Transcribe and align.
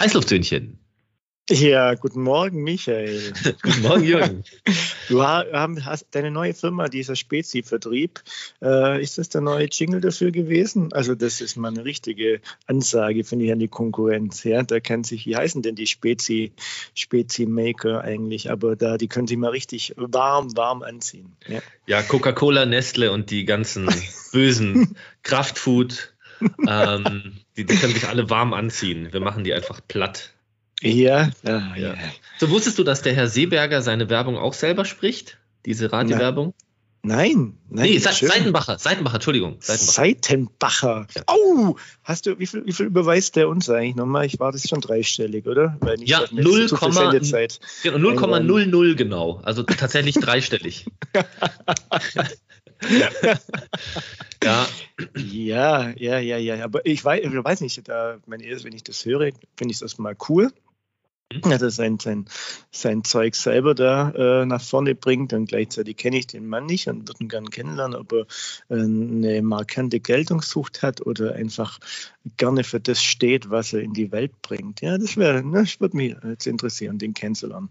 Heißluftsöhnchen. 0.00 0.78
Ja, 1.50 1.94
guten 1.94 2.22
Morgen, 2.22 2.62
Michael. 2.62 3.32
guten 3.62 3.82
Morgen, 3.82 4.04
Jürgen. 4.04 4.44
Du 5.08 5.22
hast 5.22 6.06
deine 6.12 6.30
neue 6.30 6.54
Firma, 6.54 6.88
dieser 6.88 7.16
Spezi-Vertrieb. 7.16 8.22
Äh, 8.62 9.02
ist 9.02 9.18
das 9.18 9.28
der 9.28 9.40
neue 9.40 9.66
Jingle 9.70 10.00
dafür 10.00 10.30
gewesen? 10.30 10.92
Also, 10.92 11.14
das 11.14 11.40
ist 11.40 11.56
mal 11.56 11.68
eine 11.68 11.84
richtige 11.84 12.40
Ansage, 12.66 13.24
finde 13.24 13.46
ich, 13.46 13.52
an 13.52 13.58
die 13.58 13.68
Konkurrenz. 13.68 14.44
Ja, 14.44 14.62
da 14.62 14.80
kann 14.80 15.04
sich, 15.04 15.26
wie 15.26 15.36
heißen 15.36 15.62
denn 15.62 15.74
die 15.74 15.86
Spezi, 15.86 16.52
Spezi-Maker 16.94 18.02
eigentlich? 18.02 18.50
Aber 18.50 18.76
da, 18.76 18.96
die 18.96 19.08
können 19.08 19.26
sich 19.26 19.36
mal 19.36 19.50
richtig 19.50 19.94
warm, 19.96 20.56
warm 20.56 20.82
anziehen. 20.82 21.36
Ja, 21.46 21.60
ja 21.86 22.02
Coca-Cola, 22.02 22.66
Nestle 22.66 23.12
und 23.12 23.30
die 23.30 23.44
ganzen 23.44 23.88
bösen 24.32 24.96
Kraftfood, 25.22 26.14
ähm, 26.68 27.40
die, 27.56 27.64
die 27.64 27.76
können 27.76 27.94
sich 27.94 28.08
alle 28.08 28.30
warm 28.30 28.52
anziehen. 28.52 29.12
Wir 29.12 29.20
machen 29.20 29.44
die 29.44 29.54
einfach 29.54 29.80
platt. 29.86 30.34
Ja, 30.80 31.30
ja, 31.42 31.74
ja. 31.76 31.94
So 32.38 32.50
wusstest 32.50 32.78
du, 32.78 32.84
dass 32.84 33.02
der 33.02 33.14
Herr 33.14 33.28
Seeberger 33.28 33.82
seine 33.82 34.08
Werbung 34.10 34.36
auch 34.36 34.54
selber 34.54 34.84
spricht? 34.84 35.38
Diese 35.66 35.92
Radiowerbung? 35.92 36.54
Nein, 37.06 37.58
nein. 37.68 37.90
Nee, 37.90 37.98
Se 37.98 38.26
Seitenbacher, 38.26 38.78
Seitenbacher, 38.78 39.16
Entschuldigung. 39.16 39.58
Seitenbacher. 39.60 39.92
Seitenbacher. 39.92 41.06
Ja. 41.14 41.22
Oh, 41.26 41.76
hast 42.02 42.24
du, 42.24 42.38
wie 42.38 42.46
viel, 42.46 42.64
wie 42.64 42.72
viel 42.72 42.86
überweist 42.86 43.36
der 43.36 43.50
uns 43.50 43.68
eigentlich 43.68 43.94
nochmal? 43.94 44.24
Ich 44.24 44.40
war 44.40 44.52
das 44.52 44.66
schon 44.66 44.80
dreistellig, 44.80 45.46
oder? 45.46 45.78
Ja, 46.00 46.24
0,00 46.24 47.50
genau, 47.84 48.94
genau. 48.94 49.40
Also 49.42 49.64
tatsächlich 49.64 50.14
dreistellig. 50.14 50.86
ja. 54.42 54.66
ja, 55.14 55.92
ja, 55.96 56.18
ja, 56.18 56.38
ja. 56.38 56.64
Aber 56.64 56.86
ich 56.86 57.04
weiß, 57.04 57.22
ich 57.22 57.32
weiß 57.32 57.60
nicht, 57.60 57.86
da, 57.86 58.16
wenn 58.26 58.40
ich 58.40 58.82
das 58.82 59.04
höre, 59.04 59.30
finde 59.56 59.72
ich 59.72 59.78
das 59.78 59.98
mal 59.98 60.16
cool. 60.30 60.50
Mhm. 61.32 61.50
Also 61.50 61.68
sein, 61.68 61.98
sein, 61.98 62.26
sein 62.70 63.04
Zeug 63.04 63.34
selber 63.34 63.74
da 63.74 64.10
äh, 64.10 64.46
nach 64.46 64.62
vorne 64.62 64.94
bringt 64.94 65.32
und 65.32 65.46
gleichzeitig 65.46 65.96
kenne 65.96 66.18
ich 66.18 66.26
den 66.26 66.46
Mann 66.46 66.66
nicht 66.66 66.88
und 66.88 67.08
würde 67.08 67.22
ihn 67.22 67.28
gerne 67.28 67.48
kennenlernen, 67.48 67.98
ob 67.98 68.12
er 68.12 68.26
äh, 68.68 68.80
eine 68.80 69.42
markante 69.42 70.00
Geltungssucht 70.00 70.82
hat 70.82 71.00
oder 71.00 71.34
einfach 71.34 71.78
gerne 72.36 72.64
für 72.64 72.80
das 72.80 73.02
steht, 73.02 73.50
was 73.50 73.72
er 73.72 73.80
in 73.80 73.94
die 73.94 74.12
Welt 74.12 74.32
bringt. 74.42 74.80
Ja, 74.80 74.98
das 74.98 75.16
wäre, 75.16 75.42
ne, 75.42 75.60
das 75.62 75.80
würde 75.80 75.96
mich 75.96 76.16
jetzt 76.22 76.46
interessieren, 76.46 76.98
den 76.98 77.14
kennenzulernen. 77.14 77.70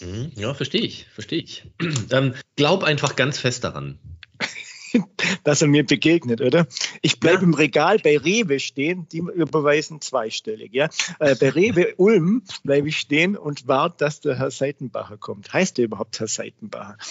Mhm. 0.00 0.32
Ja, 0.36 0.54
verstehe 0.54 0.82
ich, 0.82 1.06
verstehe 1.12 1.40
ich. 1.40 1.64
Ähm, 2.10 2.34
glaub 2.56 2.84
einfach 2.84 3.16
ganz 3.16 3.38
fest 3.38 3.64
daran. 3.64 3.98
dass 5.44 5.62
er 5.62 5.68
mir 5.68 5.84
begegnet, 5.84 6.40
oder? 6.40 6.66
Ich 7.02 7.20
bleibe 7.20 7.38
ja. 7.38 7.42
im 7.44 7.54
Regal 7.54 7.98
bei 7.98 8.16
Rewe 8.18 8.60
stehen, 8.60 9.06
die 9.10 9.18
überweisen 9.18 10.00
zweistellig. 10.00 10.72
Ja? 10.72 10.88
Äh, 11.18 11.34
bei 11.36 11.50
Rewe 11.50 11.94
Ulm 11.96 12.42
bleibe 12.62 12.88
ich 12.88 12.98
stehen 12.98 13.36
und 13.36 13.66
warte, 13.68 13.96
dass 13.98 14.20
der 14.20 14.38
Herr 14.38 14.50
Seitenbacher 14.50 15.16
kommt. 15.16 15.52
Heißt 15.52 15.78
der 15.78 15.86
überhaupt 15.86 16.20
Herr 16.20 16.28
Seitenbacher? 16.28 16.96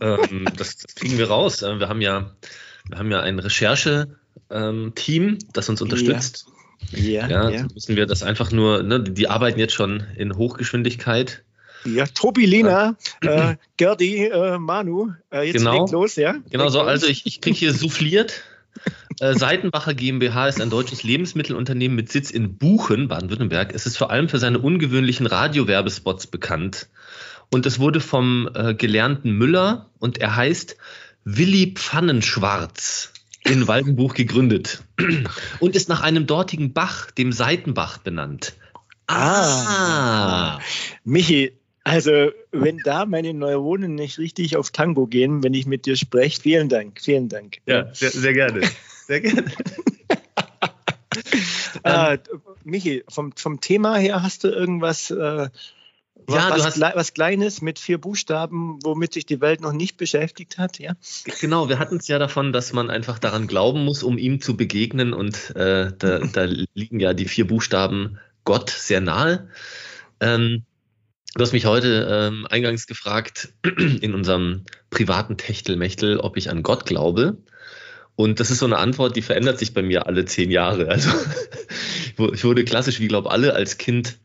Ähm, 0.00 0.46
das, 0.56 0.76
das, 0.76 0.94
kriegen 0.94 1.18
wir 1.18 1.28
raus. 1.28 1.62
Äh, 1.62 1.80
wir 1.80 1.88
haben 1.88 2.00
ja, 2.00 2.30
wir 2.88 2.98
haben 2.98 3.10
ja 3.10 3.22
ein 3.22 3.40
Rechercheteam, 3.40 4.06
ähm, 4.52 5.38
das 5.52 5.68
uns 5.68 5.82
unterstützt. 5.82 6.46
Ja, 6.92 7.28
ja, 7.28 7.50
ja. 7.50 7.66
müssen 7.74 7.96
wir 7.96 8.06
das 8.06 8.22
einfach 8.22 8.52
nur, 8.52 8.84
ne, 8.84 9.02
die 9.02 9.26
arbeiten 9.26 9.58
jetzt 9.58 9.74
schon 9.74 10.06
in 10.16 10.36
Hochgeschwindigkeit 10.36 11.42
ja, 11.84 12.06
Tobi, 12.06 12.46
Lina, 12.46 12.96
äh, 13.22 13.56
Gerdi, 13.76 14.26
äh, 14.26 14.58
Manu, 14.58 15.12
äh, 15.32 15.46
jetzt 15.46 15.58
genau, 15.58 15.80
legt 15.80 15.92
los, 15.92 16.16
ja? 16.16 16.36
Genau 16.50 16.68
so, 16.68 16.80
also 16.82 17.06
ich, 17.06 17.26
ich 17.26 17.40
kriege 17.40 17.56
hier 17.56 17.72
souffliert. 17.72 18.42
Äh, 19.20 19.34
Seitenbacher 19.34 19.94
GmbH 19.94 20.48
ist 20.48 20.60
ein 20.60 20.70
deutsches 20.70 21.02
Lebensmittelunternehmen 21.02 21.96
mit 21.96 22.10
Sitz 22.10 22.30
in 22.30 22.56
Buchen, 22.56 23.08
Baden-Württemberg. 23.08 23.74
Es 23.74 23.86
ist 23.86 23.98
vor 23.98 24.10
allem 24.10 24.28
für 24.28 24.38
seine 24.38 24.58
ungewöhnlichen 24.58 25.26
Radiowerbespots 25.26 26.26
bekannt. 26.28 26.88
Und 27.50 27.66
es 27.66 27.80
wurde 27.80 28.00
vom 28.00 28.48
äh, 28.54 28.74
gelernten 28.74 29.32
Müller 29.32 29.90
und 29.98 30.18
er 30.18 30.36
heißt 30.36 30.76
Willi 31.24 31.74
Pfannenschwarz 31.74 33.12
in 33.44 33.66
Waldenbuch 33.66 34.14
gegründet 34.14 34.82
und 35.60 35.74
ist 35.74 35.88
nach 35.88 36.00
einem 36.00 36.26
dortigen 36.26 36.72
Bach, 36.72 37.10
dem 37.10 37.32
Seitenbach, 37.32 37.98
benannt. 37.98 38.54
Ah, 39.06 40.56
ah. 40.56 40.60
Michi, 41.04 41.52
also, 41.90 42.30
wenn 42.52 42.78
da 42.78 43.04
meine 43.04 43.34
Neuronen 43.34 43.96
nicht 43.96 44.18
richtig 44.18 44.56
auf 44.56 44.70
Tango 44.70 45.06
gehen, 45.06 45.42
wenn 45.42 45.54
ich 45.54 45.66
mit 45.66 45.86
dir 45.86 45.96
spreche, 45.96 46.40
vielen 46.40 46.68
Dank, 46.68 47.00
vielen 47.00 47.28
Dank. 47.28 47.58
Ja, 47.66 47.92
sehr, 47.92 48.10
sehr 48.10 48.32
gerne. 48.32 48.60
Sehr 49.06 49.20
gerne. 49.20 49.52
äh, 51.82 52.18
Michi, 52.64 53.02
vom, 53.08 53.32
vom 53.34 53.60
Thema 53.60 53.96
her 53.96 54.22
hast 54.22 54.44
du 54.44 54.48
irgendwas, 54.48 55.10
äh, 55.10 55.16
ja, 55.16 55.50
was, 56.28 56.76
du 56.76 56.84
hast, 56.84 56.96
was 56.96 57.12
Kleines 57.12 57.60
mit 57.60 57.80
vier 57.80 57.98
Buchstaben, 57.98 58.78
womit 58.84 59.12
sich 59.12 59.26
die 59.26 59.40
Welt 59.40 59.60
noch 59.60 59.72
nicht 59.72 59.96
beschäftigt 59.96 60.58
hat, 60.58 60.78
ja? 60.78 60.92
Genau, 61.40 61.68
wir 61.68 61.80
hatten 61.80 61.96
es 61.96 62.06
ja 62.06 62.20
davon, 62.20 62.52
dass 62.52 62.72
man 62.72 62.88
einfach 62.88 63.18
daran 63.18 63.48
glauben 63.48 63.84
muss, 63.84 64.04
um 64.04 64.16
ihm 64.16 64.40
zu 64.40 64.56
begegnen. 64.56 65.12
Und 65.12 65.56
äh, 65.56 65.92
da, 65.98 66.18
da, 66.20 66.44
liegen 66.74 67.00
ja 67.00 67.14
die 67.14 67.26
vier 67.26 67.48
Buchstaben 67.48 68.20
Gott 68.44 68.70
sehr 68.70 69.00
nahe. 69.00 69.48
Ähm, 70.20 70.62
Du 71.34 71.42
hast 71.42 71.52
mich 71.52 71.64
heute 71.64 72.08
ähm, 72.10 72.46
eingangs 72.50 72.86
gefragt 72.86 73.52
in 74.00 74.14
unserem 74.14 74.64
privaten 74.90 75.36
Techtelmechtel, 75.36 76.18
ob 76.18 76.36
ich 76.36 76.50
an 76.50 76.62
Gott 76.62 76.86
glaube. 76.86 77.38
Und 78.16 78.40
das 78.40 78.50
ist 78.50 78.58
so 78.58 78.66
eine 78.66 78.78
Antwort, 78.78 79.16
die 79.16 79.22
verändert 79.22 79.58
sich 79.58 79.72
bei 79.72 79.82
mir 79.82 80.06
alle 80.06 80.24
zehn 80.24 80.50
Jahre. 80.50 80.88
Also 82.16 82.32
ich 82.34 82.44
wurde 82.44 82.64
klassisch, 82.64 83.00
wie 83.00 83.08
glaube 83.08 83.30
alle, 83.30 83.54
als 83.54 83.78
Kind 83.78 84.18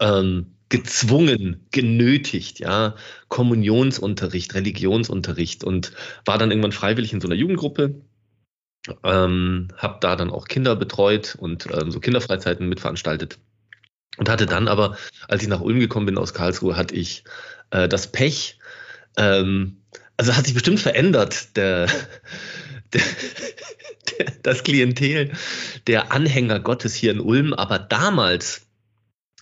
ähm, 0.00 0.54
gezwungen, 0.70 1.66
genötigt, 1.70 2.60
ja, 2.60 2.94
Kommunionsunterricht, 3.28 4.54
Religionsunterricht 4.54 5.64
und 5.64 5.92
war 6.24 6.38
dann 6.38 6.50
irgendwann 6.50 6.72
freiwillig 6.72 7.12
in 7.12 7.20
so 7.20 7.28
einer 7.28 7.36
Jugendgruppe. 7.36 8.00
Ähm, 9.02 9.68
habe 9.76 9.98
da 10.00 10.16
dann 10.16 10.30
auch 10.30 10.46
Kinder 10.46 10.76
betreut 10.76 11.36
und 11.38 11.66
ähm, 11.72 11.90
so 11.90 12.00
Kinderfreizeiten 12.00 12.68
mitveranstaltet. 12.68 13.38
Und 14.16 14.28
hatte 14.28 14.46
dann 14.46 14.68
aber, 14.68 14.96
als 15.28 15.42
ich 15.42 15.48
nach 15.48 15.60
Ulm 15.60 15.80
gekommen 15.80 16.06
bin 16.06 16.18
aus 16.18 16.34
Karlsruhe, 16.34 16.76
hatte 16.76 16.94
ich 16.94 17.24
äh, 17.70 17.88
das 17.88 18.06
Pech, 18.06 18.58
ähm, 19.16 19.78
also 20.16 20.36
hat 20.36 20.44
sich 20.44 20.54
bestimmt 20.54 20.80
verändert, 20.80 21.56
der, 21.56 21.86
der, 22.92 23.02
der, 24.18 24.26
das 24.42 24.62
Klientel 24.62 25.32
der 25.86 26.12
Anhänger 26.12 26.60
Gottes 26.60 26.94
hier 26.94 27.10
in 27.10 27.20
Ulm, 27.20 27.52
aber 27.52 27.78
damals 27.78 28.62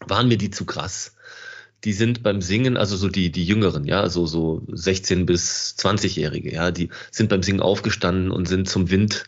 waren 0.00 0.28
mir 0.28 0.38
die 0.38 0.50
zu 0.50 0.65
krass. 0.65 1.15
Die 1.84 1.93
sind 1.93 2.22
beim 2.22 2.41
Singen, 2.41 2.77
also 2.77 2.97
so 2.97 3.09
die, 3.09 3.31
die 3.32 3.44
Jüngeren, 3.44 3.84
ja, 3.84 4.09
so, 4.09 4.25
so 4.27 4.62
16 4.69 5.27
bis 5.27 5.75
20-Jährige, 5.78 6.53
ja, 6.53 6.71
die 6.71 6.91
sind 7.11 7.28
beim 7.28 7.43
Singen 7.43 7.61
aufgestanden 7.61 8.31
und 8.31 8.47
sind 8.47 8.69
zum 8.69 8.91
Wind 8.91 9.25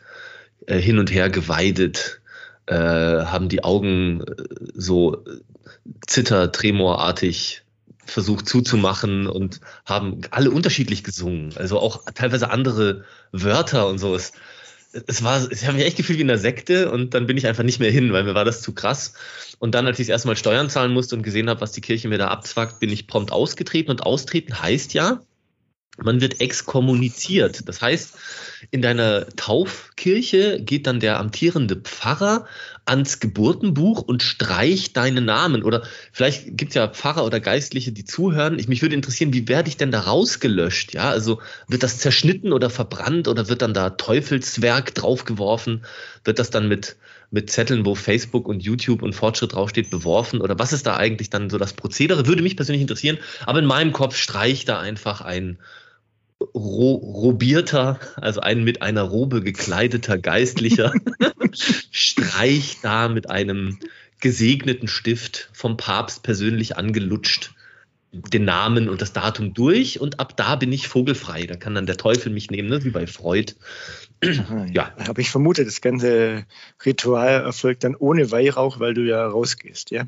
äh, 0.66 0.78
hin 0.78 0.99
und 0.99 1.12
her 1.12 1.31
geweidet 1.31 2.21
äh, 2.67 2.75
haben 2.75 3.49
die 3.49 3.65
Augen 3.65 4.23
äh, 4.23 4.35
so 4.75 5.25
zitter, 6.07 6.53
tremorartig 6.53 7.63
versucht 8.07 8.49
zuzumachen 8.49 9.27
und 9.27 9.61
haben 9.87 10.21
alle 10.31 10.51
unterschiedlich 10.51 11.05
gesungen. 11.05 11.55
Also 11.57 11.79
auch 11.79 12.05
teilweise 12.15 12.51
andere 12.51 13.05
Wörter 13.33 13.89
und 13.89 13.99
so. 13.99 14.15
Es, 14.15 14.33
es 15.07 15.23
war, 15.25 15.51
ich 15.51 15.65
habe 15.65 15.77
mich 15.77 15.87
echt 15.87 15.97
gefühlt 15.97 16.19
wie 16.19 16.23
in 16.23 16.31
einer 16.31 16.39
Sekte 16.39 16.91
und 16.91 17.15
dann 17.15 17.27
bin 17.27 17.37
ich 17.37 17.47
einfach 17.47 17.65
nicht 17.65 17.81
mehr 17.81 17.91
hin, 17.91 18.13
weil 18.13 18.25
mir 18.25 18.35
war 18.35 18.45
das 18.45 18.63
zu 18.63 18.73
krass. 18.73 19.15
Und 19.59 19.75
dann, 19.75 19.87
als 19.87 19.99
ich 19.99 20.07
das 20.07 20.13
erste 20.13 20.29
Mal 20.29 20.37
Steuern 20.37 20.71
zahlen 20.71 20.93
musste 20.93 21.17
und 21.17 21.23
gesehen 21.23 21.49
habe, 21.49 21.61
was 21.61 21.73
die 21.73 21.81
Kirche 21.81 22.09
mir 22.09 22.19
da 22.19 22.29
abzwackt, 22.29 22.81
bin 22.81 22.91
ich 22.91 23.07
prompt 23.07 23.33
ausgetreten. 23.33 23.91
Und 23.91 24.03
austreten 24.03 24.61
heißt 24.61 24.95
ja, 24.95 25.21
man 26.03 26.21
wird 26.21 26.41
exkommuniziert. 26.41 27.69
Das 27.69 27.80
heißt, 27.80 28.15
in 28.71 28.83
deiner 28.83 29.27
Taufkirche 29.36 30.60
geht 30.60 30.86
dann 30.86 30.98
der 30.98 31.21
amtierende 31.21 31.77
Pfarrer 31.77 32.47
ans 32.84 33.21
Geburtenbuch 33.21 34.03
und 34.03 34.22
streicht 34.22 34.97
deinen 34.97 35.24
Namen. 35.24 35.63
Oder 35.63 35.84
vielleicht 36.13 36.57
gibt 36.57 36.71
es 36.71 36.74
ja 36.74 36.89
Pfarrer 36.89 37.24
oder 37.24 37.39
Geistliche, 37.41 37.92
die 37.92 38.04
zuhören. 38.04 38.59
Ich, 38.59 38.69
mich 38.69 38.83
würde 38.83 38.95
interessieren, 38.95 39.33
wie 39.33 39.48
werde 39.48 39.69
ich 39.69 39.77
denn 39.77 39.92
da 39.92 40.01
rausgelöscht? 40.01 40.95
Ja, 40.95 41.10
also 41.10 41.41
wird 41.69 41.83
das 41.83 41.98
zerschnitten 41.98 42.53
oder 42.53 42.71
verbrannt 42.71 43.28
oder 43.28 43.48
wird 43.48 43.63
dann 43.63 43.74
da 43.74 43.91
Teufelswerk 43.91 44.95
draufgeworfen? 44.95 45.84
Wird 46.24 46.41
das 46.41 46.51
dann 46.51 46.66
mit, 46.66 46.97
mit 47.30 47.51
Zetteln, 47.51 47.86
wo 47.86 47.95
Facebook 47.95 48.48
und 48.48 48.65
YouTube 48.65 49.03
und 49.03 49.15
Fortschritt 49.15 49.53
draufsteht, 49.53 49.91
beworfen? 49.91 50.41
Oder 50.41 50.59
was 50.59 50.72
ist 50.72 50.86
da 50.86 50.97
eigentlich 50.97 51.30
dann 51.30 51.51
so 51.51 51.59
das 51.59 51.72
Prozedere? 51.72 52.27
Würde 52.27 52.42
mich 52.42 52.57
persönlich 52.57 52.83
interessieren. 52.83 53.19
Aber 53.47 53.60
in 53.60 53.66
meinem 53.66 53.92
Kopf 53.92 54.16
streicht 54.16 54.69
da 54.69 54.80
einfach 54.80 55.21
ein 55.21 55.59
ro 56.55 56.95
robierter, 56.95 57.99
also 58.17 58.41
ein 58.41 58.65
mit 58.65 58.83
einer 58.83 59.03
Robe 59.03 59.43
gekleideter 59.43 60.19
Geistlicher, 60.19 60.93
streicht 61.91 62.85
da 62.85 63.09
mit 63.09 63.31
einem 63.31 63.79
gesegneten 64.21 64.89
Stift 64.89 65.51
vom 65.53 65.77
Papst 65.77 66.23
persönlich 66.23 66.77
angelutscht 66.77 67.55
den 68.15 68.45
Namen 68.45 68.89
und 68.89 69.03
das 69.03 69.13
Datum 69.13 69.55
durch 69.55 70.01
und 70.01 70.21
ab 70.21 70.37
da 70.37 70.57
bin 70.57 70.73
ich 70.73 70.89
vogelfrei. 70.89 71.47
Da 71.47 71.57
kann 71.57 71.75
dann 71.75 71.87
der 71.87 71.97
Teufel 71.97 72.33
mich 72.33 72.51
nehmen, 72.51 72.69
ne? 72.69 72.85
wie 72.85 72.91
bei 72.91 73.07
Freud. 73.07 73.55
Aha, 74.25 74.67
ja. 74.67 74.93
ja. 74.97 75.09
Aber 75.09 75.19
ich 75.19 75.31
vermute, 75.31 75.65
das 75.65 75.81
ganze 75.81 76.45
Ritual 76.85 77.43
erfolgt 77.43 77.85
dann 77.85 77.97
ohne 77.97 78.31
Weihrauch, 78.31 78.79
weil 78.79 78.95
du 78.95 79.03
ja 79.03 79.27
rausgehst, 79.27 79.91
ja? 79.91 80.05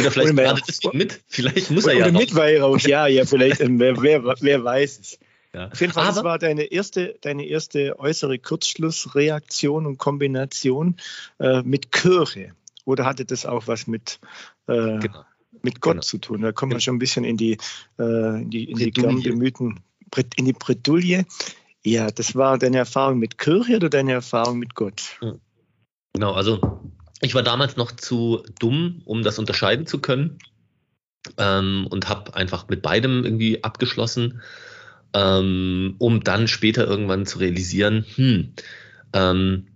Oder 0.00 0.10
vielleicht 0.10 0.32
ohne 0.32 0.60
das 0.66 0.80
mit. 0.92 1.20
Vielleicht 1.28 1.70
muss 1.70 1.86
er 1.86 1.94
ja. 1.94 2.04
Oder 2.06 2.18
mit 2.18 2.34
Weihrauch, 2.34 2.78
ja, 2.80 3.06
ja, 3.06 3.24
vielleicht. 3.24 3.60
Ähm, 3.60 3.78
wer, 3.78 4.00
wer, 4.02 4.22
wer 4.40 4.64
weiß 4.64 4.98
es. 5.00 5.18
Ja. 5.54 5.68
Auf 5.68 5.80
jeden 5.80 5.92
Fall, 5.92 6.04
Aber, 6.04 6.14
das 6.14 6.24
war 6.24 6.38
deine 6.38 6.64
erste, 6.64 7.18
deine 7.20 7.46
erste 7.46 7.98
äußere 7.98 8.38
Kurzschlussreaktion 8.38 9.86
und 9.86 9.98
Kombination 9.98 10.96
äh, 11.38 11.62
mit 11.62 11.92
Kirche. 11.92 12.54
Oder 12.84 13.04
hatte 13.04 13.24
das 13.24 13.46
auch 13.46 13.66
was 13.66 13.86
mit 13.86 14.18
äh, 14.66 14.98
genau 14.98 15.24
mit 15.62 15.80
Gott 15.80 15.94
genau. 15.94 16.02
zu 16.02 16.18
tun. 16.18 16.42
Da 16.42 16.52
kommen 16.52 16.72
wir 16.72 16.76
genau. 16.76 16.84
schon 16.84 16.96
ein 16.96 16.98
bisschen 16.98 17.24
in 17.24 17.36
die, 17.36 17.58
äh, 17.98 18.42
in 18.42 18.50
die, 18.50 18.70
in 18.70 18.78
die 18.78 18.90
bemühten, 18.90 19.80
in 20.36 20.44
die 20.44 20.52
Bredouille. 20.52 21.24
Ja, 21.84 22.10
das 22.10 22.34
war 22.36 22.58
deine 22.58 22.78
Erfahrung 22.78 23.18
mit 23.18 23.38
Kirche 23.38 23.76
oder 23.76 23.88
deine 23.88 24.12
Erfahrung 24.12 24.58
mit 24.58 24.74
Gott? 24.74 25.18
Genau, 26.12 26.32
also 26.32 26.80
ich 27.22 27.34
war 27.34 27.42
damals 27.42 27.76
noch 27.76 27.92
zu 27.92 28.42
dumm, 28.58 29.00
um 29.04 29.22
das 29.22 29.38
unterscheiden 29.38 29.86
zu 29.86 30.00
können 30.00 30.38
ähm, 31.38 31.86
und 31.88 32.08
habe 32.08 32.34
einfach 32.34 32.68
mit 32.68 32.82
beidem 32.82 33.24
irgendwie 33.24 33.62
abgeschlossen, 33.62 34.42
ähm, 35.14 35.94
um 35.98 36.24
dann 36.24 36.48
später 36.48 36.86
irgendwann 36.86 37.24
zu 37.24 37.38
realisieren, 37.38 38.04
hm, 38.16 38.52
ähm, 39.12 39.68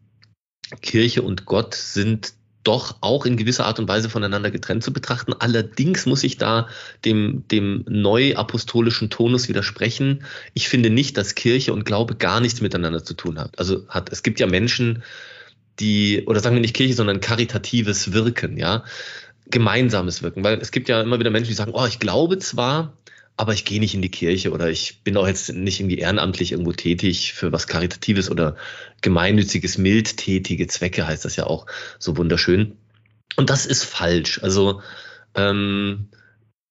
Kirche 0.82 1.22
und 1.22 1.46
Gott 1.46 1.75
sind 1.75 2.34
doch 2.64 2.96
auch 3.00 3.26
in 3.26 3.37
gewisser 3.37 3.64
Art 3.64 3.78
und 3.78 3.87
Weise 3.87 4.10
voneinander 4.10 4.50
getrennt 4.50 4.82
zu 4.82 4.93
betrachten. 4.93 5.32
Allerdings 5.38 6.04
muss 6.04 6.25
ich 6.25 6.37
da 6.37 6.66
dem, 7.04 7.46
dem 7.46 7.84
neuapostolischen 7.87 9.08
Tonus 9.08 9.48
widersprechen. 9.48 10.25
Ich 10.52 10.69
finde 10.69 10.90
nicht, 10.90 11.16
dass 11.16 11.37
Kirche 11.37 11.72
und 11.72 11.84
Glaube 11.84 12.16
gar 12.16 12.40
nichts 12.40 12.60
miteinander 12.60 13.04
zu 13.04 13.14
tun 13.14 13.38
hat. 13.38 13.56
Also 13.60 13.87
hat, 13.88 14.10
es 14.10 14.25
gibt 14.25 14.40
ja 14.40 14.48
Menschen, 14.48 15.04
die, 15.81 16.25
oder 16.26 16.40
sagen 16.40 16.56
wir 16.56 16.61
nicht 16.61 16.76
Kirche, 16.76 16.94
sondern 16.94 17.20
karitatives 17.20 18.12
Wirken, 18.12 18.56
ja, 18.56 18.84
gemeinsames 19.50 20.23
Wirken. 20.23 20.44
Weil 20.44 20.58
es 20.61 20.70
gibt 20.70 20.88
ja 20.88 21.00
immer 21.02 21.19
wieder 21.19 21.31
Menschen, 21.31 21.49
die 21.49 21.55
sagen, 21.55 21.73
oh, 21.75 21.87
ich 21.87 21.99
glaube 21.99 22.38
zwar, 22.38 22.96
aber 23.37 23.52
ich 23.52 23.64
gehe 23.64 23.81
nicht 23.81 23.94
in 23.94 24.02
die 24.02 24.11
Kirche 24.11 24.50
oder 24.50 24.70
ich 24.70 25.02
bin 25.05 25.17
auch 25.17 25.26
jetzt 25.26 25.52
nicht 25.52 25.81
irgendwie 25.81 25.99
ehrenamtlich 25.99 26.52
irgendwo 26.52 26.73
tätig 26.73 27.34
für 27.34 27.52
was 27.52 27.67
Karitatives 27.67 28.31
oder 28.31 28.56
gemeinnütziges, 29.02 29.76
mildtätige 29.76 30.67
Zwecke 30.69 31.06
heißt 31.06 31.25
das 31.25 31.37
ja 31.37 31.46
auch 31.46 31.67
so 31.99 32.17
wunderschön. 32.17 32.76
Und 33.37 33.50
das 33.50 33.67
ist 33.67 33.84
falsch. 33.84 34.43
Also 34.43 34.81
ähm, 35.34 36.08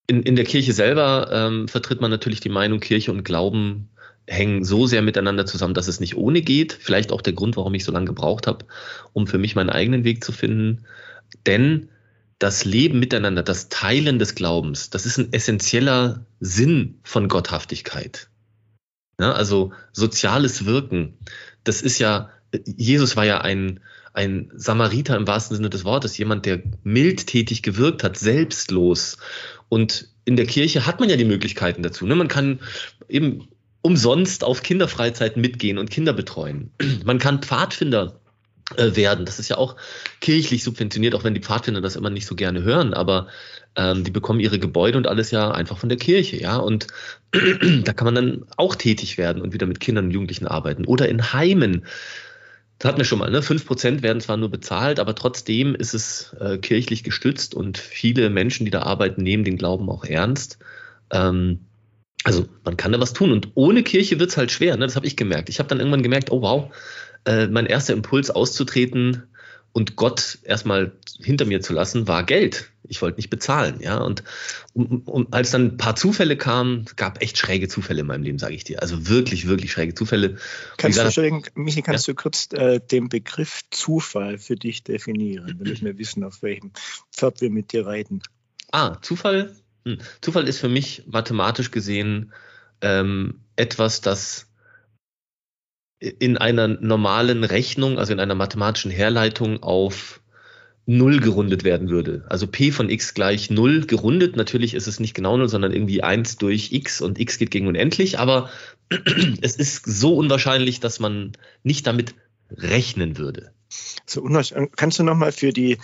in, 0.08 0.22
in 0.22 0.34
der 0.34 0.44
Kirche 0.44 0.72
selber 0.72 1.30
ähm, 1.32 1.68
vertritt 1.68 2.00
man 2.00 2.10
natürlich 2.10 2.40
die 2.40 2.48
Meinung, 2.48 2.80
Kirche 2.80 3.12
und 3.12 3.24
Glauben 3.24 3.88
hängen 4.26 4.64
so 4.64 4.86
sehr 4.86 5.02
miteinander 5.02 5.46
zusammen, 5.46 5.74
dass 5.74 5.88
es 5.88 6.00
nicht 6.00 6.16
ohne 6.16 6.42
geht. 6.42 6.72
Vielleicht 6.72 7.12
auch 7.12 7.22
der 7.22 7.32
Grund, 7.32 7.56
warum 7.56 7.74
ich 7.74 7.84
so 7.84 7.92
lange 7.92 8.06
gebraucht 8.06 8.46
habe, 8.46 8.66
um 9.12 9.26
für 9.26 9.38
mich 9.38 9.54
meinen 9.54 9.70
eigenen 9.70 10.04
Weg 10.04 10.24
zu 10.24 10.32
finden. 10.32 10.84
Denn 11.46 11.88
das 12.38 12.64
Leben 12.64 12.98
miteinander, 12.98 13.42
das 13.42 13.68
Teilen 13.68 14.18
des 14.18 14.34
Glaubens, 14.34 14.90
das 14.90 15.06
ist 15.06 15.18
ein 15.18 15.32
essentieller 15.32 16.26
Sinn 16.40 16.98
von 17.02 17.28
Gotthaftigkeit. 17.28 18.28
Ja, 19.18 19.32
also 19.32 19.72
soziales 19.92 20.66
Wirken, 20.66 21.14
das 21.64 21.80
ist 21.80 21.98
ja, 21.98 22.30
Jesus 22.64 23.16
war 23.16 23.24
ja 23.24 23.40
ein, 23.40 23.80
ein 24.12 24.50
Samariter 24.54 25.16
im 25.16 25.26
wahrsten 25.26 25.56
Sinne 25.56 25.70
des 25.70 25.84
Wortes, 25.84 26.18
jemand, 26.18 26.44
der 26.44 26.62
mildtätig 26.82 27.62
gewirkt 27.62 28.04
hat, 28.04 28.18
selbstlos. 28.18 29.16
Und 29.68 30.10
in 30.24 30.36
der 30.36 30.46
Kirche 30.46 30.86
hat 30.86 31.00
man 31.00 31.08
ja 31.08 31.16
die 31.16 31.24
Möglichkeiten 31.24 31.82
dazu. 31.82 32.06
Ne? 32.06 32.14
Man 32.14 32.28
kann 32.28 32.60
eben 33.08 33.48
umsonst 33.86 34.42
auf 34.42 34.64
Kinderfreizeiten 34.64 35.40
mitgehen 35.40 35.78
und 35.78 35.90
Kinder 35.90 36.12
betreuen. 36.12 36.72
Man 37.04 37.20
kann 37.20 37.40
Pfadfinder 37.40 38.18
äh, 38.76 38.96
werden. 38.96 39.24
Das 39.24 39.38
ist 39.38 39.48
ja 39.48 39.58
auch 39.58 39.76
kirchlich 40.20 40.64
subventioniert, 40.64 41.14
auch 41.14 41.22
wenn 41.22 41.34
die 41.34 41.40
Pfadfinder 41.40 41.80
das 41.80 41.94
immer 41.94 42.10
nicht 42.10 42.26
so 42.26 42.34
gerne 42.34 42.64
hören, 42.64 42.94
aber 42.94 43.28
ähm, 43.76 44.02
die 44.02 44.10
bekommen 44.10 44.40
ihre 44.40 44.58
Gebäude 44.58 44.98
und 44.98 45.06
alles 45.06 45.30
ja 45.30 45.52
einfach 45.52 45.78
von 45.78 45.88
der 45.88 45.98
Kirche, 45.98 46.36
ja. 46.36 46.56
Und 46.56 46.88
da 47.84 47.92
kann 47.92 48.06
man 48.06 48.16
dann 48.16 48.44
auch 48.56 48.74
tätig 48.74 49.18
werden 49.18 49.40
und 49.40 49.52
wieder 49.52 49.66
mit 49.66 49.78
Kindern 49.78 50.06
und 50.06 50.10
Jugendlichen 50.10 50.48
arbeiten. 50.48 50.84
Oder 50.84 51.08
in 51.08 51.32
Heimen. 51.32 51.86
Das 52.80 52.88
hatten 52.88 52.98
wir 52.98 53.04
schon 53.04 53.20
mal, 53.20 53.30
ne? 53.30 53.40
5% 53.40 54.02
werden 54.02 54.20
zwar 54.20 54.36
nur 54.36 54.50
bezahlt, 54.50 54.98
aber 54.98 55.14
trotzdem 55.14 55.76
ist 55.76 55.94
es 55.94 56.34
äh, 56.40 56.58
kirchlich 56.58 57.04
gestützt 57.04 57.54
und 57.54 57.78
viele 57.78 58.30
Menschen, 58.30 58.64
die 58.64 58.72
da 58.72 58.82
arbeiten, 58.82 59.22
nehmen 59.22 59.44
den 59.44 59.58
Glauben 59.58 59.88
auch 59.88 60.04
ernst. 60.04 60.58
Ähm, 61.12 61.60
also 62.26 62.48
man 62.64 62.76
kann 62.76 62.90
da 62.90 62.98
was 62.98 63.12
tun. 63.12 63.30
Und 63.30 63.52
ohne 63.54 63.84
Kirche 63.84 64.18
wird 64.18 64.30
es 64.30 64.36
halt 64.36 64.50
schwer, 64.50 64.76
ne? 64.76 64.84
Das 64.84 64.96
habe 64.96 65.06
ich 65.06 65.16
gemerkt. 65.16 65.48
Ich 65.48 65.60
habe 65.60 65.68
dann 65.68 65.78
irgendwann 65.78 66.02
gemerkt, 66.02 66.32
oh 66.32 66.42
wow, 66.42 66.74
äh, 67.24 67.46
mein 67.46 67.66
erster 67.66 67.92
Impuls 67.92 68.32
auszutreten 68.32 69.22
und 69.72 69.94
Gott 69.94 70.38
erstmal 70.42 70.90
hinter 71.22 71.44
mir 71.44 71.60
zu 71.60 71.72
lassen, 71.72 72.08
war 72.08 72.24
Geld. 72.24 72.72
Ich 72.82 73.00
wollte 73.00 73.18
nicht 73.18 73.30
bezahlen, 73.30 73.78
ja. 73.80 73.98
Und, 73.98 74.24
und, 74.72 75.06
und, 75.06 75.34
als 75.34 75.52
dann 75.52 75.66
ein 75.66 75.76
paar 75.76 75.94
Zufälle 75.94 76.36
kamen, 76.36 76.86
gab 76.96 77.22
echt 77.22 77.38
schräge 77.38 77.68
Zufälle 77.68 78.00
in 78.00 78.08
meinem 78.08 78.24
Leben, 78.24 78.40
sage 78.40 78.54
ich 78.56 78.64
dir. 78.64 78.82
Also 78.82 79.06
wirklich, 79.06 79.46
wirklich 79.46 79.70
schräge 79.70 79.94
Zufälle. 79.94 80.36
Kannst 80.78 80.98
du, 80.98 81.02
Entschuldigung, 81.02 81.46
Michi, 81.54 81.82
kannst 81.82 82.08
ja? 82.08 82.12
du 82.12 82.20
kurz 82.20 82.48
äh, 82.54 82.80
den 82.80 83.08
Begriff 83.08 83.60
Zufall 83.70 84.38
für 84.38 84.56
dich 84.56 84.82
definieren, 84.82 85.58
damit 85.60 85.80
wir 85.80 85.96
wissen, 85.96 86.24
auf 86.24 86.42
welchem 86.42 86.72
Pferd 87.12 87.40
wir 87.40 87.50
mit 87.50 87.72
dir 87.72 87.86
reiten? 87.86 88.20
Ah, 88.72 88.96
Zufall? 89.00 89.54
Hm. 89.86 89.98
Zufall 90.20 90.48
ist 90.48 90.58
für 90.58 90.68
mich 90.68 91.04
mathematisch 91.06 91.70
gesehen 91.70 92.32
ähm, 92.82 93.40
etwas, 93.54 94.00
das 94.00 94.48
in 96.00 96.36
einer 96.36 96.68
normalen 96.68 97.44
Rechnung, 97.44 97.98
also 97.98 98.12
in 98.12 98.20
einer 98.20 98.34
mathematischen 98.34 98.90
Herleitung 98.90 99.62
auf 99.62 100.20
null 100.84 101.20
gerundet 101.20 101.64
werden 101.64 101.88
würde. 101.88 102.24
Also 102.28 102.46
p 102.46 102.70
von 102.70 102.90
x 102.90 103.14
gleich 103.14 103.48
null 103.48 103.86
gerundet. 103.86 104.36
Natürlich 104.36 104.74
ist 104.74 104.88
es 104.88 105.00
nicht 105.00 105.14
genau 105.14 105.36
null, 105.36 105.48
sondern 105.48 105.72
irgendwie 105.72 106.02
eins 106.02 106.36
durch 106.36 106.72
x 106.72 107.00
und 107.00 107.18
x 107.18 107.38
geht 107.38 107.50
gegen 107.50 107.66
unendlich. 107.66 108.18
Aber 108.18 108.50
es 109.40 109.56
ist 109.56 109.86
so 109.86 110.16
unwahrscheinlich, 110.16 110.80
dass 110.80 111.00
man 111.00 111.32
nicht 111.62 111.86
damit 111.86 112.14
rechnen 112.50 113.18
würde. 113.18 113.52
So 114.04 114.22
Kannst 114.76 114.98
du 114.98 115.02
nochmal 115.02 115.32
für 115.32 115.52
die 115.52 115.78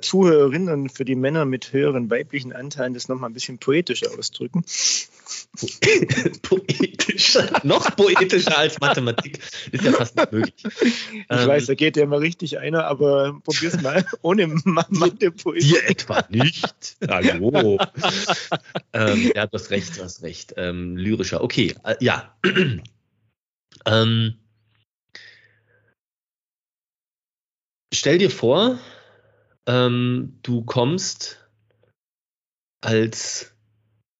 Zuhörerinnen 0.00 0.90
für 0.90 1.04
die 1.04 1.14
Männer 1.14 1.44
mit 1.44 1.72
höheren 1.72 2.10
weiblichen 2.10 2.52
Anteilen 2.52 2.92
das 2.94 3.08
nochmal 3.08 3.30
ein 3.30 3.34
bisschen 3.34 3.58
poetischer 3.58 4.10
ausdrücken? 4.18 4.64
poetischer, 6.42 7.60
noch 7.62 7.96
poetischer 7.96 8.58
als 8.58 8.80
Mathematik 8.80 9.38
ist 9.72 9.84
ja 9.84 9.92
fast 9.92 10.16
nicht 10.16 10.32
möglich. 10.32 10.54
Ich 10.64 11.24
ähm, 11.30 11.48
weiß, 11.48 11.66
da 11.66 11.74
geht 11.74 11.96
ja 11.96 12.06
mal 12.06 12.18
richtig 12.18 12.58
einer, 12.58 12.84
aber 12.86 13.40
probier's 13.44 13.80
mal 13.80 14.04
ohne 14.22 14.48
Mathe-Poesie. 14.64 15.66
Hier 15.66 15.88
etwa 15.88 16.24
nicht. 16.28 16.96
Hallo. 17.08 17.78
ähm, 18.92 19.32
ja, 19.34 19.46
du 19.46 19.52
hast 19.52 19.70
recht, 19.70 19.96
du 19.96 20.02
hast 20.02 20.22
recht. 20.22 20.54
Ähm, 20.56 20.96
lyrischer. 20.96 21.42
Okay, 21.42 21.74
äh, 21.84 21.96
ja. 22.00 22.36
ähm, 23.86 24.34
stell 27.92 28.18
dir 28.18 28.30
vor, 28.30 28.78
ähm, 29.66 30.38
du 30.42 30.62
kommst 30.64 31.48
als 32.82 33.54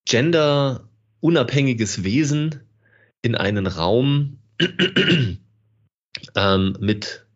genderunabhängiges 0.07 2.05
Wesen 2.05 2.61
in 3.23 3.35
einen 3.35 3.67
Raum 3.67 4.39
ähm, 6.37 6.77
mit, 6.81 7.27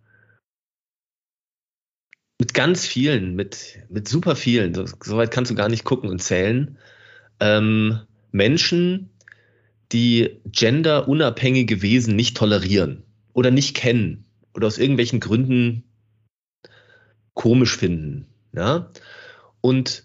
mit 2.41 2.55
ganz 2.55 2.87
vielen, 2.87 3.35
mit, 3.35 3.79
mit 3.89 4.09
super 4.09 4.37
vielen, 4.37 4.75
soweit 4.75 5.31
kannst 5.31 5.51
du 5.51 5.55
gar 5.55 5.69
nicht 5.69 5.85
gucken 5.85 6.11
und 6.11 6.23
zählen, 6.23 6.79
ähm, 7.41 8.01
Menschen, 8.33 9.11
die 9.93 10.41
genderunabhängige 10.45 11.81
Wesen 11.83 12.15
nicht 12.15 12.37
tolerieren 12.37 13.05
oder 13.33 13.51
nicht 13.51 13.75
kennen 13.75 14.27
oder 14.55 14.67
aus 14.67 14.79
irgendwelchen 14.79 15.21
Gründen 15.21 15.85
komisch 17.39 17.77
finden. 17.77 18.27
Ja? 18.53 18.91
Und 19.61 20.05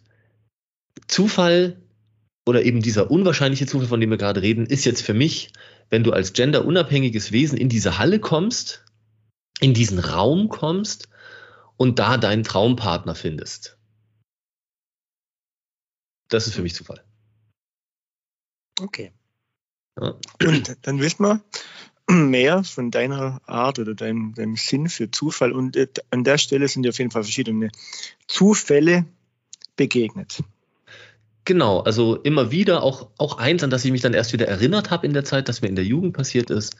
Zufall 1.07 1.81
oder 2.45 2.63
eben 2.63 2.81
dieser 2.81 3.09
unwahrscheinliche 3.09 3.65
Zufall, 3.65 3.87
von 3.87 3.99
dem 3.99 4.11
wir 4.11 4.17
gerade 4.17 4.43
reden, 4.43 4.67
ist 4.67 4.85
jetzt 4.85 5.01
für 5.01 5.15
mich, 5.15 5.51
wenn 5.89 6.03
du 6.03 6.13
als 6.13 6.33
genderunabhängiges 6.33 7.31
Wesen 7.31 7.57
in 7.57 7.69
diese 7.69 7.97
Halle 7.97 8.19
kommst, 8.19 8.85
in 9.59 9.73
diesen 9.73 9.97
Raum 9.97 10.49
kommst 10.49 11.09
und 11.75 11.97
da 11.97 12.17
deinen 12.17 12.43
Traumpartner 12.43 13.15
findest. 13.15 13.79
Das 16.29 16.45
ist 16.45 16.53
für 16.53 16.61
mich 16.61 16.75
Zufall. 16.75 17.03
Okay. 18.79 19.11
Ja. 19.99 20.19
Dann 20.83 20.99
wissen 20.99 21.23
wir, 21.23 21.43
mehr 22.29 22.63
von 22.63 22.91
deiner 22.91 23.41
Art 23.45 23.79
oder 23.79 23.95
deinem, 23.95 24.33
deinem 24.35 24.55
Sinn 24.55 24.89
für 24.89 25.11
Zufall. 25.11 25.51
Und 25.51 25.75
äh, 25.75 25.87
an 26.11 26.23
der 26.23 26.37
Stelle 26.37 26.67
sind 26.67 26.83
dir 26.83 26.89
auf 26.89 26.99
jeden 26.99 27.11
Fall 27.11 27.23
verschiedene 27.23 27.71
Zufälle 28.27 29.05
begegnet. 29.75 30.43
Genau, 31.45 31.81
also 31.81 32.15
immer 32.15 32.51
wieder 32.51 32.83
auch, 32.83 33.09
auch 33.17 33.37
eins, 33.37 33.63
an 33.63 33.69
das 33.69 33.83
ich 33.83 33.91
mich 33.91 34.01
dann 34.01 34.13
erst 34.13 34.31
wieder 34.31 34.47
erinnert 34.47 34.91
habe 34.91 35.05
in 35.05 35.13
der 35.13 35.25
Zeit, 35.25 35.49
dass 35.49 35.61
mir 35.61 35.67
in 35.67 35.75
der 35.75 35.83
Jugend 35.83 36.13
passiert 36.13 36.49
ist. 36.49 36.77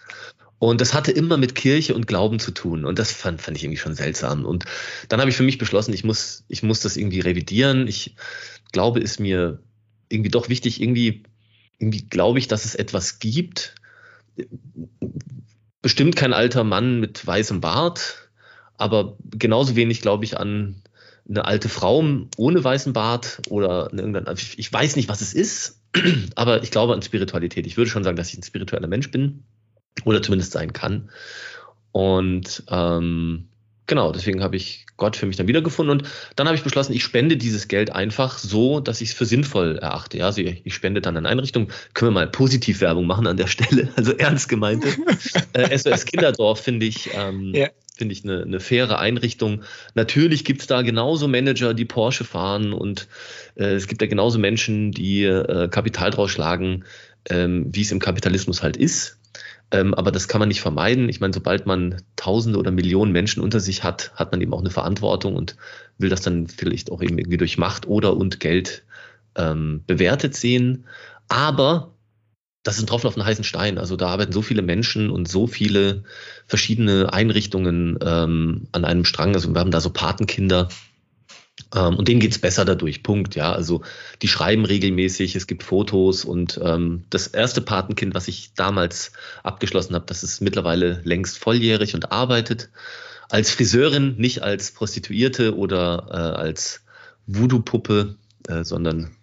Und 0.58 0.80
das 0.80 0.94
hatte 0.94 1.12
immer 1.12 1.36
mit 1.36 1.56
Kirche 1.56 1.94
und 1.94 2.08
Glauben 2.08 2.40
zu 2.40 2.52
tun. 2.52 2.86
Und 2.86 2.98
das 2.98 3.12
fand, 3.12 3.42
fand 3.42 3.58
ich 3.58 3.66
irgendwie 3.66 3.80
schon 3.80 3.96
seltsam. 3.96 4.46
Und 4.46 4.64
dann 5.10 5.20
habe 5.20 5.30
ich 5.30 5.36
für 5.36 5.44
mich 5.44 5.58
beschlossen, 5.58 5.94
ich 5.94 6.06
muss, 6.06 6.46
ich 6.48 6.64
muss 6.64 6.80
das 6.80 6.96
irgendwie 6.96 7.20
revidieren. 7.20 7.88
Ich 7.90 8.16
glaube, 8.72 9.02
ist 9.02 9.20
mir 9.20 9.60
irgendwie 10.08 10.32
doch 10.32 10.48
wichtig. 10.48 10.82
Irgendwie, 10.82 11.24
irgendwie 11.80 12.08
glaube 12.08 12.40
ich, 12.40 12.48
dass 12.48 12.64
es 12.64 12.76
etwas 12.76 13.20
gibt. 13.20 13.76
Bestimmt 15.82 16.16
kein 16.16 16.34
alter 16.34 16.64
Mann 16.64 17.00
mit 17.00 17.26
weißem 17.26 17.62
Bart, 17.62 18.30
aber 18.78 19.18
genauso 19.32 19.76
wenig 19.76 20.02
glaube 20.02 20.26
ich 20.26 20.38
an 20.38 20.82
eine 21.28 21.46
alte 21.46 21.70
Frau 21.70 22.04
ohne 22.38 22.64
weißen 22.64 22.94
Bart 22.94 23.42
oder 23.50 23.90
irgendein, 23.94 24.36
ich 24.36 24.72
weiß 24.72 24.96
nicht, 24.96 25.10
was 25.10 25.22
es 25.22 25.34
ist, 25.34 25.82
aber 26.36 26.64
ich 26.64 26.72
glaube 26.72 26.94
an 26.94 27.02
Spiritualität. 27.02 27.68
Ich 27.68 27.78
würde 27.78 27.90
schon 27.90 28.04
sagen, 28.04 28.18
dass 28.18 28.30
ich 28.30 28.38
ein 28.38 28.44
spiritueller 28.44 28.88
Mensch 28.88 29.12
bin 29.12 29.44
oder 30.06 30.22
zumindest 30.22 30.52
sein 30.52 30.74
kann. 30.74 31.10
Und 31.92 32.64
ähm, 32.70 33.50
genau, 33.88 34.12
deswegen 34.12 34.44
habe 34.44 34.56
ich 34.56 34.86
Gott 34.98 35.16
für 35.16 35.26
mich 35.26 35.36
dann 35.36 35.48
wiedergefunden 35.48 36.00
und 36.00 36.10
dann 36.36 36.48
habe 36.48 36.56
ich 36.56 36.64
beschlossen, 36.64 36.94
ich 36.94 37.04
spende 37.04 37.38
dieses 37.38 37.68
Geld 37.68 37.92
einfach 37.92 38.38
so, 38.38 38.80
dass 38.80 39.02
ich 39.02 39.10
es 39.10 39.16
für 39.16 39.26
sinnvoll 39.26 39.78
erachte. 39.78 40.20
Ja, 40.20 40.26
also 40.28 40.42
ich 40.42 40.74
spende 40.74 41.02
dann 41.02 41.18
an 41.18 41.26
Einrichtungen. 41.26 41.70
Können 41.94 42.12
wir 42.12 42.22
mal 42.22 42.28
Positivwerbung 42.28 43.06
machen 43.06 43.28
an 43.28 43.38
der 43.38 43.48
Stelle, 43.48 43.90
also 43.96 44.14
ernst 44.14 44.50
gemeinte. 44.50 44.90
äh, 45.54 45.78
SOS 45.78 46.06
Kinderdorf 46.06 46.62
finde 46.62 46.86
ich 46.86 47.10
ähm, 47.14 47.54
ja 47.56 47.70
finde 47.96 48.14
ich, 48.14 48.24
eine, 48.24 48.42
eine 48.42 48.60
faire 48.60 48.98
Einrichtung. 49.00 49.62
Natürlich 49.94 50.46
gibt 50.46 50.62
es 50.62 50.68
da 50.68 50.82
genauso 50.82 51.28
Manager, 51.28 51.74
die 51.74 51.86
Porsche 51.86 52.24
fahren 52.24 52.74
und 52.74 53.08
äh, 53.56 53.76
es 53.76 53.88
gibt 53.88 54.02
da 54.02 54.08
genauso 54.08 54.40
Menschen, 54.40 54.92
die 54.92 55.24
äh, 55.24 55.68
Kapital 55.70 56.10
draus 56.10 56.32
schlagen, 56.32 56.86
ähm, 57.30 57.68
wie 57.72 57.82
es 57.82 57.92
im 57.92 58.00
Kapitalismus 58.00 58.64
halt 58.64 58.78
ist. 58.78 59.18
Ähm, 59.74 59.96
aber 59.96 60.12
das 60.12 60.28
kann 60.28 60.40
man 60.40 60.50
nicht 60.50 60.62
vermeiden. 60.62 61.10
Ich 61.10 61.20
meine, 61.20 61.34
sobald 61.34 61.66
man 61.66 62.02
Tausende 62.16 62.60
oder 62.60 62.70
Millionen 62.70 63.12
Menschen 63.12 63.42
unter 63.42 63.60
sich 63.60 63.84
hat, 63.84 64.14
hat 64.16 64.32
man 64.32 64.40
eben 64.40 64.54
auch 64.54 64.60
eine 64.60 64.70
Verantwortung 64.70 65.36
und 65.36 65.58
will 65.98 66.10
das 66.10 66.22
dann 66.22 66.48
vielleicht 66.48 66.92
auch 66.92 67.02
eben 67.02 67.18
irgendwie 67.18 67.38
durch 67.38 67.58
Macht 67.58 67.88
oder 67.88 68.16
und 68.16 68.40
Geld 68.40 68.86
ähm, 69.36 69.84
bewertet 69.88 70.36
sehen. 70.36 70.86
Aber 71.28 71.96
das 72.62 72.78
ist 72.78 72.84
ein 72.84 72.88
Tropfen 72.88 73.08
auf 73.08 73.18
einen 73.18 73.26
heißen 73.26 73.44
Stein. 73.44 73.80
Also 73.80 73.96
da 73.96 74.10
arbeiten 74.10 74.32
so 74.32 74.44
viele 74.44 74.62
Menschen 74.62 75.10
und 75.10 75.28
so 75.28 75.48
viele 75.48 76.04
verschiedene 76.46 77.12
Einrichtungen 77.12 77.98
ähm, 78.00 78.68
an 78.74 78.86
einem 78.86 79.06
Strang. 79.06 79.34
Also 79.34 79.52
wir 79.54 79.60
haben 79.60 79.72
da 79.72 79.82
so 79.82 79.90
Patenkinder. 79.90 80.70
Ähm, 81.76 81.96
und 81.96 82.08
denen 82.08 82.20
geht's 82.20 82.40
besser 82.40 82.66
dadurch. 82.66 83.04
Punkt. 83.04 83.36
Ja, 83.36 83.52
also 83.52 83.82
die 84.22 84.28
schreiben 84.28 84.66
regelmäßig, 84.66 85.36
es 85.36 85.48
gibt 85.48 85.64
Fotos 85.64 86.26
und 86.26 86.60
ähm, 86.64 87.06
das 87.10 87.28
erste 87.28 87.62
Patenkind, 87.62 88.14
was 88.14 88.28
ich 88.28 88.54
damals 88.54 89.12
abgeschlossen 89.44 89.96
habe, 89.96 90.06
das 90.06 90.24
ist 90.24 90.42
mittlerweile 90.42 91.02
längst 91.04 91.38
volljährig 91.38 91.96
und 91.96 92.12
arbeitet 92.12 92.70
als 93.30 93.52
Friseurin, 93.52 94.16
nicht 94.18 94.44
als 94.44 94.72
Prostituierte 94.72 95.58
oder 95.58 96.08
äh, 96.10 96.40
als 96.40 96.82
Voodoo-Puppe, 97.26 98.16
äh, 98.48 98.64
sondern 98.64 99.16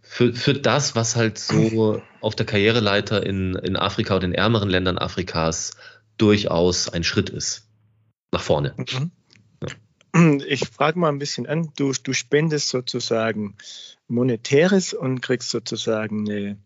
für, 0.00 0.32
für 0.34 0.54
das, 0.54 0.94
was 0.94 1.16
halt 1.16 1.38
so 1.38 2.02
auf 2.20 2.34
der 2.34 2.46
Karriereleiter 2.46 3.24
in, 3.24 3.54
in 3.56 3.76
Afrika 3.76 4.16
oder 4.16 4.24
in 4.24 4.34
ärmeren 4.34 4.68
Ländern 4.68 4.98
Afrikas 4.98 5.72
durchaus 6.18 6.88
ein 6.88 7.04
Schritt 7.04 7.30
ist. 7.30 7.66
Nach 8.30 8.42
vorne. 8.42 8.74
Mhm. 8.76 9.10
Ich 10.46 10.68
frage 10.68 10.98
mal 10.98 11.08
ein 11.08 11.18
bisschen 11.18 11.46
an. 11.46 11.72
Du, 11.76 11.92
du 11.92 12.12
spendest 12.12 12.68
sozusagen 12.68 13.56
Monetäres 14.08 14.92
und 14.92 15.20
kriegst 15.22 15.50
sozusagen 15.50 16.28
eine, 16.28 16.58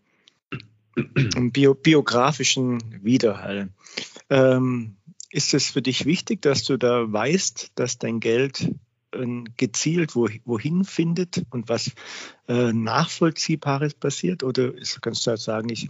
einen 1.35 1.53
bio, 1.53 1.75
biografischen 1.75 3.05
Widerhall. 3.05 3.69
Ähm, 4.31 4.97
ist 5.31 5.55
es 5.55 5.71
für 5.71 5.83
dich 5.83 6.07
wichtig, 6.07 6.43
dass 6.43 6.65
du 6.65 6.77
da 6.77 7.13
weißt, 7.13 7.73
dass 7.75 7.99
dein 7.99 8.21
Geld 8.21 8.71
gezielt 9.57 10.15
wohin 10.15 10.85
findet 10.85 11.45
und 11.51 11.69
was 11.69 11.93
äh, 12.49 12.73
Nachvollziehbares 12.73 13.95
passiert? 13.95 14.43
Oder 14.43 14.73
kannst 15.01 15.27
du 15.27 15.31
halt 15.31 15.41
sagen, 15.41 15.69
ich, 15.71 15.89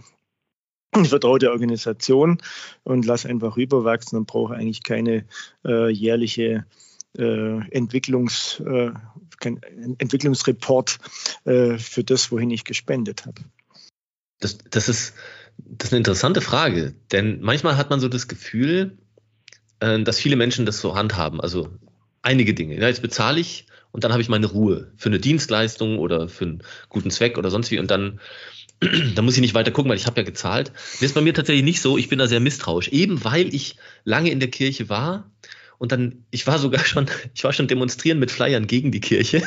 vertraue 1.03 1.39
der 1.39 1.51
Organisation 1.51 2.37
und 2.83 3.05
lasse 3.05 3.27
einfach 3.27 3.57
rüberwachsen 3.57 4.17
und 4.17 4.27
brauche 4.27 4.55
eigentlich 4.55 4.83
keine 4.83 5.25
äh, 5.65 5.89
jährliche 5.89 6.43
äh, 6.43 6.86
Entwicklungs, 7.21 8.61
äh, 8.65 8.91
Entwicklungsreport 9.97 10.99
äh, 11.45 11.77
für 11.77 12.03
das, 12.03 12.31
wohin 12.31 12.51
ich 12.51 12.63
gespendet 12.63 13.25
habe? 13.25 13.41
Das, 14.39 14.57
das, 14.69 14.87
ist, 14.87 15.13
das 15.57 15.87
ist 15.87 15.93
eine 15.93 15.99
interessante 15.99 16.41
Frage, 16.41 16.93
denn 17.11 17.41
manchmal 17.41 17.77
hat 17.77 17.89
man 17.89 17.99
so 17.99 18.07
das 18.07 18.27
Gefühl, 18.27 18.97
äh, 19.79 20.01
dass 20.03 20.19
viele 20.19 20.35
Menschen 20.35 20.65
das 20.65 20.79
so 20.79 20.95
handhaben. 20.95 21.41
Also 21.41 21.69
einige 22.21 22.53
Dinge. 22.53 22.79
Ja, 22.79 22.87
jetzt 22.87 23.01
bezahle 23.01 23.39
ich 23.39 23.65
und 23.91 24.03
dann 24.03 24.11
habe 24.11 24.21
ich 24.21 24.29
meine 24.29 24.47
Ruhe 24.47 24.91
für 24.97 25.09
eine 25.09 25.19
Dienstleistung 25.19 25.97
oder 25.97 26.29
für 26.29 26.45
einen 26.45 26.63
guten 26.89 27.09
Zweck 27.09 27.37
oder 27.37 27.49
sonst 27.49 27.71
wie 27.71 27.79
und 27.79 27.89
dann 27.89 28.19
da 29.15 29.23
muss 29.23 29.35
ich 29.35 29.41
nicht 29.41 29.55
weiter 29.55 29.71
gucken, 29.71 29.89
weil 29.89 29.97
ich 29.97 30.05
habe 30.05 30.19
ja 30.19 30.25
gezahlt. 30.25 30.71
Das 30.75 31.01
ist 31.01 31.15
bei 31.15 31.21
mir 31.21 31.33
tatsächlich 31.33 31.65
nicht 31.65 31.81
so. 31.81 31.97
Ich 31.97 32.09
bin 32.09 32.19
da 32.19 32.27
sehr 32.27 32.39
misstrauisch, 32.39 32.89
eben 32.89 33.23
weil 33.23 33.53
ich 33.53 33.77
lange 34.03 34.29
in 34.29 34.39
der 34.39 34.51
Kirche 34.51 34.87
war 34.87 35.31
und 35.77 35.91
dann 35.91 36.25
ich 36.31 36.47
war 36.47 36.59
sogar 36.59 36.83
schon, 36.85 37.07
ich 37.33 37.43
war 37.43 37.53
schon 37.53 37.67
demonstrieren 37.67 38.19
mit 38.19 38.31
Flyern 38.31 38.67
gegen 38.67 38.91
die 38.91 39.01
Kirche, 39.01 39.41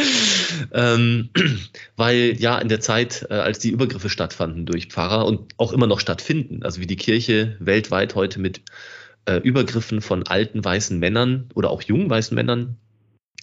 ähm, 0.72 1.30
weil 1.96 2.36
ja 2.38 2.58
in 2.58 2.68
der 2.68 2.80
Zeit, 2.80 3.26
äh, 3.30 3.34
als 3.34 3.58
die 3.58 3.70
Übergriffe 3.70 4.08
stattfanden 4.08 4.66
durch 4.66 4.86
Pfarrer 4.86 5.26
und 5.26 5.54
auch 5.56 5.72
immer 5.72 5.86
noch 5.86 6.00
stattfinden, 6.00 6.62
also 6.62 6.80
wie 6.80 6.86
die 6.86 6.96
Kirche 6.96 7.56
weltweit 7.60 8.14
heute 8.14 8.40
mit 8.40 8.60
äh, 9.26 9.36
Übergriffen 9.38 10.00
von 10.00 10.26
alten 10.26 10.64
weißen 10.64 10.98
Männern 10.98 11.48
oder 11.54 11.70
auch 11.70 11.82
jungen 11.82 12.08
weißen 12.08 12.34
Männern 12.34 12.76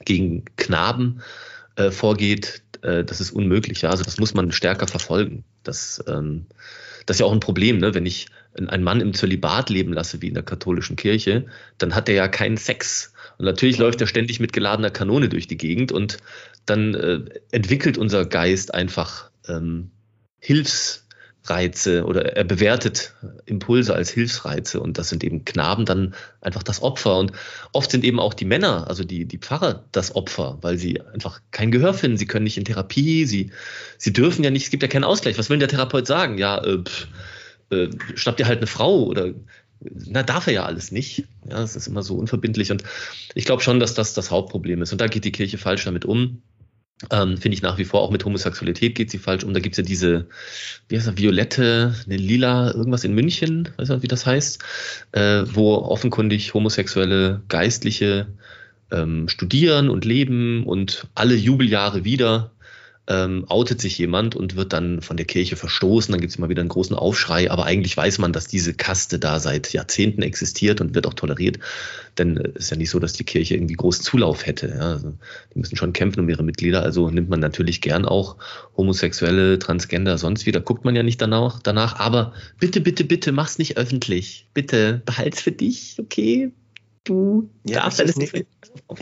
gegen 0.05 0.45
Knaben 0.55 1.21
äh, 1.75 1.91
vorgeht, 1.91 2.63
äh, 2.81 3.03
das 3.03 3.21
ist 3.21 3.31
unmöglich. 3.31 3.81
Ja? 3.81 3.89
Also 3.89 4.03
das 4.03 4.19
muss 4.19 4.33
man 4.33 4.51
stärker 4.51 4.87
verfolgen. 4.87 5.43
Das, 5.63 6.03
ähm, 6.07 6.45
das 7.05 7.17
ist 7.17 7.19
ja 7.21 7.25
auch 7.25 7.33
ein 7.33 7.39
Problem, 7.39 7.77
ne? 7.79 7.93
wenn 7.93 8.05
ich 8.05 8.27
einen 8.55 8.83
Mann 8.83 9.01
im 9.01 9.13
Zölibat 9.13 9.69
leben 9.69 9.93
lasse, 9.93 10.21
wie 10.21 10.27
in 10.27 10.33
der 10.33 10.43
katholischen 10.43 10.95
Kirche, 10.95 11.45
dann 11.77 11.95
hat 11.95 12.09
er 12.09 12.15
ja 12.15 12.27
keinen 12.27 12.57
Sex. 12.57 13.13
Und 13.37 13.45
natürlich 13.45 13.77
läuft 13.77 14.01
er 14.01 14.07
ständig 14.07 14.39
mit 14.39 14.53
geladener 14.53 14.91
Kanone 14.91 15.29
durch 15.29 15.47
die 15.47 15.57
Gegend 15.57 15.91
und 15.91 16.17
dann 16.65 16.93
äh, 16.93 17.19
entwickelt 17.51 17.97
unser 17.97 18.25
Geist 18.25 18.73
einfach 18.73 19.29
ähm, 19.47 19.91
Hilfs, 20.39 21.03
Reize 21.45 22.05
oder 22.05 22.37
er 22.37 22.45
bewertet 22.45 23.13
Impulse 23.45 23.93
als 23.93 24.09
Hilfsreize 24.09 24.79
und 24.79 24.97
das 24.97 25.09
sind 25.09 25.23
eben 25.25 25.43
Knaben 25.43 25.83
dann 25.85 26.15
einfach 26.39 26.63
das 26.63 26.81
Opfer 26.81 27.17
und 27.17 27.33
oft 27.73 27.91
sind 27.91 28.05
eben 28.05 28.19
auch 28.19 28.33
die 28.33 28.45
Männer, 28.45 28.87
also 28.87 29.03
die, 29.03 29.25
die 29.25 29.39
Pfarrer 29.39 29.83
das 29.91 30.15
Opfer, 30.15 30.57
weil 30.61 30.77
sie 30.77 31.01
einfach 31.01 31.41
kein 31.51 31.71
Gehör 31.71 31.93
finden, 31.93 32.17
sie 32.17 32.27
können 32.27 32.45
nicht 32.45 32.57
in 32.57 32.63
Therapie, 32.63 33.25
sie, 33.25 33.51
sie 33.97 34.13
dürfen 34.13 34.43
ja 34.43 34.51
nicht, 34.51 34.63
es 34.63 34.71
gibt 34.71 34.83
ja 34.83 34.89
keinen 34.89 35.03
Ausgleich. 35.03 35.37
Was 35.37 35.49
will 35.49 35.59
der 35.59 35.67
Therapeut 35.67 36.07
sagen? 36.07 36.37
Ja, 36.37 36.63
äh, 36.63 36.77
pff, 36.81 37.07
äh, 37.73 37.89
schnappt 38.15 38.39
ihr 38.39 38.47
halt 38.47 38.59
eine 38.59 38.67
Frau 38.67 39.03
oder 39.03 39.33
na, 39.79 40.23
darf 40.23 40.47
er 40.47 40.53
ja 40.53 40.65
alles 40.65 40.91
nicht. 40.91 41.25
Ja, 41.49 41.61
es 41.61 41.75
ist 41.75 41.87
immer 41.87 42.03
so 42.03 42.15
unverbindlich 42.15 42.71
und 42.71 42.83
ich 43.35 43.45
glaube 43.45 43.61
schon, 43.61 43.79
dass 43.79 43.93
das 43.93 44.13
das 44.13 44.31
Hauptproblem 44.31 44.81
ist 44.81 44.91
und 44.91 45.01
da 45.01 45.07
geht 45.07 45.25
die 45.25 45.31
Kirche 45.31 45.57
falsch 45.57 45.85
damit 45.85 46.05
um. 46.05 46.41
Ähm, 47.11 47.37
Finde 47.37 47.55
ich 47.55 47.61
nach 47.61 47.77
wie 47.77 47.85
vor 47.85 48.01
auch 48.01 48.11
mit 48.11 48.23
Homosexualität 48.23 48.95
geht 48.95 49.11
sie 49.11 49.17
falsch 49.17 49.43
um. 49.43 49.53
Da 49.53 49.59
gibt 49.59 49.73
es 49.73 49.77
ja 49.77 49.83
diese, 49.83 50.27
wie 50.87 50.95
heißt 50.95 51.07
das, 51.07 51.17
Violette, 51.17 51.93
eine 52.05 52.17
Lila, 52.17 52.73
irgendwas 52.73 53.03
in 53.03 53.13
München, 53.13 53.69
weiß 53.77 53.89
nicht, 53.89 54.03
wie 54.03 54.07
das 54.07 54.25
heißt, 54.25 54.63
äh, 55.11 55.43
wo 55.45 55.75
offenkundig 55.75 56.53
homosexuelle 56.53 57.41
Geistliche 57.49 58.27
ähm, 58.91 59.27
studieren 59.27 59.89
und 59.89 60.05
leben 60.05 60.65
und 60.65 61.07
alle 61.13 61.35
Jubeljahre 61.35 62.05
wieder 62.05 62.52
ähm, 63.07 63.43
outet 63.49 63.81
sich 63.81 63.97
jemand 63.97 64.35
und 64.35 64.55
wird 64.55 64.71
dann 64.71 65.01
von 65.01 65.17
der 65.17 65.25
Kirche 65.25 65.57
verstoßen, 65.57 66.11
dann 66.11 66.21
gibt 66.21 66.31
es 66.31 66.37
immer 66.37 66.47
wieder 66.47 66.61
einen 66.61 66.69
großen 66.69 66.95
Aufschrei, 66.95 67.51
aber 67.51 67.65
eigentlich 67.65 67.97
weiß 67.97 68.17
man, 68.19 68.31
dass 68.31 68.47
diese 68.47 68.73
Kaste 68.73 69.19
da 69.19 69.41
seit 69.41 69.73
Jahrzehnten 69.73 70.21
existiert 70.21 70.79
und 70.79 70.95
wird 70.95 71.05
auch 71.05 71.13
toleriert, 71.13 71.59
denn 72.17 72.37
es 72.37 72.65
ist 72.65 72.69
ja 72.71 72.77
nicht 72.77 72.89
so, 72.89 72.99
dass 72.99 73.11
die 73.11 73.25
Kirche 73.25 73.55
irgendwie 73.55 73.73
großen 73.73 74.03
Zulauf 74.03 74.45
hätte. 74.45 74.69
Ja? 74.69 74.93
Also, 74.93 75.13
die 75.53 75.59
müssen 75.59 75.75
schon 75.75 75.91
kämpfen 75.91 76.21
um 76.21 76.29
ihre 76.29 76.43
Mitglieder, 76.43 76.81
also 76.81 77.09
nimmt 77.09 77.29
man 77.29 77.41
natürlich 77.41 77.81
gern 77.81 78.05
auch 78.05 78.37
Homosexuelle, 78.77 79.59
Transgender, 79.59 80.17
sonst 80.17 80.45
wieder, 80.45 80.61
guckt 80.61 80.85
man 80.85 80.95
ja 80.95 81.03
nicht 81.03 81.21
danach, 81.21 81.59
danach 81.61 81.99
aber 81.99 82.33
bitte, 82.59 82.79
bitte, 82.79 83.03
bitte, 83.03 83.33
mach's 83.33 83.57
nicht 83.57 83.75
öffentlich, 83.75 84.47
bitte, 84.53 85.01
behalt's 85.05 85.41
für 85.41 85.51
dich, 85.51 85.97
okay? 85.99 86.53
Du 87.03 87.49
ja, 87.65 87.81
darfst 87.81 87.99
alles 87.99 88.15
nicht. 88.15 88.33
Ja, 88.33 88.45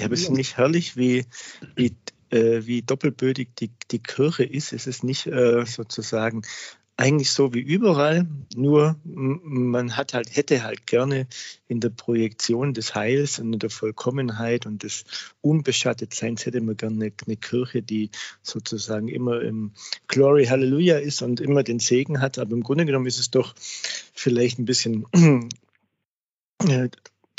es 0.09 0.21
ist 0.21 0.31
nicht 0.31 0.57
herrlich, 0.57 0.97
wie, 0.97 1.25
wie 1.75 1.93
äh, 2.31 2.65
wie 2.65 2.81
doppelbödig 2.81 3.49
die, 3.59 3.71
die 3.91 3.99
Kirche 3.99 4.43
ist. 4.43 4.73
Es 4.73 4.87
ist 4.87 5.03
nicht 5.03 5.27
äh, 5.27 5.65
sozusagen 5.65 6.41
eigentlich 7.01 7.31
so 7.31 7.53
wie 7.53 7.61
überall, 7.61 8.27
nur 8.55 8.95
man 9.03 9.97
hat 9.97 10.13
halt, 10.13 10.35
hätte 10.35 10.63
halt 10.63 10.85
gerne 10.85 11.25
in 11.67 11.79
der 11.79 11.89
Projektion 11.89 12.75
des 12.75 12.93
Heils 12.93 13.39
und 13.39 13.53
in 13.53 13.59
der 13.59 13.71
Vollkommenheit 13.71 14.67
und 14.67 14.83
des 14.83 15.05
Unbeschattetseins 15.41 16.45
hätte 16.45 16.61
man 16.61 16.77
gerne 16.77 17.05
eine, 17.05 17.13
eine 17.25 17.37
Kirche, 17.37 17.81
die 17.81 18.11
sozusagen 18.43 19.07
immer 19.07 19.41
im 19.41 19.71
Glory 20.07 20.45
Hallelujah 20.45 20.97
ist 20.97 21.23
und 21.23 21.39
immer 21.39 21.63
den 21.63 21.79
Segen 21.79 22.21
hat. 22.21 22.37
Aber 22.37 22.51
im 22.51 22.61
Grunde 22.61 22.85
genommen 22.85 23.07
ist 23.07 23.19
es 23.19 23.31
doch 23.31 23.55
vielleicht 24.13 24.59
ein 24.59 24.65
bisschen 24.65 25.07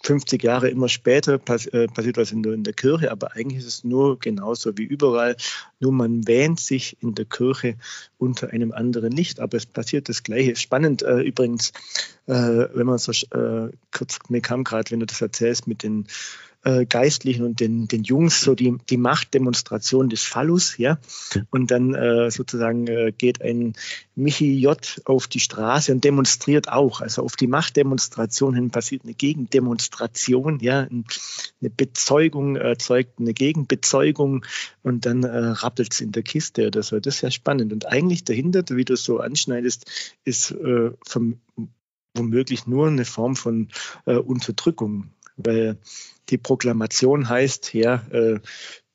50 0.04 0.42
Jahre 0.42 0.68
immer 0.68 0.88
später 0.88 1.38
pass 1.38 1.66
äh, 1.66 1.86
passiert 1.86 2.16
was 2.16 2.32
in 2.32 2.42
der, 2.42 2.52
in 2.52 2.64
der, 2.64 2.72
Kirche, 2.72 3.10
aber 3.10 3.36
eigentlich 3.36 3.60
ist 3.60 3.66
es 3.66 3.84
nur 3.84 4.18
genauso 4.18 4.76
wie 4.76 4.84
überall. 4.84 5.36
Nur 5.80 5.92
man 5.92 6.26
wähnt 6.26 6.58
sich 6.58 6.96
in 7.00 7.14
der 7.14 7.24
Kirche 7.24 7.76
unter 8.18 8.50
einem 8.50 8.72
anderen 8.72 9.12
Licht, 9.12 9.38
aber 9.40 9.56
es 9.56 9.66
passiert 9.66 10.08
das 10.08 10.22
Gleiche. 10.22 10.56
Spannend 10.56 11.02
äh, 11.02 11.20
übrigens, 11.20 11.72
äh, 12.26 12.32
wenn 12.32 12.86
man 12.86 12.98
so 12.98 13.12
äh, 13.12 13.70
kurz, 13.92 14.18
mir 14.28 14.40
kam 14.40 14.64
gerade, 14.64 14.90
wenn 14.90 15.00
du 15.00 15.06
das 15.06 15.20
erzählst 15.20 15.66
mit 15.66 15.82
den 15.82 16.06
äh, 16.64 16.86
Geistlichen 16.86 17.44
und 17.44 17.60
den, 17.60 17.88
den 17.88 18.04
Jungs 18.04 18.40
so 18.42 18.54
die, 18.54 18.76
die 18.88 18.96
Machtdemonstration 18.96 20.08
des 20.08 20.22
Phallus, 20.22 20.78
ja. 20.78 20.98
Und 21.50 21.70
dann 21.70 21.94
äh, 21.94 22.30
sozusagen 22.30 22.86
äh, 22.86 23.12
geht 23.16 23.42
ein 23.42 23.74
Michi 24.14 24.58
J 24.58 25.00
auf 25.04 25.26
die 25.26 25.40
Straße 25.40 25.92
und 25.92 26.04
demonstriert 26.04 26.68
auch. 26.68 27.00
Also 27.00 27.22
auf 27.22 27.36
die 27.36 27.46
Machtdemonstration 27.46 28.54
hin 28.54 28.70
passiert 28.70 29.02
eine 29.04 29.14
Gegendemonstration, 29.14 30.60
ja, 30.60 30.82
eine 30.82 31.70
Bezeugung 31.70 32.56
erzeugt 32.56 33.18
eine 33.18 33.34
Gegenbezeugung 33.34 34.44
und 34.82 35.06
dann 35.06 35.24
äh, 35.24 35.36
rappelt 35.36 35.92
es 35.92 36.00
in 36.00 36.12
der 36.12 36.22
Kiste 36.22 36.66
oder 36.66 36.82
so. 36.82 37.00
Das 37.00 37.16
ist 37.16 37.20
ja 37.22 37.30
spannend. 37.30 37.72
Und 37.72 37.86
eigentlich 37.86 38.24
dahinter, 38.24 38.64
wie 38.70 38.84
du 38.84 38.94
es 38.94 39.04
so 39.04 39.18
anschneidest, 39.18 40.16
ist 40.24 40.52
äh, 40.52 40.90
vom, 41.06 41.40
womöglich 42.14 42.66
nur 42.66 42.88
eine 42.88 43.04
Form 43.04 43.36
von 43.36 43.68
äh, 44.06 44.16
Unterdrückung. 44.16 45.10
Weil 45.36 45.76
die 46.28 46.38
Proklamation 46.38 47.28
heißt, 47.28 47.74
ja, 47.74 48.02
äh, 48.10 48.40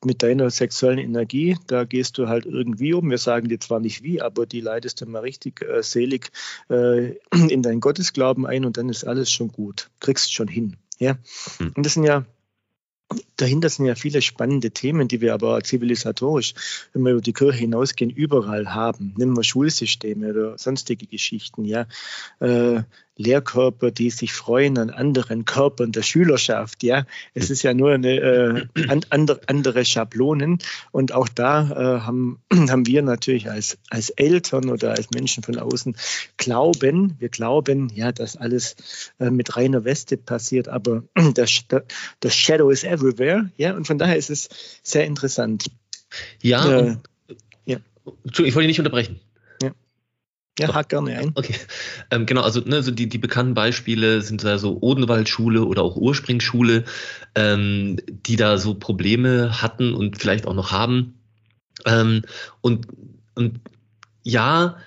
mit 0.06 0.22
deiner 0.22 0.50
sexuellen 0.50 1.00
Energie, 1.00 1.58
da 1.68 1.84
gehst 1.84 2.18
du 2.18 2.28
halt 2.28 2.46
irgendwie 2.46 2.94
um. 2.94 3.10
Wir 3.10 3.18
sagen 3.18 3.50
dir 3.50 3.60
zwar 3.60 3.80
nicht 3.80 4.04
wie, 4.04 4.22
aber 4.22 4.46
die 4.46 4.62
leitest 4.62 5.02
du 5.02 5.06
mal 5.08 5.20
richtig 5.20 5.62
äh, 5.62 5.82
selig 5.82 6.32
äh, 6.70 7.16
in 7.50 7.62
deinen 7.62 7.80
Gottesglauben 7.80 8.46
ein 8.46 8.66
und 8.66 8.78
dann 8.78 8.90
ist 8.90 9.06
alles 9.06 9.32
schon 9.32 9.52
gut. 9.52 9.90
Kriegst 10.00 10.34
schon 10.34 10.48
hin. 10.48 10.78
Ja. 11.00 11.18
Mhm. 11.60 11.74
Und 11.76 11.86
das 11.86 11.96
sind 11.96 12.04
ja 12.04 12.26
dahinter 13.38 13.70
sind 13.70 13.86
ja 13.86 13.96
viele 13.96 14.22
spannende 14.22 14.72
Themen, 14.72 15.08
die 15.08 15.22
wir 15.22 15.34
aber 15.34 15.64
zivilisatorisch, 15.64 16.54
wenn 16.94 17.04
wir 17.04 17.14
über 17.14 17.22
die 17.22 17.34
Kirche 17.34 17.60
hinausgehen, 17.60 18.12
überall 18.12 18.74
haben. 18.74 19.14
Nehmen 19.18 19.36
wir 19.38 19.44
Schulsysteme 19.44 20.32
oder 20.32 20.58
sonstige 20.58 21.08
Geschichten, 21.08 21.64
ja. 21.66 21.88
Äh, 22.40 22.84
Lehrkörper, 23.18 23.92
die 23.92 24.10
sich 24.12 24.34
freuen 24.34 24.78
an 24.78 24.90
anderen 24.90 25.46
Körpern 25.46 25.92
der 25.92 26.04
Schülerschaft. 26.04 26.84
Ja, 26.84 27.06
es 27.34 27.50
ist 27.50 27.64
ja 27.64 27.74
nur 27.74 27.92
eine 27.92 28.20
äh, 28.20 28.66
andere, 29.10 29.42
andere 29.48 29.86
Schablonen 29.86 30.60
und 30.92 31.12
auch 31.12 31.28
da 31.28 31.62
äh, 31.72 32.02
haben, 32.02 32.40
haben 32.54 32.86
wir 32.86 33.02
natürlich 33.02 33.50
als, 33.50 33.78
als 33.90 34.12
Eltern 34.12 34.70
oder 34.70 34.92
als 34.92 35.10
Menschen 35.12 35.44
von 35.44 35.58
außen 35.58 35.96
glauben, 36.38 37.16
wir 37.20 37.30
glauben, 37.30 37.92
ja, 37.94 38.12
dass 38.12 38.38
alles 38.38 38.76
äh, 39.20 39.30
mit 39.30 39.58
reiner 39.58 39.84
Weste 39.84 40.18
passiert, 40.18 40.68
aber 40.68 41.04
das, 41.34 41.66
das 42.20 42.36
Shadow 42.36 42.70
is 42.70 42.84
everywhere. 42.84 43.27
Ja, 43.58 43.76
und 43.76 43.86
von 43.86 43.98
daher 43.98 44.18
ist 44.18 44.30
es 44.30 44.50
sehr 44.84 45.06
interessant. 45.06 45.66
Ja, 46.42 46.70
äh, 46.70 46.98
ja. 47.66 47.78
Entschuldigung, 48.24 48.46
ich 48.48 48.56
wollte 48.56 48.68
dich 48.68 48.68
nicht 48.68 48.80
unterbrechen. 48.80 49.20
Ja, 50.60 50.74
hakt 50.74 50.90
gerne 50.90 51.18
ein. 51.18 51.32
Okay, 51.36 51.54
ähm, 52.10 52.26
genau, 52.26 52.42
also, 52.42 52.62
ne, 52.62 52.82
so 52.82 52.92
die, 52.92 53.08
die 53.08 53.20
bekannten 53.20 53.54
Beispiele 53.54 54.22
sind 54.22 54.44
da 54.44 54.58
so 54.58 54.80
Odenwaldschule 54.82 55.64
oder 55.64 55.84
auch 55.84 55.96
Ursprungsschule, 55.96 56.84
ähm, 57.36 57.98
die 58.08 58.38
da 58.38 58.58
so 58.58 58.74
Probleme 58.74 59.62
hatten 59.62 59.94
und 59.94 60.20
vielleicht 60.20 60.48
auch 60.48 60.56
noch 60.56 60.72
haben. 60.72 61.20
Ähm, 61.86 62.24
und, 62.62 62.88
und 63.36 63.60
ja, 64.24 64.78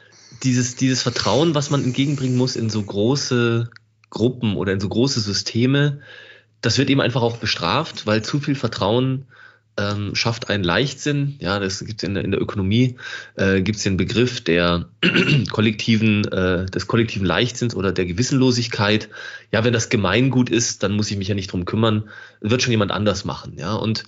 dieses, 0.43 0.75
dieses 0.75 1.03
Vertrauen, 1.03 1.55
was 1.55 1.71
man 1.71 1.85
entgegenbringen 1.85 2.37
muss 2.37 2.57
in 2.57 2.69
so 2.69 2.83
große 2.83 3.71
Gruppen 4.11 4.57
oder 4.57 4.73
in 4.73 4.81
so 4.81 4.89
große 4.89 5.21
Systeme, 5.21 6.01
das 6.61 6.79
wird 6.79 6.91
eben 6.91 7.01
einfach 7.01 7.23
auch 7.23 7.39
bestraft, 7.39 8.07
weil 8.07 8.23
zu 8.23 8.41
viel 8.41 8.55
Vertrauen 8.55 9.27
ähm, 9.77 10.15
schafft 10.15 10.51
einen 10.51 10.65
Leichtsinn. 10.65 11.37
Ja, 11.39 11.59
das 11.59 11.85
gibt 11.85 12.03
in, 12.03 12.17
in, 12.17 12.31
der 12.31 12.41
Ökonomie, 12.41 12.97
äh, 13.37 13.63
gibt 13.63 13.79
es 13.79 13.85
den 13.85 13.97
Begriff 13.97 14.43
der 14.43 14.89
kollektiven, 15.51 16.25
äh, 16.31 16.67
des 16.67 16.87
kollektiven 16.87 17.27
Leichtsinns 17.27 17.75
oder 17.75 17.93
der 17.93 18.05
Gewissenlosigkeit. 18.05 19.09
Ja, 19.53 19.65
wenn 19.65 19.73
das 19.73 19.89
Gemeingut 19.89 20.51
ist, 20.51 20.83
dann 20.83 20.93
muss 20.93 21.11
ich 21.11 21.17
mich 21.17 21.29
ja 21.29 21.35
nicht 21.35 21.53
drum 21.53 21.65
kümmern, 21.65 22.09
wird 22.41 22.63
schon 22.63 22.73
jemand 22.73 22.93
anders 22.93 23.25
machen. 23.25 23.55
Ja, 23.57 23.75
und 23.75 24.05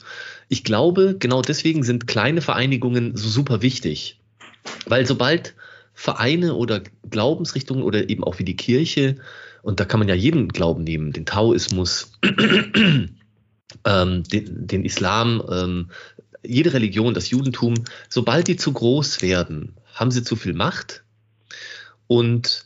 ich 0.49 0.65
glaube, 0.65 1.17
genau 1.19 1.43
deswegen 1.43 1.83
sind 1.83 2.07
kleine 2.07 2.43
Vereinigungen 2.43 3.17
so 3.17 3.29
super 3.29 3.63
wichtig, 3.63 4.21
weil 4.87 5.07
sobald 5.07 5.55
Vereine 5.95 6.55
oder 6.55 6.83
Glaubensrichtungen 7.09 7.83
oder 7.83 8.09
eben 8.09 8.25
auch 8.25 8.39
wie 8.39 8.45
die 8.45 8.57
Kirche, 8.57 9.17
und 9.63 9.81
da 9.81 9.85
kann 9.85 10.01
man 10.01 10.09
ja 10.09 10.15
jeden 10.15 10.49
Glauben 10.49 10.85
nehmen, 10.85 11.13
den 11.13 11.25
Taoismus, 11.25 12.13
ähm, 13.85 14.23
den, 14.25 14.67
den, 14.67 14.85
Islam, 14.85 15.43
ähm, 15.51 15.91
jede 16.43 16.73
Religion, 16.73 17.15
das 17.15 17.31
Judentum, 17.31 17.75
sobald 18.09 18.49
die 18.49 18.57
zu 18.57 18.73
groß 18.73 19.23
werden, 19.23 19.77
haben 19.95 20.11
sie 20.11 20.25
zu 20.25 20.37
viel 20.37 20.53
Macht 20.53 21.05
und 22.09 22.65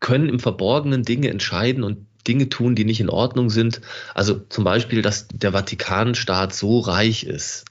können 0.00 0.28
im 0.28 0.38
Verborgenen 0.38 1.02
Dinge 1.02 1.28
entscheiden 1.28 1.82
und 1.82 2.06
Dinge 2.26 2.48
tun, 2.48 2.76
die 2.76 2.84
nicht 2.84 3.00
in 3.00 3.10
Ordnung 3.10 3.50
sind. 3.50 3.80
Also 4.14 4.40
zum 4.48 4.62
Beispiel, 4.62 5.02
dass 5.02 5.26
der 5.28 5.52
Vatikanstaat 5.52 6.54
so 6.54 6.78
reich 6.78 7.24
ist 7.24 7.64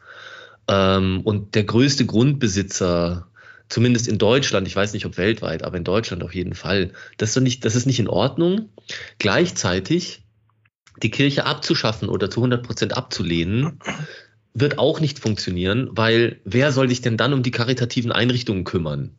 ähm, 0.67 1.21
und 1.21 1.55
der 1.55 1.63
größte 1.63 2.05
Grundbesitzer 2.05 3.27
zumindest 3.69 4.07
in 4.07 4.17
Deutschland, 4.17 4.67
ich 4.67 4.75
weiß 4.75 4.93
nicht, 4.93 5.05
ob 5.05 5.17
weltweit, 5.17 5.63
aber 5.63 5.77
in 5.77 5.83
Deutschland 5.83 6.23
auf 6.23 6.33
jeden 6.33 6.53
Fall. 6.53 6.91
Das 7.17 7.35
ist, 7.35 7.43
nicht, 7.43 7.65
das 7.65 7.75
ist 7.75 7.85
nicht 7.85 7.99
in 7.99 8.07
Ordnung. 8.07 8.69
Gleichzeitig 9.19 10.23
die 11.03 11.11
Kirche 11.11 11.45
abzuschaffen 11.45 12.09
oder 12.09 12.29
zu 12.29 12.39
100 12.39 12.65
Prozent 12.65 12.97
abzulehnen, 12.97 13.79
wird 14.53 14.79
auch 14.79 14.99
nicht 14.99 15.19
funktionieren, 15.19 15.89
weil 15.91 16.39
wer 16.43 16.71
soll 16.71 16.89
sich 16.89 17.01
denn 17.01 17.17
dann 17.17 17.33
um 17.33 17.43
die 17.43 17.51
karitativen 17.51 18.11
Einrichtungen 18.11 18.63
kümmern? 18.63 19.15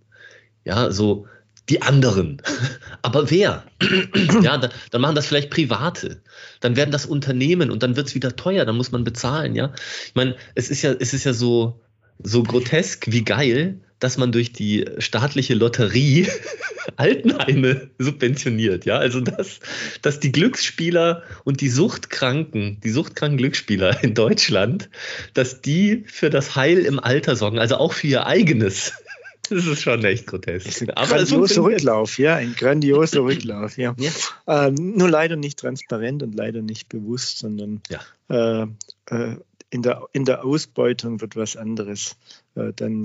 Ja, 0.64 0.90
so 0.90 1.26
die 1.68 1.82
anderen. 1.82 2.42
Aber 3.02 3.30
wer? 3.30 3.64
ja, 4.42 4.58
dann, 4.58 4.72
dann, 4.90 5.00
machen 5.00 5.14
das 5.14 5.26
vielleicht 5.26 5.50
Private. 5.50 6.22
Dann 6.60 6.76
werden 6.76 6.90
das 6.90 7.06
Unternehmen 7.06 7.70
und 7.70 7.82
dann 7.82 7.94
wird 7.94 8.08
es 8.08 8.14
wieder 8.14 8.34
teuer, 8.34 8.64
dann 8.64 8.76
muss 8.76 8.90
man 8.90 9.04
bezahlen, 9.04 9.54
ja. 9.54 9.72
Ich 10.06 10.14
meine, 10.14 10.34
es 10.54 10.70
ist 10.70 10.82
ja, 10.82 10.92
es 10.92 11.14
ist 11.14 11.24
ja 11.24 11.32
so, 11.32 11.80
so 12.20 12.42
grotesk 12.42 13.12
wie 13.12 13.22
geil, 13.22 13.80
dass 14.00 14.16
man 14.16 14.32
durch 14.32 14.52
die 14.52 14.86
staatliche 14.98 15.54
Lotterie 15.54 16.28
Altenheime 16.96 17.90
subventioniert. 17.98 18.84
Ja, 18.84 18.98
also 18.98 19.20
dass, 19.20 19.60
dass 20.02 20.20
die 20.20 20.32
Glücksspieler 20.32 21.22
und 21.44 21.60
die 21.60 21.68
Suchtkranken, 21.68 22.80
die 22.82 22.90
suchtkranken 22.90 23.38
Glücksspieler 23.38 24.02
in 24.02 24.14
Deutschland, 24.14 24.88
dass 25.34 25.60
die 25.60 26.04
für 26.06 26.30
das 26.30 26.56
Heil 26.56 26.80
im 26.80 26.98
Alter 26.98 27.36
sorgen, 27.36 27.58
also 27.58 27.76
auch 27.76 27.92
für 27.92 28.06
ihr 28.06 28.26
eigenes. 28.26 28.92
Das 29.50 29.64
ist 29.64 29.80
schon 29.80 30.04
echt 30.04 30.26
grotesk. 30.26 30.82
Ein 30.82 30.90
Aber 30.90 31.16
grandioser 31.16 31.62
Rücklauf, 31.62 32.18
ja, 32.18 32.36
ein 32.36 32.54
grandioser 32.54 33.20
Rücklauf, 33.24 33.78
ja. 33.78 33.94
ja. 33.98 34.10
Ähm, 34.46 34.94
nur 34.96 35.08
leider 35.08 35.36
nicht 35.36 35.58
transparent 35.58 36.22
und 36.22 36.34
leider 36.34 36.60
nicht 36.60 36.90
bewusst, 36.90 37.38
sondern 37.38 37.80
ja. 37.88 38.00
äh, 38.28 38.66
äh, 39.06 39.36
in, 39.70 39.82
der, 39.82 40.06
in 40.12 40.26
der 40.26 40.44
Ausbeutung 40.44 41.22
wird 41.22 41.34
was 41.36 41.56
anderes 41.56 42.16
äh, 42.56 42.72
dann 42.76 43.04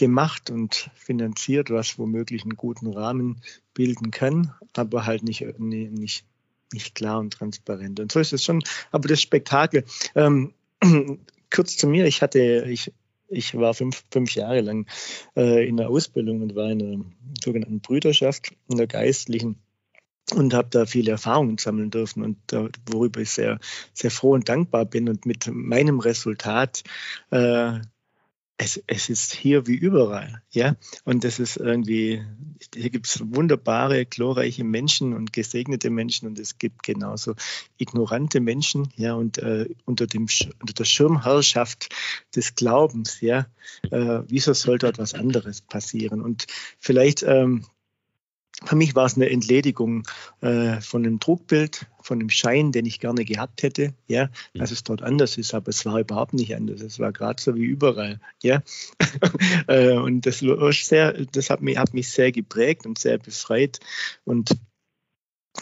gemacht 0.00 0.50
und 0.50 0.90
finanziert, 0.94 1.70
was 1.70 1.98
womöglich 1.98 2.42
einen 2.42 2.56
guten 2.56 2.86
Rahmen 2.86 3.42
bilden 3.74 4.10
kann, 4.10 4.54
aber 4.74 5.04
halt 5.04 5.22
nicht, 5.22 5.44
nicht, 5.58 6.24
nicht 6.72 6.94
klar 6.94 7.18
und 7.18 7.34
transparent. 7.34 8.00
Und 8.00 8.10
so 8.10 8.18
ist 8.18 8.32
es 8.32 8.42
schon. 8.42 8.62
Aber 8.92 9.08
das 9.08 9.20
Spektakel, 9.20 9.84
ähm, 10.14 10.54
kurz 11.50 11.76
zu 11.76 11.86
mir, 11.86 12.06
ich 12.06 12.22
hatte, 12.22 12.64
ich, 12.66 12.92
ich 13.28 13.54
war 13.54 13.74
fünf, 13.74 14.02
fünf 14.10 14.34
Jahre 14.34 14.62
lang 14.62 14.86
äh, 15.36 15.68
in 15.68 15.76
der 15.76 15.90
Ausbildung 15.90 16.40
und 16.40 16.54
war 16.54 16.70
in 16.70 16.78
der 16.78 16.98
sogenannten 17.44 17.80
Brüderschaft, 17.80 18.52
in 18.68 18.78
der 18.78 18.86
geistlichen 18.86 19.56
und 20.34 20.54
habe 20.54 20.68
da 20.70 20.86
viele 20.86 21.10
Erfahrungen 21.10 21.58
sammeln 21.58 21.90
dürfen 21.90 22.22
und 22.22 22.38
worüber 22.86 23.20
ich 23.20 23.30
sehr, 23.30 23.58
sehr 23.92 24.10
froh 24.10 24.32
und 24.32 24.48
dankbar 24.48 24.86
bin 24.86 25.08
und 25.08 25.26
mit 25.26 25.46
meinem 25.52 26.00
Resultat 26.00 26.84
äh, 27.30 27.80
es, 28.60 28.82
es 28.86 29.08
ist 29.08 29.32
hier 29.32 29.66
wie 29.66 29.74
überall, 29.74 30.42
ja. 30.50 30.76
Und 31.04 31.24
das 31.24 31.38
ist 31.38 31.56
irgendwie, 31.56 32.22
hier 32.74 32.90
gibt 32.90 33.06
es 33.06 33.22
wunderbare, 33.34 34.04
glorreiche 34.04 34.64
Menschen 34.64 35.14
und 35.14 35.32
gesegnete 35.32 35.88
Menschen 35.88 36.28
und 36.28 36.38
es 36.38 36.58
gibt 36.58 36.82
genauso 36.82 37.36
ignorante 37.78 38.40
Menschen, 38.40 38.92
ja, 38.96 39.14
und 39.14 39.38
äh, 39.38 39.66
unter, 39.86 40.06
dem, 40.06 40.26
unter 40.60 40.74
der 40.74 40.84
Schirmherrschaft 40.84 41.88
des 42.36 42.54
Glaubens, 42.54 43.22
ja, 43.22 43.46
äh, 43.90 44.20
wieso 44.28 44.52
soll 44.52 44.76
dort 44.76 44.98
was 44.98 45.14
anderes 45.14 45.62
passieren? 45.62 46.20
Und 46.20 46.46
vielleicht 46.78 47.22
ähm, 47.22 47.64
für 48.64 48.76
mich 48.76 48.94
war 48.94 49.06
es 49.06 49.16
eine 49.16 49.30
Entledigung 49.30 50.02
äh, 50.40 50.80
von 50.80 51.04
einem 51.04 51.18
Druckbild, 51.18 51.86
von 52.02 52.20
einem 52.20 52.30
Schein, 52.30 52.72
den 52.72 52.86
ich 52.86 53.00
gerne 53.00 53.24
gehabt 53.24 53.62
hätte, 53.62 53.94
ja, 54.06 54.26
mhm. 54.26 54.58
dass 54.58 54.70
es 54.70 54.84
dort 54.84 55.02
anders 55.02 55.38
ist, 55.38 55.54
aber 55.54 55.68
es 55.68 55.84
war 55.86 55.98
überhaupt 55.98 56.34
nicht 56.34 56.54
anders. 56.54 56.80
Es 56.80 56.98
war 56.98 57.12
gerade 57.12 57.42
so 57.42 57.54
wie 57.54 57.64
überall, 57.64 58.20
ja. 58.42 58.62
äh, 59.66 59.94
und 59.94 60.26
das 60.26 60.38
sehr, 60.38 61.12
das 61.12 61.50
hat 61.50 61.62
mich, 61.62 61.78
hat 61.78 61.94
mich 61.94 62.10
sehr 62.10 62.32
geprägt 62.32 62.86
und 62.86 62.98
sehr 62.98 63.18
befreit. 63.18 63.80
Und, 64.24 64.56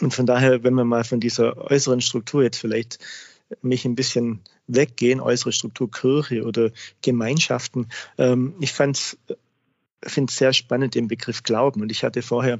und 0.01 0.13
von 0.13 0.25
daher, 0.25 0.63
wenn 0.63 0.73
wir 0.73 0.85
mal 0.85 1.03
von 1.03 1.19
dieser 1.19 1.57
äußeren 1.57 2.01
Struktur 2.01 2.43
jetzt 2.43 2.59
vielleicht 2.59 2.99
mich 3.61 3.85
ein 3.85 3.95
bisschen 3.95 4.41
weggehen, 4.67 5.21
äußere 5.21 5.51
Struktur 5.51 5.89
Kirche 5.89 6.43
oder 6.43 6.71
Gemeinschaften. 7.01 7.87
Ähm, 8.17 8.53
ich 8.59 8.73
fand 8.73 8.97
es 8.97 9.17
finde 10.03 10.31
es 10.31 10.37
sehr 10.37 10.53
spannend, 10.53 10.95
den 10.95 11.07
Begriff 11.07 11.43
Glauben. 11.43 11.81
Und 11.81 11.91
ich 11.91 12.03
hatte 12.03 12.21
vorher 12.21 12.59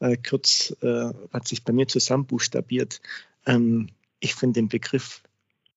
äh, 0.00 0.16
kurz, 0.16 0.74
äh, 0.82 1.10
hat 1.32 1.48
sich 1.48 1.64
bei 1.64 1.72
mir 1.72 1.88
zusammenbuchstabiert. 1.88 3.00
Ähm, 3.46 3.88
ich 4.20 4.34
finde 4.34 4.60
den 4.60 4.68
Begriff 4.68 5.22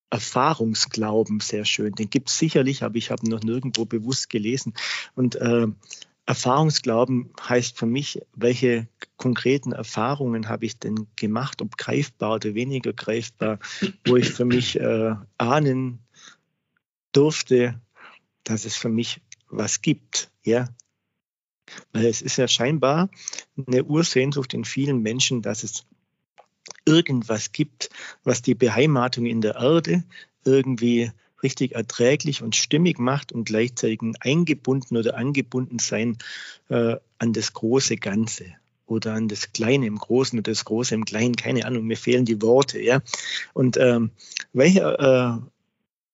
Erfahrungsglauben 0.09 1.41
sehr 1.41 1.65
schön. 1.65 1.93
Den 1.93 2.09
gibt 2.09 2.29
es 2.29 2.37
sicherlich, 2.37 2.83
aber 2.83 2.95
ich 2.95 3.11
habe 3.11 3.25
ihn 3.25 3.31
noch 3.31 3.43
nirgendwo 3.43 3.85
bewusst 3.85 4.29
gelesen. 4.29 4.73
Und 5.15 5.35
äh, 5.35 5.67
Erfahrungsglauben 6.25 7.31
heißt 7.41 7.77
für 7.77 7.85
mich, 7.85 8.21
welche 8.35 8.87
konkreten 9.15 9.71
Erfahrungen 9.71 10.49
habe 10.49 10.65
ich 10.65 10.77
denn 10.77 11.07
gemacht, 11.15 11.61
ob 11.61 11.77
greifbar 11.77 12.35
oder 12.35 12.53
weniger 12.53 12.93
greifbar, 12.93 13.59
wo 14.05 14.17
ich 14.17 14.29
für 14.29 14.45
mich 14.45 14.79
äh, 14.79 15.15
ahnen 15.37 15.99
durfte, 17.13 17.79
dass 18.43 18.65
es 18.65 18.75
für 18.75 18.89
mich 18.89 19.21
was 19.49 19.81
gibt. 19.81 20.29
Ja, 20.43 20.67
weil 21.93 22.05
es 22.05 22.21
ist 22.21 22.37
ja 22.37 22.47
scheinbar 22.47 23.09
eine 23.65 23.83
Ursehnsucht 23.83 24.53
in 24.53 24.65
vielen 24.65 25.01
Menschen, 25.01 25.41
dass 25.41 25.63
es 25.63 25.85
irgendwas 26.85 27.51
gibt, 27.51 27.89
was 28.23 28.41
die 28.41 28.55
Beheimatung 28.55 29.25
in 29.25 29.41
der 29.41 29.55
Erde 29.55 30.03
irgendwie 30.45 31.11
richtig 31.43 31.75
erträglich 31.75 32.41
und 32.41 32.55
stimmig 32.55 32.99
macht 32.99 33.31
und 33.31 33.45
gleichzeitig 33.45 33.99
eingebunden 34.19 34.97
oder 34.97 35.15
angebunden 35.17 35.79
sein 35.79 36.17
äh, 36.69 36.95
an 37.19 37.33
das 37.33 37.53
große 37.53 37.97
Ganze 37.97 38.45
oder 38.87 39.13
an 39.13 39.27
das 39.27 39.51
Kleine 39.51 39.85
im 39.85 39.97
Großen 39.97 40.39
oder 40.39 40.51
das 40.51 40.65
Große 40.65 40.95
im 40.95 41.05
Kleinen, 41.05 41.35
keine 41.35 41.65
Ahnung, 41.65 41.85
mir 41.85 41.97
fehlen 41.97 42.25
die 42.25 42.41
Worte, 42.41 42.81
ja. 42.81 43.01
Und 43.53 43.77
ähm, 43.77 44.11
welche 44.53 44.81
äh, 44.81 45.47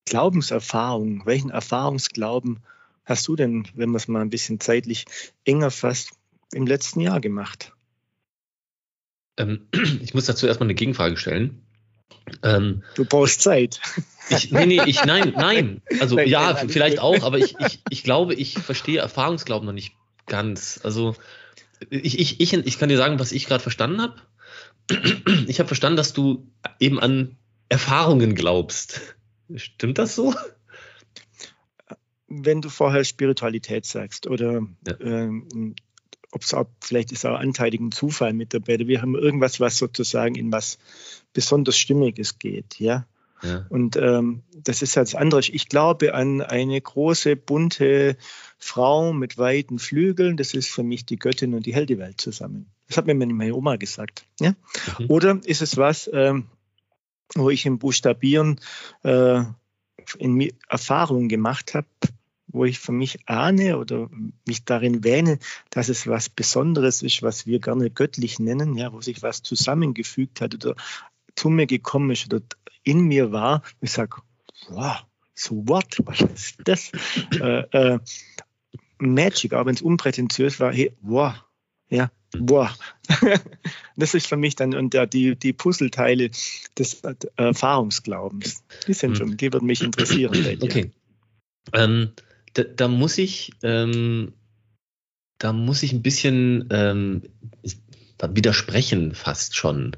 Glaubenserfahrung, 0.06 1.26
welchen 1.26 1.52
Erfahrungsglauben 1.52 2.60
hast 3.06 3.28
du 3.28 3.36
denn, 3.36 3.68
wenn 3.76 3.90
man 3.90 3.98
es 3.98 4.08
mal 4.08 4.22
ein 4.22 4.30
bisschen 4.30 4.60
zeitlich 4.60 5.06
enger 5.46 5.72
fasst, 5.72 6.12
im 6.54 6.68
letzten 6.68 7.00
Jahr 7.00 7.20
gemacht? 7.20 7.74
Ähm, 9.38 9.68
ich 10.02 10.14
muss 10.14 10.26
dazu 10.26 10.48
erstmal 10.48 10.68
eine 10.68 10.76
Gegenfrage 10.76 11.18
stellen. 11.18 11.62
Ähm, 12.42 12.84
du 12.96 13.06
brauchst 13.06 13.42
Zeit. 13.42 13.82
Ich, 14.30 14.52
nee, 14.52 14.66
nee, 14.66 14.82
ich, 14.86 15.04
nein, 15.04 15.34
nein. 15.38 15.82
Also 16.00 16.16
nein, 16.16 16.28
ja, 16.30 16.54
nein, 16.54 16.70
vielleicht 16.70 17.00
auch, 17.00 17.24
aber 17.24 17.38
ich, 17.38 17.56
ich, 17.60 17.82
ich 17.90 18.04
glaube, 18.04 18.34
ich 18.34 18.54
verstehe 18.60 19.00
Erfahrungsglauben 19.00 19.66
noch 19.66 19.74
nicht 19.74 19.94
ganz. 20.26 20.80
Also 20.84 21.16
ich, 21.90 22.20
ich, 22.20 22.40
ich, 22.40 22.54
ich 22.54 22.80
kann 22.80 22.90
dir 22.90 22.98
sagen, 22.98 23.20
was 23.20 23.32
ich 23.32 23.46
gerade 23.46 23.62
verstanden 23.62 24.02
habe. 24.02 24.16
Ich 25.48 25.60
habe 25.60 25.68
verstanden, 25.68 25.98
dass 25.98 26.14
du 26.14 26.48
eben 26.80 27.00
an 27.00 27.38
Erfahrungen 27.70 28.36
glaubst. 28.36 29.02
Stimmt 29.56 29.98
das 29.98 30.16
so? 30.16 30.34
Wenn 32.42 32.62
du 32.62 32.70
vorher 32.70 33.04
Spiritualität 33.04 33.86
sagst 33.86 34.28
oder 34.28 34.66
ja. 34.88 35.00
ähm, 35.00 35.76
ob 36.34 36.42
es 36.42 36.54
auch, 36.54 36.68
vielleicht 36.82 37.12
ist 37.12 37.26
auch 37.26 37.38
anteiligen 37.38 37.92
Zufall 37.92 38.34
mit 38.34 38.54
dabei. 38.54 38.80
Wir 38.80 39.02
haben 39.02 39.16
irgendwas, 39.16 39.60
was 39.60 39.78
sozusagen 39.78 40.36
in 40.36 40.52
was 40.52 40.80
besonders 41.34 41.78
Stimmiges 41.78 42.40
geht, 42.40 42.80
ja. 42.80 43.06
ja. 43.44 43.66
Und 43.70 43.98
ähm, 43.98 44.42
das 44.56 44.82
ist 44.82 44.98
halt 44.98 45.08
das 45.08 45.16
andere. 45.16 45.42
Ich 45.42 45.70
glaube 45.70 46.16
an 46.16 46.42
eine 46.42 46.82
große, 46.82 47.36
bunte 47.36 48.18
Frau 48.58 49.14
mit 49.14 49.38
weiten 49.38 49.78
Flügeln. 49.78 50.38
Das 50.38 50.54
ist 50.54 50.70
für 50.70 50.84
mich 50.84 51.06
die 51.06 51.20
Göttin 51.20 51.54
und 51.54 51.66
die 51.66 51.76
hält 51.76 51.90
die 51.90 52.00
Welt 52.00 52.20
zusammen. 52.20 52.66
Das 52.88 52.98
hat 52.98 53.06
mir 53.06 53.14
meine 53.16 53.54
Oma 53.54 53.76
gesagt. 53.76 54.26
Ja? 54.40 54.56
Mhm. 55.00 55.06
Oder 55.10 55.40
ist 55.46 55.62
es 55.62 55.78
was, 55.78 56.10
ähm, 56.12 56.48
wo 57.36 57.50
ich 57.50 57.66
im 57.66 57.78
Buchstabieren 57.78 58.60
äh, 59.04 59.44
in 60.18 60.52
Erfahrungen 60.68 61.30
gemacht 61.30 61.74
habe, 61.74 61.88
wo 62.54 62.66
ich 62.66 62.80
für 62.80 62.92
mich 62.92 63.28
ahne 63.28 63.78
oder 63.78 64.10
mich 64.48 64.64
darin 64.64 65.04
wähne, 65.04 65.40
dass 65.72 65.90
es 65.90 66.08
was 66.08 66.30
Besonderes 66.30 67.02
ist, 67.02 67.24
was 67.24 67.46
wir 67.46 67.60
gerne 67.60 67.90
göttlich 67.90 68.40
nennen, 68.40 68.78
ja, 68.78 68.94
wo 68.94 69.02
sich 69.02 69.22
was 69.24 69.42
zusammengefügt 69.42 70.40
hat 70.40 70.54
oder 70.54 70.76
zu 71.36 71.50
mir 71.50 71.66
gekommen 71.66 72.12
ist 72.12 72.32
oder 72.32 72.44
in 72.84 73.02
mir 73.02 73.32
war. 73.32 73.64
Ich 73.82 73.92
sage, 73.92 74.18
wow, 74.70 75.04
so 75.34 75.68
what? 75.68 75.98
Was 76.06 76.22
ist 76.22 76.58
das? 76.64 76.92
äh, 77.40 77.64
äh, 77.72 78.00
Magic, 79.00 79.54
auch 79.54 79.66
wenn 79.66 79.76
es 79.76 79.82
unprätentiös 79.82 80.60
war, 80.60 80.72
hey, 80.72 80.96
wow, 81.02 81.34
ja, 81.90 82.12
wow. 82.38 82.70
das 83.98 84.14
ist 84.14 84.28
für 84.28 84.38
mich 84.38 84.56
dann 84.56 84.76
und 84.76 84.94
der, 84.94 85.08
die, 85.08 85.36
die 85.36 85.54
Puzzleteile 85.54 86.30
des 86.78 87.02
Erfahrungsglaubens. 87.36 88.64
Die 88.88 88.94
sind 88.94 89.12
hm. 89.12 89.16
schon, 89.16 89.38
die 89.38 89.52
würden 89.52 89.66
mich 89.66 89.82
interessieren. 89.82 90.34
Okay. 90.62 90.92
Ähm, 91.74 92.12
da, 92.54 92.64
da 92.64 92.88
muss 92.88 93.18
ich, 93.18 93.52
ähm, 93.64 94.34
da 95.38 95.54
muss 95.54 95.84
ich 95.84 95.94
ein 95.94 96.02
bisschen 96.02 96.68
ähm, 96.72 97.24
widersprechen, 98.22 99.14
fast 99.16 99.56
schon. 99.56 99.98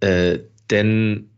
Äh, 0.00 0.40
denn, 0.70 1.30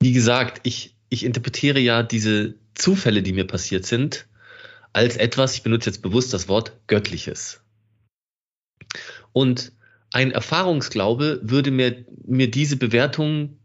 wie 0.00 0.12
gesagt, 0.12 0.60
ich, 0.64 0.96
ich 1.08 1.24
interpretiere 1.24 1.78
ja 1.78 2.02
diese 2.02 2.56
Zufälle, 2.74 3.22
die 3.22 3.32
mir 3.32 3.46
passiert 3.46 3.86
sind, 3.86 4.26
als 4.92 5.16
etwas, 5.16 5.54
ich 5.54 5.62
benutze 5.62 5.88
jetzt 5.88 6.02
bewusst 6.02 6.34
das 6.34 6.48
Wort 6.48 6.72
Göttliches. 6.86 7.62
Und 9.32 9.72
ein 10.12 10.32
Erfahrungsglaube 10.32 11.40
würde 11.42 11.70
mir, 11.70 12.04
mir 12.26 12.50
diese 12.50 12.76
Bewertung, 12.76 13.58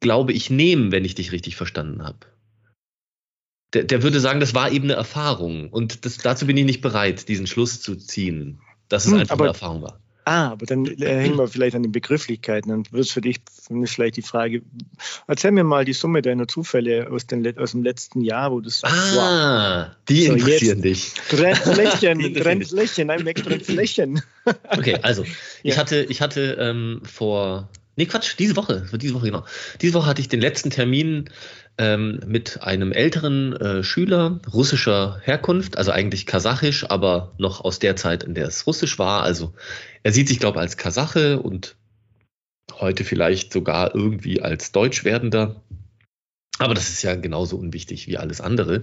glaube 0.00 0.34
ich, 0.34 0.50
nehmen, 0.50 0.92
wenn 0.92 1.06
ich 1.06 1.14
dich 1.14 1.32
richtig 1.32 1.56
verstanden 1.56 2.04
habe 2.04 2.26
der, 3.76 3.84
der 3.84 4.02
würde 4.02 4.20
sagen, 4.20 4.40
das 4.40 4.54
war 4.54 4.70
eben 4.72 4.84
eine 4.84 4.94
Erfahrung. 4.94 5.68
Und 5.68 6.04
das, 6.04 6.18
dazu 6.18 6.46
bin 6.46 6.56
ich 6.56 6.64
nicht 6.64 6.80
bereit, 6.80 7.28
diesen 7.28 7.46
Schluss 7.46 7.80
zu 7.80 7.96
ziehen, 7.96 8.60
dass 8.88 9.04
es 9.04 9.12
hm, 9.12 9.20
einfach 9.20 9.34
aber, 9.34 9.44
eine 9.44 9.52
Erfahrung 9.52 9.82
war. 9.82 10.00
Ah, 10.24 10.48
aber 10.48 10.64
dann 10.64 10.86
äh, 10.86 10.96
hängen 11.22 11.36
wir 11.36 11.46
vielleicht 11.46 11.76
an 11.76 11.82
den 11.82 11.92
Begrifflichkeiten. 11.92 12.70
Dann 12.70 12.84
wird 12.90 13.04
es 13.04 13.10
für 13.10 13.20
dich 13.20 13.36
vielleicht 13.84 14.16
die 14.16 14.22
Frage, 14.22 14.62
erzähl 15.26 15.50
mir 15.50 15.64
mal 15.64 15.84
die 15.84 15.92
Summe 15.92 16.22
deiner 16.22 16.48
Zufälle 16.48 17.10
aus, 17.10 17.26
den, 17.26 17.58
aus 17.58 17.72
dem 17.72 17.82
letzten 17.82 18.22
Jahr, 18.22 18.50
wo 18.50 18.60
du 18.60 18.70
sagst, 18.70 18.96
ah, 18.96 19.86
wow. 19.88 19.96
die 20.08 20.26
so 20.26 20.32
interessieren 20.32 20.80
dich. 20.80 21.12
Grenzflächen, 21.28 22.34
Grenzflächen, 22.34 23.10
ein 23.10 23.24
Grenzflächen. 23.24 24.22
okay, 24.70 24.98
also 25.02 25.22
ja. 25.22 25.30
ich 25.62 25.78
hatte, 25.78 26.06
ich 26.08 26.20
hatte 26.22 26.56
ähm, 26.58 27.02
vor, 27.04 27.68
nee 27.96 28.06
Quatsch, 28.06 28.36
diese 28.38 28.56
Woche, 28.56 28.86
diese 28.94 29.14
Woche 29.14 29.26
genau, 29.26 29.44
diese 29.82 29.94
Woche 29.94 30.06
hatte 30.06 30.22
ich 30.22 30.28
den 30.28 30.40
letzten 30.40 30.70
Termin 30.70 31.28
ähm, 31.78 32.20
mit 32.26 32.62
einem 32.62 32.92
älteren 32.92 33.54
äh, 33.54 33.82
Schüler 33.82 34.40
russischer 34.52 35.20
Herkunft, 35.22 35.76
also 35.76 35.90
eigentlich 35.90 36.26
kasachisch, 36.26 36.88
aber 36.88 37.34
noch 37.38 37.60
aus 37.60 37.78
der 37.78 37.96
Zeit, 37.96 38.22
in 38.24 38.34
der 38.34 38.46
es 38.46 38.66
russisch 38.66 38.98
war. 38.98 39.22
Also 39.22 39.52
er 40.02 40.12
sieht 40.12 40.28
sich, 40.28 40.38
glaube 40.38 40.58
ich, 40.58 40.62
als 40.62 40.76
Kasache 40.76 41.40
und 41.40 41.76
heute 42.80 43.04
vielleicht 43.04 43.52
sogar 43.52 43.94
irgendwie 43.94 44.42
als 44.42 44.72
Deutsch 44.72 45.04
werdender. 45.04 45.62
Aber 46.58 46.74
das 46.74 46.88
ist 46.88 47.02
ja 47.02 47.14
genauso 47.14 47.56
unwichtig 47.56 48.06
wie 48.06 48.16
alles 48.16 48.40
andere, 48.40 48.82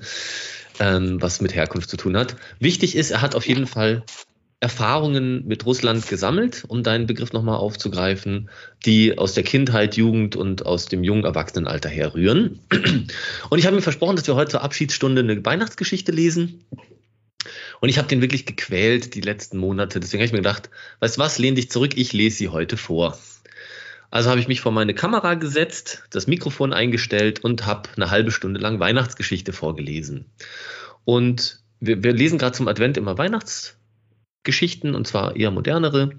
ähm, 0.80 1.22
was 1.22 1.42
mit 1.42 1.56
Herkunft 1.56 1.90
zu 1.90 1.98
tun 1.98 2.16
hat. 2.16 2.36
Wichtig 2.60 2.96
ist, 2.96 3.10
er 3.10 3.22
hat 3.22 3.34
auf 3.34 3.48
jeden 3.48 3.66
Fall 3.66 4.04
Erfahrungen 4.64 5.46
mit 5.46 5.66
Russland 5.66 6.08
gesammelt, 6.08 6.64
um 6.68 6.84
deinen 6.84 7.06
Begriff 7.06 7.34
nochmal 7.34 7.58
aufzugreifen, 7.58 8.50
die 8.86 9.18
aus 9.18 9.34
der 9.34 9.44
Kindheit, 9.44 9.98
Jugend 9.98 10.36
und 10.36 10.66
aus 10.66 10.86
dem 10.86 11.04
jungen 11.04 11.26
Erwachsenenalter 11.26 11.90
herrühren. 11.90 12.60
Und 13.50 13.60
ich 13.60 13.66
habe 13.66 13.76
mir 13.76 13.82
versprochen, 13.82 14.16
dass 14.16 14.26
wir 14.26 14.36
heute 14.36 14.52
zur 14.52 14.64
Abschiedsstunde 14.64 15.22
eine 15.22 15.46
Weihnachtsgeschichte 15.46 16.12
lesen. 16.12 16.64
Und 17.82 17.90
ich 17.90 17.98
habe 17.98 18.08
den 18.08 18.22
wirklich 18.22 18.46
gequält 18.46 19.14
die 19.16 19.22
letzten 19.22 19.58
Monate. 19.58 20.00
Deswegen 20.00 20.22
habe 20.22 20.28
ich 20.28 20.32
mir 20.32 20.40
gedacht, 20.40 20.70
weißt 21.02 21.18
du 21.18 21.22
was, 21.22 21.38
lehn 21.38 21.56
dich 21.56 21.70
zurück, 21.70 21.98
ich 21.98 22.14
lese 22.14 22.38
sie 22.38 22.48
heute 22.48 22.78
vor. 22.78 23.18
Also 24.10 24.30
habe 24.30 24.40
ich 24.40 24.48
mich 24.48 24.62
vor 24.62 24.72
meine 24.72 24.94
Kamera 24.94 25.34
gesetzt, 25.34 26.04
das 26.10 26.28
Mikrofon 26.28 26.72
eingestellt 26.72 27.44
und 27.44 27.66
habe 27.66 27.90
eine 27.98 28.10
halbe 28.10 28.32
Stunde 28.32 28.62
lang 28.62 28.80
Weihnachtsgeschichte 28.80 29.52
vorgelesen. 29.52 30.26
Und 31.04 31.60
wir, 31.82 32.02
wir 32.02 32.14
lesen 32.14 32.38
gerade 32.38 32.56
zum 32.56 32.70
Advent 32.70 32.96
immer 32.96 33.18
Weihnachtsgeschichten 34.44 34.94
und 34.96 35.08
zwar 35.08 35.36
eher 35.36 35.52
modernere. 35.52 36.12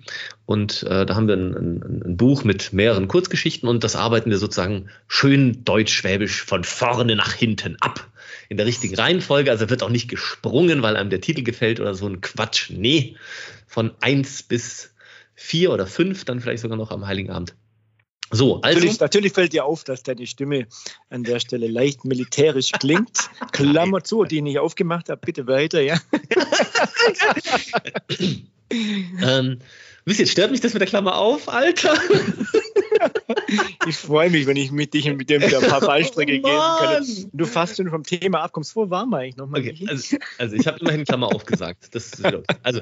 Und 0.47 0.83
äh, 0.85 1.07
da 1.07 1.15
haben 1.15 1.29
wir 1.29 1.37
ein, 1.37 1.55
ein, 1.55 2.03
ein, 2.05 2.17
Buch 2.17 2.45
mit 2.45 2.73
mehreren 2.73 3.09
Kurzgeschichten 3.09 3.69
und 3.69 3.85
das 3.85 3.97
arbeiten 3.97 4.31
wir 4.31 4.39
sozusagen 4.39 4.89
schön 5.09 5.65
deutsch-schwäbisch 5.65 6.43
von 6.43 6.65
vorne 6.65 7.17
nach 7.17 7.33
hinten 7.33 7.77
ab. 7.81 8.09
In 8.49 8.57
der 8.57 8.67
richtigen 8.67 8.95
Reihenfolge. 8.95 9.51
Also 9.51 9.69
wird 9.71 9.83
auch 9.83 9.91
nicht 9.91 10.09
gesprungen, 10.09 10.83
weil 10.83 10.97
einem 10.97 11.11
der 11.11 11.21
Titel 11.21 11.43
gefällt 11.43 11.81
oder 11.81 11.95
so 11.95 12.07
ein 12.07 12.21
Quatsch. 12.21 12.71
Nee, 12.71 13.17
von 13.67 13.93
eins 14.01 14.43
bis 14.43 14.95
vier 15.35 15.73
oder 15.73 15.87
fünf, 15.87 16.25
dann 16.25 16.41
vielleicht 16.41 16.63
sogar 16.63 16.79
noch 16.79 16.91
am 16.91 17.07
Heiligen 17.07 17.31
Abend. 17.31 17.55
So, 18.31 18.61
also. 18.63 18.79
Natürlich, 18.79 19.01
natürlich, 19.01 19.33
fällt 19.33 19.53
dir 19.53 19.65
auf, 19.65 19.85
dass 19.85 20.03
deine 20.03 20.27
Stimme 20.27 20.67
an 21.11 21.25
der 21.25 21.41
Stelle 21.41 21.69
leicht 21.69 22.05
militärisch 22.05 22.73
klingt. 22.73 23.31
Klammer 23.53 24.03
zu, 24.03 24.25
die 24.25 24.37
ich 24.37 24.43
nicht 24.43 24.59
aufgemacht 24.59 25.09
habe. 25.09 25.21
Bitte 25.25 25.47
weiter, 25.47 25.81
ja. 25.81 26.01
ähm, 29.23 29.59
wisst 30.05 30.21
ihr, 30.21 30.27
stört 30.27 30.51
mich 30.51 30.61
das 30.61 30.73
mit 30.73 30.81
der 30.81 30.89
Klammer 30.89 31.17
auf, 31.17 31.49
Alter? 31.49 31.95
ich 33.87 33.97
freue 33.97 34.31
mich, 34.31 34.47
wenn 34.47 34.57
ich 34.57 34.73
mit 34.73 34.95
dich 34.95 35.09
und 35.09 35.17
mit 35.17 35.29
dem 35.29 35.43
ein 35.43 35.51
paar 35.51 35.81
Ballstrecke 35.81 36.41
oh, 36.43 36.43
gehen 36.43 36.61
kann. 36.61 37.31
Du 37.33 37.45
fast 37.45 37.77
schon 37.77 37.91
vom 37.91 38.05
Thema 38.05 38.41
abkommst. 38.41 38.75
Wo 38.75 38.89
waren 38.89 39.11
wir 39.11 39.19
eigentlich 39.19 39.37
nochmal? 39.37 39.61
Okay, 39.61 39.87
also, 39.87 40.17
also, 40.39 40.57
ich 40.57 40.67
habe 40.67 40.79
immerhin 40.81 41.05
Klammer 41.05 41.27
aufgesagt. 41.29 41.95
Das 41.95 42.07
ist 42.07 42.25
also, 42.63 42.81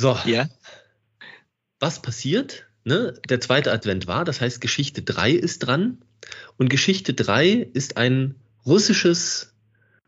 so. 0.00 0.18
Ja. 0.24 0.48
Was 1.78 2.00
passiert? 2.00 2.67
Ne, 2.88 3.14
der 3.28 3.40
zweite 3.40 3.70
Advent 3.70 4.08
war. 4.08 4.24
Das 4.24 4.40
heißt, 4.40 4.60
Geschichte 4.60 5.02
3 5.02 5.30
ist 5.30 5.60
dran. 5.60 5.98
Und 6.56 6.68
Geschichte 6.68 7.14
3 7.14 7.68
ist 7.72 7.96
ein 7.96 8.34
russisches, 8.66 9.54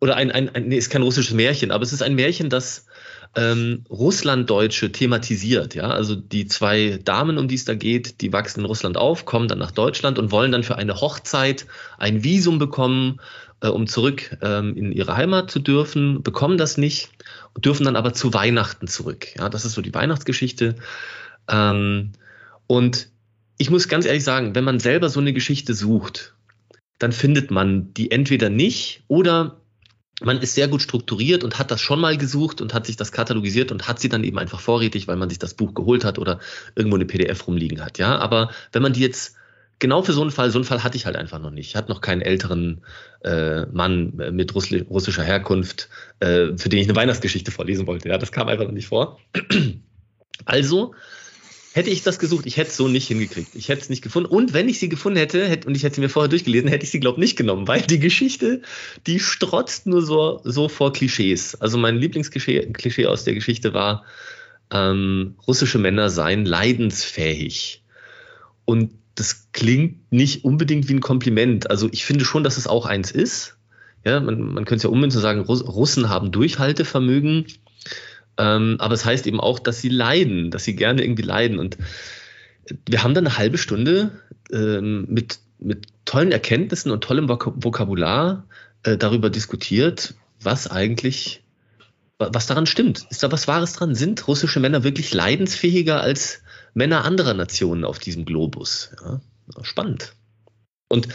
oder 0.00 0.16
ein, 0.16 0.32
ein, 0.32 0.48
ein 0.54 0.68
nee, 0.68 0.76
ist 0.76 0.90
kein 0.90 1.02
russisches 1.02 1.34
Märchen, 1.34 1.70
aber 1.70 1.84
es 1.84 1.92
ist 1.92 2.02
ein 2.02 2.14
Märchen, 2.14 2.50
das 2.50 2.86
ähm, 3.36 3.84
Russlanddeutsche 3.88 4.90
thematisiert. 4.90 5.74
Ja? 5.74 5.90
Also 5.90 6.16
die 6.16 6.46
zwei 6.46 6.98
Damen, 7.04 7.38
um 7.38 7.46
die 7.46 7.54
es 7.54 7.64
da 7.64 7.74
geht, 7.74 8.20
die 8.20 8.32
wachsen 8.32 8.60
in 8.60 8.66
Russland 8.66 8.96
auf, 8.96 9.24
kommen 9.24 9.46
dann 9.46 9.58
nach 9.58 9.70
Deutschland 9.70 10.18
und 10.18 10.32
wollen 10.32 10.50
dann 10.50 10.64
für 10.64 10.76
eine 10.76 11.00
Hochzeit 11.00 11.66
ein 11.98 12.24
Visum 12.24 12.58
bekommen, 12.58 13.20
äh, 13.60 13.68
um 13.68 13.86
zurück 13.86 14.36
ähm, 14.42 14.76
in 14.76 14.90
ihre 14.90 15.16
Heimat 15.16 15.50
zu 15.50 15.60
dürfen, 15.60 16.22
bekommen 16.22 16.58
das 16.58 16.76
nicht, 16.76 17.10
dürfen 17.56 17.84
dann 17.84 17.96
aber 17.96 18.12
zu 18.12 18.34
Weihnachten 18.34 18.88
zurück. 18.88 19.28
Ja? 19.36 19.48
Das 19.48 19.64
ist 19.64 19.74
so 19.74 19.82
die 19.82 19.94
Weihnachtsgeschichte. 19.94 20.74
Ähm, 21.48 22.12
und 22.70 23.08
ich 23.58 23.68
muss 23.68 23.88
ganz 23.88 24.06
ehrlich 24.06 24.22
sagen, 24.22 24.54
wenn 24.54 24.62
man 24.62 24.78
selber 24.78 25.08
so 25.08 25.18
eine 25.18 25.32
Geschichte 25.32 25.74
sucht, 25.74 26.36
dann 27.00 27.10
findet 27.10 27.50
man 27.50 27.92
die 27.94 28.12
entweder 28.12 28.48
nicht 28.48 29.02
oder 29.08 29.60
man 30.20 30.40
ist 30.40 30.54
sehr 30.54 30.68
gut 30.68 30.80
strukturiert 30.80 31.42
und 31.42 31.58
hat 31.58 31.72
das 31.72 31.80
schon 31.80 32.00
mal 32.00 32.16
gesucht 32.16 32.60
und 32.60 32.72
hat 32.72 32.86
sich 32.86 32.94
das 32.94 33.10
katalogisiert 33.10 33.72
und 33.72 33.88
hat 33.88 33.98
sie 33.98 34.08
dann 34.08 34.22
eben 34.22 34.38
einfach 34.38 34.60
vorrätig, 34.60 35.08
weil 35.08 35.16
man 35.16 35.28
sich 35.28 35.40
das 35.40 35.54
Buch 35.54 35.74
geholt 35.74 36.04
hat 36.04 36.20
oder 36.20 36.38
irgendwo 36.76 36.94
eine 36.94 37.06
PDF 37.06 37.44
rumliegen 37.48 37.84
hat. 37.84 37.98
Ja, 37.98 38.16
aber 38.18 38.52
wenn 38.70 38.82
man 38.82 38.92
die 38.92 39.00
jetzt 39.00 39.34
genau 39.80 40.02
für 40.02 40.12
so 40.12 40.22
einen 40.22 40.30
Fall, 40.30 40.52
so 40.52 40.58
einen 40.58 40.64
Fall 40.64 40.84
hatte 40.84 40.96
ich 40.96 41.06
halt 41.06 41.16
einfach 41.16 41.40
noch 41.40 41.50
nicht. 41.50 41.70
Ich 41.70 41.74
hatte 41.74 41.90
noch 41.90 42.02
keinen 42.02 42.22
älteren 42.22 42.82
äh, 43.24 43.66
Mann 43.66 44.12
mit 44.30 44.54
russischer 44.54 45.24
Herkunft, 45.24 45.88
äh, 46.20 46.56
für 46.56 46.68
den 46.68 46.78
ich 46.78 46.86
eine 46.86 46.94
Weihnachtsgeschichte 46.94 47.50
vorlesen 47.50 47.88
wollte. 47.88 48.10
Ja, 48.10 48.16
das 48.16 48.30
kam 48.30 48.46
einfach 48.46 48.66
noch 48.66 48.70
nicht 48.70 48.86
vor. 48.86 49.18
Also 50.44 50.94
Hätte 51.72 51.90
ich 51.90 52.02
das 52.02 52.18
gesucht, 52.18 52.46
ich 52.46 52.56
hätte 52.56 52.70
es 52.70 52.76
so 52.76 52.88
nicht 52.88 53.06
hingekriegt. 53.06 53.54
Ich 53.54 53.68
hätte 53.68 53.82
es 53.82 53.90
nicht 53.90 54.02
gefunden. 54.02 54.28
Und 54.28 54.52
wenn 54.52 54.68
ich 54.68 54.80
sie 54.80 54.88
gefunden 54.88 55.18
hätte, 55.18 55.46
hätte 55.46 55.68
und 55.68 55.76
ich 55.76 55.84
hätte 55.84 55.96
sie 55.96 56.00
mir 56.00 56.08
vorher 56.08 56.28
durchgelesen, 56.28 56.68
hätte 56.68 56.84
ich 56.84 56.90
sie, 56.90 56.98
glaube 56.98 57.18
ich, 57.18 57.20
nicht 57.20 57.36
genommen, 57.36 57.68
weil 57.68 57.82
die 57.82 58.00
Geschichte, 58.00 58.62
die 59.06 59.20
strotzt 59.20 59.86
nur 59.86 60.02
so, 60.02 60.40
so 60.42 60.68
vor 60.68 60.92
Klischees. 60.92 61.54
Also 61.54 61.78
mein 61.78 61.96
Lieblingsklischee 61.96 63.06
aus 63.06 63.22
der 63.22 63.34
Geschichte 63.34 63.72
war, 63.72 64.04
ähm, 64.72 65.36
russische 65.46 65.78
Männer 65.78 66.10
seien 66.10 66.44
leidensfähig. 66.44 67.84
Und 68.64 68.90
das 69.14 69.48
klingt 69.52 70.12
nicht 70.12 70.44
unbedingt 70.44 70.88
wie 70.88 70.94
ein 70.94 71.00
Kompliment. 71.00 71.70
Also 71.70 71.88
ich 71.92 72.04
finde 72.04 72.24
schon, 72.24 72.42
dass 72.42 72.56
es 72.56 72.66
auch 72.66 72.86
eins 72.86 73.12
ist. 73.12 73.56
Ja, 74.04 74.18
man, 74.18 74.40
man 74.40 74.64
könnte 74.64 74.76
es 74.76 74.82
ja 74.84 74.90
ummünzen 74.90 75.20
sagen, 75.20 75.40
Russen 75.42 76.08
haben 76.08 76.32
Durchhaltevermögen. 76.32 77.46
Ähm, 78.40 78.76
aber 78.78 78.94
es 78.94 79.04
heißt 79.04 79.26
eben 79.26 79.38
auch, 79.38 79.58
dass 79.58 79.82
sie 79.82 79.90
leiden, 79.90 80.50
dass 80.50 80.64
sie 80.64 80.74
gerne 80.74 81.02
irgendwie 81.02 81.22
leiden. 81.22 81.58
Und 81.58 81.76
wir 82.88 83.02
haben 83.02 83.12
dann 83.12 83.26
eine 83.26 83.36
halbe 83.36 83.58
Stunde 83.58 84.12
ähm, 84.50 85.04
mit, 85.08 85.40
mit 85.58 85.88
tollen 86.06 86.32
Erkenntnissen 86.32 86.90
und 86.90 87.04
tollem 87.04 87.28
Vokabular 87.28 88.46
äh, 88.82 88.96
darüber 88.96 89.28
diskutiert, 89.28 90.14
was 90.40 90.70
eigentlich, 90.70 91.44
was 92.18 92.46
daran 92.46 92.64
stimmt. 92.64 93.06
Ist 93.10 93.22
da 93.22 93.30
was 93.30 93.46
Wahres 93.46 93.74
dran? 93.74 93.94
Sind 93.94 94.26
russische 94.26 94.58
Männer 94.58 94.84
wirklich 94.84 95.12
leidensfähiger 95.12 96.00
als 96.00 96.42
Männer 96.72 97.04
anderer 97.04 97.34
Nationen 97.34 97.84
auf 97.84 97.98
diesem 97.98 98.24
Globus? 98.24 98.92
Ja, 99.04 99.20
spannend. 99.62 100.14
Und 100.88 101.08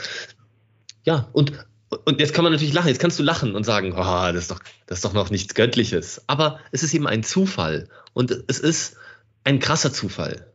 ja, 1.04 1.28
und 1.34 1.54
und 1.90 2.20
jetzt 2.20 2.34
kann 2.34 2.44
man 2.44 2.52
natürlich 2.52 2.74
lachen, 2.74 2.88
jetzt 2.88 3.00
kannst 3.00 3.20
du 3.20 3.24
lachen 3.24 3.56
und 3.56 3.64
sagen, 3.64 3.94
oh, 3.94 4.32
das, 4.32 4.36
ist 4.36 4.52
doch, 4.52 4.60
das 4.88 5.00
ist 5.00 5.06
doch 5.06 5.14
noch 5.14 5.30
nichts 5.30 5.54
Göttliches. 5.54 6.24
Aber 6.28 6.60
es 6.72 6.84
ist 6.84 6.94
eben 6.94 7.08
ein 7.08 7.24
Zufall. 7.24 7.90
Und 8.14 8.32
es 8.48 8.60
ist 8.60 8.98
ein 9.44 9.60
krasser 9.60 9.94
Zufall. 9.94 10.52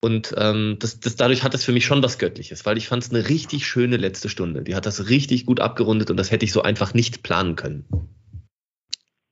Und 0.00 0.34
ähm, 0.36 0.76
das, 0.78 1.00
das, 1.00 1.16
dadurch 1.16 1.42
hat 1.42 1.54
es 1.54 1.64
für 1.64 1.72
mich 1.72 1.86
schon 1.86 2.02
was 2.02 2.18
Göttliches, 2.18 2.66
weil 2.66 2.76
ich 2.76 2.88
fand 2.88 3.02
es 3.02 3.10
eine 3.10 3.28
richtig 3.28 3.66
schöne 3.66 3.96
letzte 3.96 4.28
Stunde. 4.28 4.62
Die 4.62 4.74
hat 4.74 4.86
das 4.86 5.08
richtig 5.08 5.46
gut 5.46 5.60
abgerundet 5.60 6.10
und 6.10 6.18
das 6.18 6.30
hätte 6.30 6.44
ich 6.44 6.52
so 6.52 6.62
einfach 6.62 6.92
nicht 6.94 7.22
planen 7.22 7.56
können. 7.56 7.86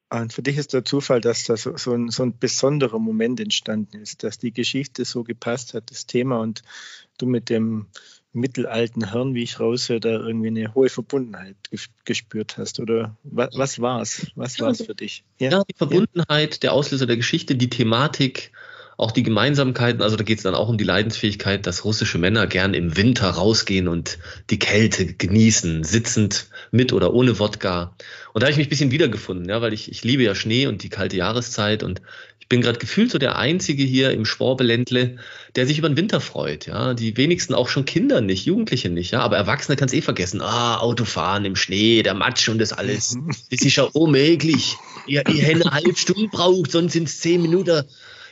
Und 0.09 0.33
für 0.33 0.43
dich 0.43 0.57
ist 0.57 0.73
der 0.73 0.85
Zufall, 0.85 1.21
dass 1.21 1.45
da 1.45 1.57
so, 1.57 1.77
so, 1.77 1.93
ein, 1.93 2.09
so 2.09 2.23
ein 2.23 2.39
besonderer 2.39 2.99
Moment 2.99 3.41
entstanden 3.41 3.99
ist, 3.99 4.25
dass 4.25 4.39
die 4.39 4.53
Geschichte 4.53 5.05
so 5.05 5.25
gepasst 5.25 5.75
hat, 5.75 5.91
das 5.91 6.07
Thema 6.07 6.41
und 6.41 6.63
du 7.19 7.27
mit 7.27 7.49
dem 7.49 7.87
mittelalten 8.33 9.11
Herrn, 9.11 9.35
wie 9.35 9.43
ich 9.43 9.61
raushöre, 9.61 10.01
da 10.01 10.11
irgendwie 10.11 10.49
eine 10.49 10.75
hohe 10.75 10.89
Verbundenheit 10.89 11.57
gespürt 12.05 12.57
hast? 12.59 12.81
Oder 12.81 13.17
was, 13.23 13.51
was 13.55 13.81
war 13.81 14.01
es? 14.01 14.33
Was 14.35 14.59
war 14.61 14.71
es 14.71 14.83
für 14.85 14.95
dich? 14.95 15.25
Ja, 15.39 15.51
ja 15.51 15.63
die 15.69 15.77
Verbundenheit, 15.77 16.55
ja. 16.55 16.61
der 16.61 16.73
Auslöser 16.73 17.07
der 17.07 17.17
Geschichte, 17.17 17.55
die 17.55 17.71
Thematik, 17.71 18.53
auch 18.97 19.11
die 19.11 19.23
Gemeinsamkeiten, 19.23 20.03
also 20.03 20.17
da 20.17 20.23
geht 20.23 20.39
es 20.39 20.45
dann 20.45 20.55
auch 20.55 20.69
um 20.69 20.79
die 20.79 20.85
Leidensfähigkeit, 20.85 21.67
dass 21.67 21.85
russische 21.85 22.19
Männer 22.19 22.47
gern 22.47 22.75
im 22.75 22.97
Winter 22.97 23.31
rausgehen 23.31 23.89
und 23.89 24.19
die 24.51 24.59
Kälte 24.59 25.15
genießen, 25.15 25.83
sitzend 25.83 26.49
mit 26.71 26.93
oder 26.93 27.13
ohne 27.13 27.39
Wodka. 27.39 27.97
Und 28.33 28.43
da 28.43 28.47
habe 28.47 28.53
ich 28.53 28.59
mich 28.59 28.67
ein 28.67 28.71
bisschen 28.71 28.91
wiedergefunden, 28.93 29.49
ja, 29.49 29.61
weil 29.61 29.73
ich, 29.73 29.91
ich 29.91 30.05
liebe 30.05 30.23
ja 30.23 30.35
Schnee 30.35 30.67
und 30.67 30.83
die 30.83 30.89
kalte 30.89 31.17
Jahreszeit 31.17 31.83
und 31.83 32.01
ich 32.43 32.49
bin 32.49 32.61
gerade 32.61 32.81
gefühlt 32.81 33.13
so 33.13 33.19
der 33.19 33.39
Einzige 33.39 33.85
hier 33.85 34.11
im 34.11 34.25
Schwabeländle, 34.25 35.17
der 35.55 35.65
sich 35.65 35.79
über 35.79 35.89
den 35.89 35.97
Winter 35.97 36.21
freut. 36.21 36.67
Ja, 36.67 36.93
die 36.93 37.17
wenigsten 37.17 37.55
auch 37.55 37.69
schon 37.69 37.85
Kinder 37.85 38.21
nicht, 38.21 38.47
Jugendliche 38.47 38.91
nicht. 38.91 39.13
Ja, 39.13 39.21
aber 39.21 39.37
Erwachsene 39.37 39.77
kann 39.77 39.87
es 39.87 39.95
eh 39.95 40.03
vergessen. 40.03 40.41
Ah, 40.41 40.79
Autofahren 40.79 41.45
im 41.45 41.55
Schnee, 41.55 42.03
der 42.03 42.15
Matsch 42.15 42.49
und 42.49 42.59
das 42.59 42.73
alles. 42.73 43.17
Das 43.49 43.61
ist 43.61 43.77
ja 43.77 43.85
unmöglich. 43.85 44.77
Ihr, 45.07 45.23
ihr 45.29 45.49
eine 45.51 45.71
halbe 45.71 45.95
Stunde 45.95 46.27
braucht, 46.33 46.73
sonst 46.73 46.95
sind 46.95 47.05
es 47.05 47.21
zehn 47.21 47.43
Minuten. 47.43 47.85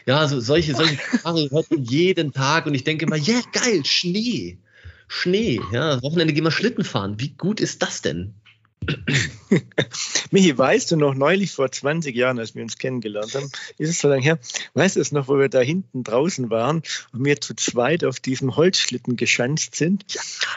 Ja, 0.06 0.26
so, 0.26 0.40
solche, 0.40 0.74
solche 0.74 0.98
Sprache 0.98 1.48
hört 1.48 1.70
man 1.70 1.84
jeden 1.84 2.32
Tag 2.32 2.66
und 2.66 2.74
ich 2.74 2.82
denke 2.82 3.04
immer, 3.04 3.16
ja, 3.16 3.34
yeah, 3.34 3.42
geil, 3.52 3.84
Schnee. 3.84 4.58
Schnee, 5.06 5.60
ja, 5.72 6.02
Wochenende 6.02 6.34
gehen 6.34 6.42
wir 6.42 6.50
Schlitten 6.50 6.82
fahren. 6.82 7.14
Wie 7.18 7.30
gut 7.30 7.60
ist 7.60 7.80
das 7.80 8.02
denn? 8.02 8.34
Michi, 10.30 10.56
weißt 10.56 10.90
du 10.90 10.96
noch, 10.96 11.14
neulich 11.14 11.52
vor 11.52 11.70
20 11.70 12.14
Jahren, 12.14 12.38
als 12.38 12.54
wir 12.54 12.62
uns 12.62 12.78
kennengelernt 12.78 13.34
haben, 13.34 13.50
ist 13.78 13.90
es 13.90 14.00
so 14.00 14.08
lange 14.08 14.22
her, 14.22 14.38
weißt 14.74 14.96
du 14.96 15.00
es 15.00 15.12
noch, 15.12 15.28
wo 15.28 15.38
wir 15.38 15.48
da 15.48 15.60
hinten 15.60 16.04
draußen 16.04 16.50
waren 16.50 16.82
und 17.12 17.24
wir 17.24 17.40
zu 17.40 17.54
zweit 17.54 18.04
auf 18.04 18.20
diesem 18.20 18.56
Holzschlitten 18.56 19.16
geschanzt 19.16 19.74
sind? 19.74 20.04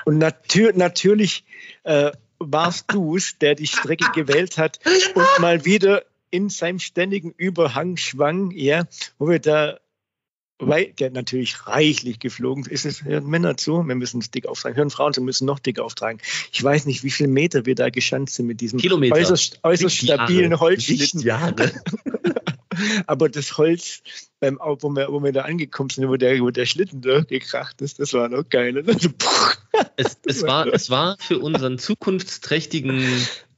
Und 0.05 0.17
natür 0.17 0.73
natürlich 0.73 1.43
äh, 1.83 2.11
warst 2.39 2.91
du 2.91 3.15
es, 3.15 3.37
der 3.37 3.55
die 3.55 3.67
Strecke 3.67 4.11
gewählt 4.13 4.57
hat 4.57 4.79
und 5.15 5.25
mal 5.39 5.65
wieder 5.65 6.03
in 6.29 6.49
seinem 6.49 6.79
ständigen 6.79 7.31
Überhang 7.37 7.97
schwang, 7.97 8.51
ja, 8.51 8.85
wo 9.19 9.29
wir 9.29 9.39
da 9.39 9.79
weil 10.67 10.93
der 10.93 11.11
natürlich 11.11 11.67
reichlich 11.67 12.19
geflogen 12.19 12.65
ist. 12.65 12.85
Es 12.85 13.03
hören 13.03 13.27
Männer 13.27 13.57
zu, 13.57 13.83
wir 13.83 13.95
müssen 13.95 14.21
es 14.21 14.31
dick 14.31 14.45
auftragen. 14.45 14.77
Hören 14.77 14.89
Frauen 14.89 15.13
zu, 15.13 15.21
müssen 15.21 15.45
noch 15.45 15.59
dick 15.59 15.79
auftragen. 15.79 16.19
Ich 16.51 16.63
weiß 16.63 16.85
nicht, 16.85 17.03
wie 17.03 17.11
viele 17.11 17.29
Meter 17.29 17.65
wir 17.65 17.75
da 17.75 17.89
geschanzt 17.89 18.35
sind 18.35 18.47
mit 18.47 18.61
diesem 18.61 18.79
Kilometer. 18.79 19.15
äußerst, 19.15 19.59
äußerst 19.63 19.97
stabilen 19.97 20.59
Holzschlitten. 20.59 21.23
Aber 23.07 23.29
das 23.29 23.57
Holz, 23.57 24.01
beim, 24.39 24.59
wo, 24.59 24.89
wir, 24.89 25.07
wo 25.09 25.23
wir 25.23 25.31
da 25.31 25.43
angekommen 25.43 25.89
sind, 25.89 26.07
wo 26.07 26.15
der, 26.15 26.39
wo 26.39 26.49
der 26.49 26.65
Schlitten 26.65 27.01
durchgekracht 27.01 27.81
ist, 27.81 27.99
das 27.99 28.13
war 28.13 28.29
noch 28.29 28.47
geil. 28.49 28.77
es, 29.95 30.17
es, 30.25 30.43
war, 30.43 30.67
es 30.67 30.89
war 30.89 31.17
für 31.19 31.39
unseren 31.39 31.77
zukunftsträchtigen 31.77 33.15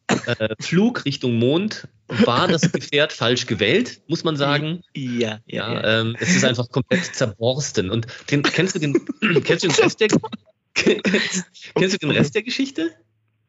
äh, 0.08 0.56
Flug 0.60 1.06
Richtung 1.06 1.38
Mond 1.38 1.88
war 2.08 2.48
das 2.48 2.62
Gefährt 2.72 3.14
falsch 3.14 3.46
gewählt, 3.46 4.02
muss 4.08 4.24
man 4.24 4.38
sagen. 4.38 4.82
Ja, 4.96 5.40
ja. 5.46 5.74
ja 5.74 6.02
ähm, 6.02 6.16
es 6.20 6.36
ist 6.36 6.46
einfach 6.46 6.70
komplett 6.70 7.06
zerborsten. 7.16 7.90
Und 7.90 8.08
den, 8.30 8.44
kennst 8.44 8.76
du 8.76 8.80
den, 8.80 8.94
kennst 9.44 9.64
du 9.64 9.68
den 9.68 9.76
Rest 9.76 10.00
der, 10.00 10.08
kennst, 10.74 11.94
du 11.94 11.98
den 11.98 12.12
Rest 12.12 12.36
der 12.36 12.44
Geschichte? 12.44 12.92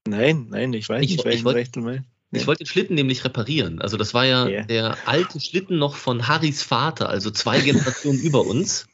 Nein, 0.06 0.46
nein, 0.50 0.72
ich 0.72 0.88
weiß 0.88 1.02
ich, 1.02 1.16
nicht, 1.16 1.26
ich, 1.26 1.44
wollt, 1.44 1.68
Ich 2.32 2.46
wollte 2.46 2.64
den 2.64 2.68
Schlitten 2.68 2.94
nämlich 2.94 3.24
reparieren. 3.24 3.80
Also 3.80 3.96
das 3.96 4.14
war 4.14 4.24
ja 4.24 4.46
yeah. 4.46 4.64
der 4.64 4.98
alte 5.06 5.40
Schlitten 5.40 5.78
noch 5.78 5.96
von 5.96 6.28
Harrys 6.28 6.62
Vater, 6.62 7.08
also 7.08 7.30
zwei 7.30 7.60
Generationen 7.60 8.20
über 8.20 8.46
uns. 8.46 8.86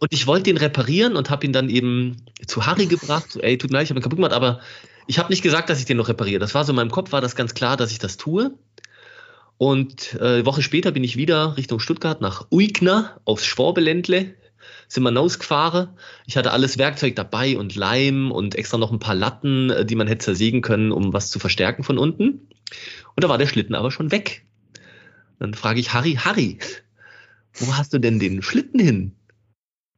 Und 0.00 0.12
ich 0.12 0.26
wollte 0.26 0.44
den 0.44 0.56
reparieren 0.56 1.16
und 1.16 1.30
habe 1.30 1.46
ihn 1.46 1.52
dann 1.52 1.68
eben 1.68 2.24
zu 2.46 2.66
Harry 2.66 2.86
gebracht. 2.86 3.30
So, 3.30 3.40
ey, 3.40 3.56
tut 3.58 3.70
mir 3.70 3.78
leid, 3.78 3.84
ich 3.84 3.90
habe 3.90 4.00
ihn 4.00 4.02
kaputt 4.02 4.18
gemacht, 4.18 4.32
aber 4.32 4.60
ich 5.06 5.18
habe 5.18 5.30
nicht 5.30 5.42
gesagt, 5.42 5.70
dass 5.70 5.78
ich 5.78 5.84
den 5.84 5.96
noch 5.96 6.08
repariere. 6.08 6.38
Das 6.38 6.54
war 6.54 6.64
so 6.64 6.72
in 6.72 6.76
meinem 6.76 6.90
Kopf, 6.90 7.12
war 7.12 7.20
das 7.20 7.36
ganz 7.36 7.54
klar, 7.54 7.76
dass 7.76 7.90
ich 7.90 7.98
das 7.98 8.16
tue. 8.16 8.52
Und 9.58 10.14
äh, 10.14 10.44
Woche 10.44 10.62
später 10.62 10.90
bin 10.90 11.04
ich 11.04 11.16
wieder 11.16 11.56
Richtung 11.56 11.78
Stuttgart 11.78 12.20
nach 12.20 12.46
Uigner 12.50 13.20
aufs 13.24 13.46
Schwabeländle. 13.46 14.34
Sind 14.88 15.04
wir 15.04 15.14
rausgefahren. 15.14 15.90
Ich 16.26 16.36
hatte 16.36 16.52
alles 16.52 16.78
Werkzeug 16.78 17.16
dabei 17.16 17.56
und 17.56 17.74
Leim 17.74 18.30
und 18.30 18.54
extra 18.54 18.78
noch 18.78 18.92
ein 18.92 18.98
paar 18.98 19.14
Latten, 19.14 19.70
äh, 19.70 19.86
die 19.86 19.94
man 19.94 20.06
hätte 20.06 20.24
zersägen 20.24 20.62
können, 20.62 20.92
um 20.92 21.12
was 21.12 21.30
zu 21.30 21.38
verstärken 21.38 21.84
von 21.84 21.98
unten. 21.98 22.48
Und 23.14 23.24
da 23.24 23.28
war 23.28 23.38
der 23.38 23.46
Schlitten 23.46 23.74
aber 23.74 23.90
schon 23.90 24.10
weg. 24.10 24.44
Dann 25.38 25.54
frage 25.54 25.80
ich 25.80 25.92
Harry, 25.92 26.14
Harry, 26.14 26.58
wo 27.54 27.76
hast 27.76 27.92
du 27.92 27.98
denn 27.98 28.18
den 28.18 28.42
Schlitten 28.42 28.80
hin? 28.80 29.16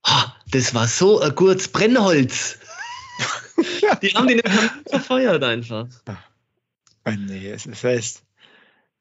Oh, 0.06 0.24
das 0.50 0.74
war 0.74 0.86
so 0.86 1.20
ein 1.20 1.34
gutes 1.34 1.68
Brennholz. 1.68 2.58
Die 4.02 4.08
haben 4.14 4.28
den 4.28 4.40
verfeuert 4.86 5.42
einfach. 5.42 5.86
Oh, 7.06 7.10
nee, 7.10 7.50
es 7.50 7.66
heißt, 7.84 8.24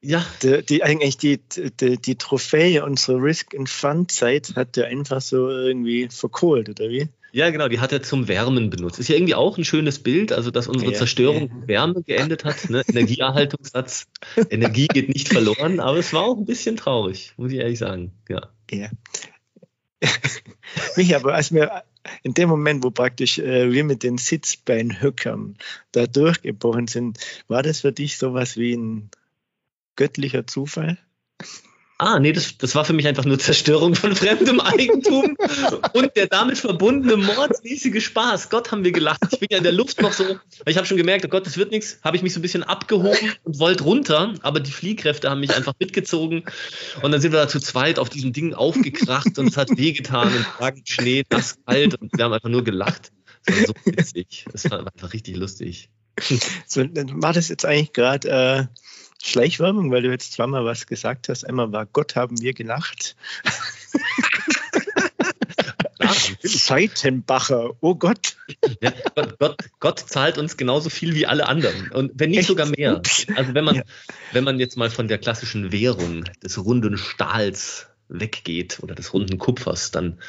ja. 0.04 0.26
Die, 0.42 0.64
die, 0.64 0.84
eigentlich 0.84 1.18
die, 1.18 1.40
die, 1.40 1.98
die 1.98 2.16
Trophäe 2.18 2.84
unserer 2.84 3.24
Risk 3.24 3.56
and 3.56 3.70
Fun 3.70 4.10
Zeit 4.10 4.54
hat 4.56 4.76
der 4.76 4.88
einfach 4.88 5.22
so 5.22 5.50
irgendwie 5.50 6.10
verkohlt, 6.10 6.70
oder 6.70 6.90
wie? 6.90 7.08
Ja, 7.32 7.50
genau, 7.50 7.68
die 7.68 7.80
hat 7.80 7.92
er 7.92 8.04
zum 8.04 8.28
Wärmen 8.28 8.70
benutzt. 8.70 9.00
Ist 9.00 9.08
ja 9.08 9.16
irgendwie 9.16 9.34
auch 9.34 9.58
ein 9.58 9.66
schönes 9.66 9.98
Bild, 9.98 10.32
also 10.32 10.52
dass 10.52 10.68
unsere 10.68 10.92
ja, 10.92 10.98
Zerstörung 10.98 11.50
ja. 11.62 11.68
Wärme 11.68 12.04
geendet 12.04 12.46
hat. 12.46 12.70
Ne? 12.70 12.84
Energieerhaltungssatz. 12.88 14.06
Energie 14.52 14.88
geht 14.88 15.10
nicht 15.10 15.30
verloren, 15.30 15.80
aber 15.80 15.98
es 15.98 16.14
war 16.14 16.24
auch 16.24 16.38
ein 16.38 16.46
bisschen 16.46 16.78
traurig, 16.78 17.34
muss 17.38 17.52
ich 17.52 17.58
ehrlich 17.58 17.80
sagen. 17.80 18.12
Ja. 18.30 18.50
ja. 18.70 18.90
Mich 20.96 21.16
aber, 21.16 21.34
als 21.34 21.52
wir 21.52 21.84
in 22.24 22.34
dem 22.34 22.50
Moment, 22.50 22.84
wo 22.84 22.90
praktisch 22.90 23.38
äh, 23.38 23.72
wir 23.72 23.84
mit 23.84 24.02
den 24.04 24.18
Sitzbeinhöckern 24.18 25.58
da 25.92 26.08
durchgebrochen 26.08 26.88
sind, 26.88 27.20
war 27.48 27.62
das 27.62 27.82
für 27.82 27.92
dich 27.92 28.18
sowas 28.18 28.58
wie 28.58 28.74
ein 28.74 29.12
göttlicher 29.96 30.48
Zufall? 30.48 30.98
Ah, 32.00 32.20
nee, 32.20 32.34
das, 32.34 32.58
das 32.58 32.74
war 32.76 32.86
für 32.86 32.94
mich 32.94 33.08
einfach 33.08 33.24
nur 33.24 33.38
Zerstörung 33.40 33.96
von 33.96 34.16
fremdem 34.16 34.60
Eigentum 34.60 35.38
und 35.94 36.16
der 36.16 36.28
damit 36.28 36.58
verbundene 36.58 37.18
mordsmäßige 37.18 38.04
Spaß. 38.04 38.50
Gott, 38.50 38.72
haben 38.72 38.84
wir 38.84 38.92
gelacht. 38.92 39.22
Ich 39.32 39.40
bin 39.40 39.48
ja 39.52 39.60
in 39.60 39.64
der 39.64 39.72
Luft 39.72 40.02
noch 40.02 40.12
so, 40.12 40.26
weil 40.26 40.40
ich 40.68 40.78
habe 40.78 40.88
schon 40.88 40.98
gemerkt, 40.98 41.24
oh 41.26 41.28
Gott, 41.30 41.46
das 41.46 41.58
wird 41.58 41.72
nichts, 41.72 42.00
habe 42.04 42.18
ich 42.18 42.24
mich 42.24 42.34
so 42.34 42.40
ein 42.40 42.42
bisschen 42.42 42.64
abgehoben 42.64 43.34
und 43.44 43.60
wollte 43.60 43.84
runter, 43.84 44.34
aber 44.42 44.60
die 44.60 44.72
Fliehkräfte 44.72 45.30
haben 45.30 45.40
mich 45.40 45.56
einfach 45.56 45.74
mitgezogen 45.80 46.44
und 47.02 47.12
dann 47.12 47.22
sind 47.22 47.32
wir 47.32 47.40
da 47.40 47.48
zu 47.48 47.60
zweit 47.60 48.00
auf 48.00 48.10
diesem 48.10 48.34
Ding 48.34 48.54
aufgekracht 48.54 49.38
und 49.38 49.48
es 49.48 49.58
hat 49.58 49.70
wehgetan 49.78 50.34
und 50.34 50.46
tragend 50.58 50.90
Schnee, 50.90 51.24
nass, 51.30 51.58
kalt 51.66 51.96
und 52.02 52.12
wir 52.18 52.26
haben 52.26 52.34
einfach 52.34 52.50
nur 52.50 52.64
gelacht. 52.64 53.12
Das 53.46 53.60
war 53.60 53.66
so 53.68 53.74
witzig. 53.86 54.46
Das 54.52 54.70
war 54.70 54.86
einfach 54.86 55.14
richtig 55.14 55.36
lustig. 55.36 55.90
So, 56.68 56.84
dann 56.84 57.22
war 57.22 57.34
das 57.34 57.50
jetzt 57.50 57.66
eigentlich 57.66 57.94
gerade 57.94 58.30
äh, 58.30 58.66
Schleichwerbung, 59.26 59.90
weil 59.90 60.02
du 60.02 60.12
jetzt 60.12 60.34
zweimal 60.34 60.66
was 60.66 60.86
gesagt 60.86 61.30
hast. 61.30 61.46
Einmal 61.46 61.72
war 61.72 61.86
Gott 61.86 62.16
haben 62.16 62.42
wir 62.42 62.54
gelacht. 62.54 63.16
Seitenbacher, 66.44 67.72
oh 67.80 67.96
Gott. 67.96 68.36
Ja, 68.82 68.92
Gott, 69.16 69.40
Gott, 69.40 69.58
Gott, 69.80 70.00
zahlt 70.00 70.38
uns 70.38 70.58
genauso 70.58 70.90
viel 70.90 71.16
wie 71.16 71.26
alle 71.26 71.48
anderen 71.48 71.90
und 71.92 72.12
wenn 72.16 72.32
nicht 72.32 72.40
Echt? 72.40 72.50
sogar 72.50 72.68
mehr. 72.68 73.02
Also 73.36 73.54
wenn 73.54 73.64
man, 73.64 73.76
ja. 73.76 73.84
wenn 74.34 74.44
man 74.44 74.60
jetzt 74.60 74.76
mal 74.76 74.90
von 74.90 75.08
der 75.08 75.18
klassischen 75.18 75.72
Währung 75.72 76.26
des 76.44 76.64
runden 76.64 76.98
Stahls 76.98 77.88
weggeht 78.10 78.80
oder 78.82 78.94
des 78.94 79.14
runden 79.14 79.38
Kupfers, 79.38 79.92
dann 79.92 80.20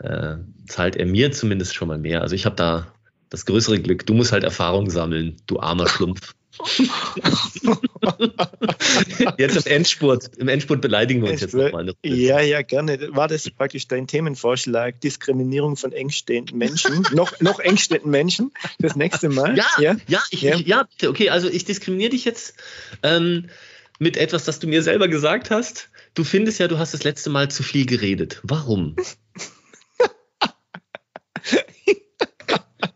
äh, 0.00 0.38
zahlt 0.66 0.96
er 0.96 1.06
mir 1.06 1.30
zumindest 1.30 1.74
schon 1.74 1.86
mal 1.88 1.98
mehr. 1.98 2.22
Also 2.22 2.34
ich 2.34 2.44
habe 2.44 2.56
da 2.56 2.92
das 3.30 3.46
größere 3.46 3.80
Glück. 3.80 4.04
Du 4.04 4.14
musst 4.14 4.32
halt 4.32 4.42
Erfahrung 4.42 4.90
sammeln, 4.90 5.36
du 5.46 5.60
armer 5.60 5.88
Schlumpf. 5.88 6.34
Jetzt 9.38 9.66
im 9.66 9.72
Endspurt, 9.72 10.36
im 10.36 10.48
Endspurt 10.48 10.80
beleidigen 10.80 11.22
wir 11.22 11.30
uns 11.30 11.40
jetzt 11.40 11.54
nochmal. 11.54 11.94
Ja, 12.02 12.40
ja, 12.40 12.62
gerne. 12.62 13.14
War 13.14 13.28
das 13.28 13.48
praktisch 13.50 13.88
dein 13.88 14.06
Themenvorschlag? 14.06 15.00
Diskriminierung 15.00 15.76
von 15.76 15.92
engstehenden 15.92 16.58
Menschen? 16.58 17.06
noch, 17.12 17.40
noch 17.40 17.58
engstehenden 17.58 18.10
Menschen? 18.10 18.52
Das 18.78 18.96
nächste 18.96 19.28
Mal? 19.28 19.56
Ja, 19.56 19.66
ja, 19.78 19.96
ja, 20.06 20.22
ich, 20.30 20.42
ja. 20.42 20.56
Ich, 20.56 20.66
ja 20.66 20.86
okay, 21.06 21.30
also 21.30 21.48
ich 21.48 21.64
diskriminiere 21.64 22.10
dich 22.10 22.24
jetzt 22.24 22.54
ähm, 23.02 23.48
mit 23.98 24.16
etwas, 24.16 24.44
das 24.44 24.58
du 24.58 24.66
mir 24.66 24.82
selber 24.82 25.08
gesagt 25.08 25.50
hast. 25.50 25.88
Du 26.14 26.24
findest 26.24 26.58
ja, 26.58 26.68
du 26.68 26.78
hast 26.78 26.92
das 26.92 27.04
letzte 27.04 27.30
Mal 27.30 27.50
zu 27.50 27.62
viel 27.62 27.86
geredet. 27.86 28.40
Warum? 28.42 28.96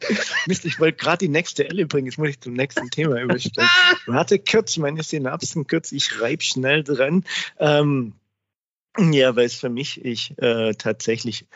Mist, 0.47 0.65
ich 0.65 0.81
wollte 0.81 0.99
gerade 0.99 1.19
die 1.19 1.29
nächste 1.29 1.69
Elle 1.69 1.87
bringen, 1.87 2.07
jetzt 2.07 2.19
muss 2.19 2.29
ich 2.29 2.41
zum 2.41 2.55
nächsten 2.55 2.91
Thema 2.91 3.21
übersteigen. 3.21 3.71
Warte 4.07 4.39
kurz, 4.39 4.77
meine 4.77 5.03
Synapsen 5.03 5.67
kurz, 5.67 5.93
ich 5.93 6.21
reibe 6.21 6.43
schnell 6.43 6.85
dran. 6.85 7.25
Ähm, 7.59 8.15
ja, 8.99 9.37
weil 9.37 9.47
es 9.47 9.57
für 9.57 9.69
mich, 9.69 10.05
ich 10.05 10.37
äh, 10.39 10.75
tatsächlich, 10.75 11.47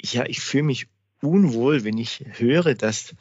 ja, 0.00 0.24
ich 0.26 0.40
fühle 0.40 0.64
mich 0.64 0.88
unwohl, 1.20 1.84
wenn 1.84 1.98
ich 1.98 2.24
höre, 2.38 2.74
dass 2.74 3.14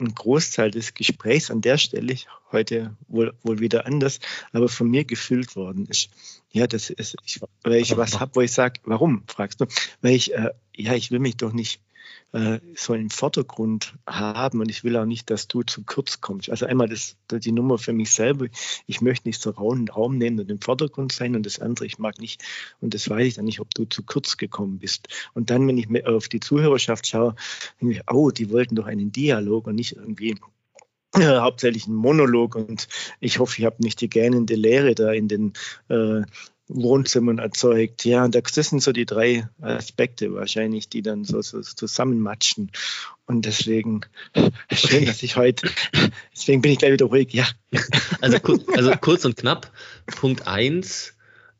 ein 0.00 0.14
Großteil 0.14 0.70
des 0.70 0.94
Gesprächs 0.94 1.50
an 1.50 1.60
der 1.60 1.76
Stelle 1.76 2.14
heute 2.52 2.96
wohl, 3.08 3.34
wohl 3.42 3.58
wieder 3.58 3.84
anders, 3.84 4.20
aber 4.52 4.68
von 4.68 4.88
mir 4.88 5.04
gefüllt 5.04 5.56
worden 5.56 5.86
ist. 5.86 6.10
Ja, 6.50 6.66
das 6.66 6.90
ist, 6.90 7.16
ich, 7.24 7.40
weil 7.62 7.80
ich 7.80 7.96
was 7.96 8.20
habe, 8.20 8.36
wo 8.36 8.40
ich 8.40 8.52
sage, 8.52 8.80
warum, 8.84 9.24
fragst 9.26 9.60
du? 9.60 9.66
Weil 10.00 10.14
ich, 10.14 10.32
äh, 10.34 10.50
ja, 10.74 10.94
ich 10.94 11.10
will 11.10 11.18
mich 11.18 11.36
doch 11.36 11.52
nicht 11.52 11.80
äh, 12.32 12.60
so 12.74 12.92
einen 12.92 13.10
Vordergrund 13.10 13.94
haben. 14.06 14.60
Und 14.60 14.70
ich 14.70 14.84
will 14.84 14.96
auch 14.96 15.04
nicht, 15.04 15.30
dass 15.30 15.48
du 15.48 15.62
zu 15.62 15.84
kurz 15.84 16.20
kommst. 16.20 16.50
Also 16.50 16.66
einmal 16.66 16.88
das, 16.88 17.16
die 17.30 17.52
Nummer 17.52 17.78
für 17.78 17.92
mich 17.92 18.12
selber, 18.12 18.46
ich 18.86 19.00
möchte 19.00 19.28
nicht 19.28 19.40
so 19.40 19.50
rauen 19.50 19.88
Raum 19.88 20.18
nehmen 20.18 20.40
und 20.40 20.50
im 20.50 20.60
Vordergrund 20.60 21.12
sein. 21.12 21.36
Und 21.36 21.46
das 21.46 21.58
andere, 21.58 21.86
ich 21.86 21.98
mag 21.98 22.20
nicht, 22.20 22.42
und 22.80 22.94
das 22.94 23.08
weiß 23.08 23.26
ich 23.26 23.34
dann 23.34 23.46
nicht, 23.46 23.60
ob 23.60 23.74
du 23.74 23.84
zu 23.86 24.02
kurz 24.02 24.36
gekommen 24.36 24.78
bist. 24.78 25.08
Und 25.34 25.50
dann, 25.50 25.66
wenn 25.66 25.78
ich 25.78 26.06
auf 26.06 26.28
die 26.28 26.40
Zuhörerschaft 26.40 27.06
schaue, 27.06 27.34
denke 27.80 27.94
ich, 27.94 28.02
oh, 28.10 28.30
die 28.30 28.50
wollten 28.50 28.74
doch 28.74 28.86
einen 28.86 29.12
Dialog 29.12 29.66
und 29.66 29.76
nicht 29.76 29.96
irgendwie 29.96 30.36
äh, 31.14 31.38
hauptsächlich 31.38 31.86
ein 31.86 31.94
Monolog. 31.94 32.54
Und 32.54 32.88
ich 33.20 33.38
hoffe, 33.38 33.58
ich 33.58 33.64
habe 33.64 33.82
nicht 33.82 34.00
die 34.00 34.10
gähnende 34.10 34.54
Leere 34.54 34.94
da 34.94 35.12
in 35.12 35.28
den 35.28 35.52
äh, 35.88 36.22
Wohnzimmern 36.68 37.38
erzeugt. 37.38 38.04
Ja, 38.04 38.24
und 38.24 38.34
das 38.34 38.54
sind 38.54 38.82
so 38.82 38.92
die 38.92 39.06
drei 39.06 39.48
Aspekte 39.60 40.32
wahrscheinlich, 40.34 40.88
die 40.88 41.02
dann 41.02 41.24
so, 41.24 41.40
so 41.42 41.60
zusammenmatschen. 41.60 42.70
Und 43.26 43.46
deswegen, 43.46 44.02
schön, 44.72 45.06
dass 45.06 45.22
ich 45.22 45.36
heute, 45.36 45.70
deswegen 46.34 46.62
bin 46.62 46.72
ich 46.72 46.78
gleich 46.78 46.92
wieder 46.92 47.06
ruhig, 47.06 47.32
ja. 47.32 47.46
Also, 48.20 48.38
also 48.74 48.90
kurz 49.00 49.24
und 49.24 49.36
knapp, 49.36 49.70
Punkt 50.06 50.46
eins 50.48 51.14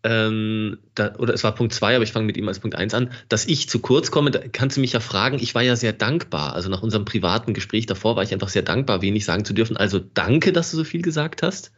ähm, 0.05 0.79
da, 0.95 1.17
oder 1.17 1.35
es 1.35 1.43
war 1.43 1.55
Punkt 1.55 1.75
zwei, 1.75 1.97
aber 1.97 2.05
ich 2.05 2.13
fange 2.13 2.27
mit 2.27 2.37
ihm 2.37 2.47
als 2.47 2.61
Punkt 2.61 2.77
eins 2.77 2.95
an, 2.95 3.11
dass 3.29 3.47
ich 3.47 3.69
zu 3.69 3.81
kurz 3.81 4.11
komme, 4.11 4.31
da 4.31 4.41
kannst 4.53 4.77
du 4.77 4.81
mich 4.81 4.93
ja 4.93 5.01
fragen, 5.01 5.39
ich 5.41 5.55
war 5.55 5.63
ja 5.63 5.75
sehr 5.75 5.93
dankbar. 5.93 6.55
Also 6.55 6.69
nach 6.69 6.83
unserem 6.83 7.05
privaten 7.05 7.53
Gespräch 7.53 7.87
davor 7.87 8.15
war 8.15 8.23
ich 8.23 8.33
einfach 8.33 8.49
sehr 8.49 8.63
dankbar, 8.63 9.03
wenig 9.03 9.25
sagen 9.25 9.45
zu 9.45 9.53
dürfen. 9.53 9.77
Also 9.77 9.99
danke, 9.99 10.53
dass 10.53 10.71
du 10.71 10.77
so 10.77 10.85
viel 10.85 11.03
gesagt 11.03 11.43
hast. 11.43 11.73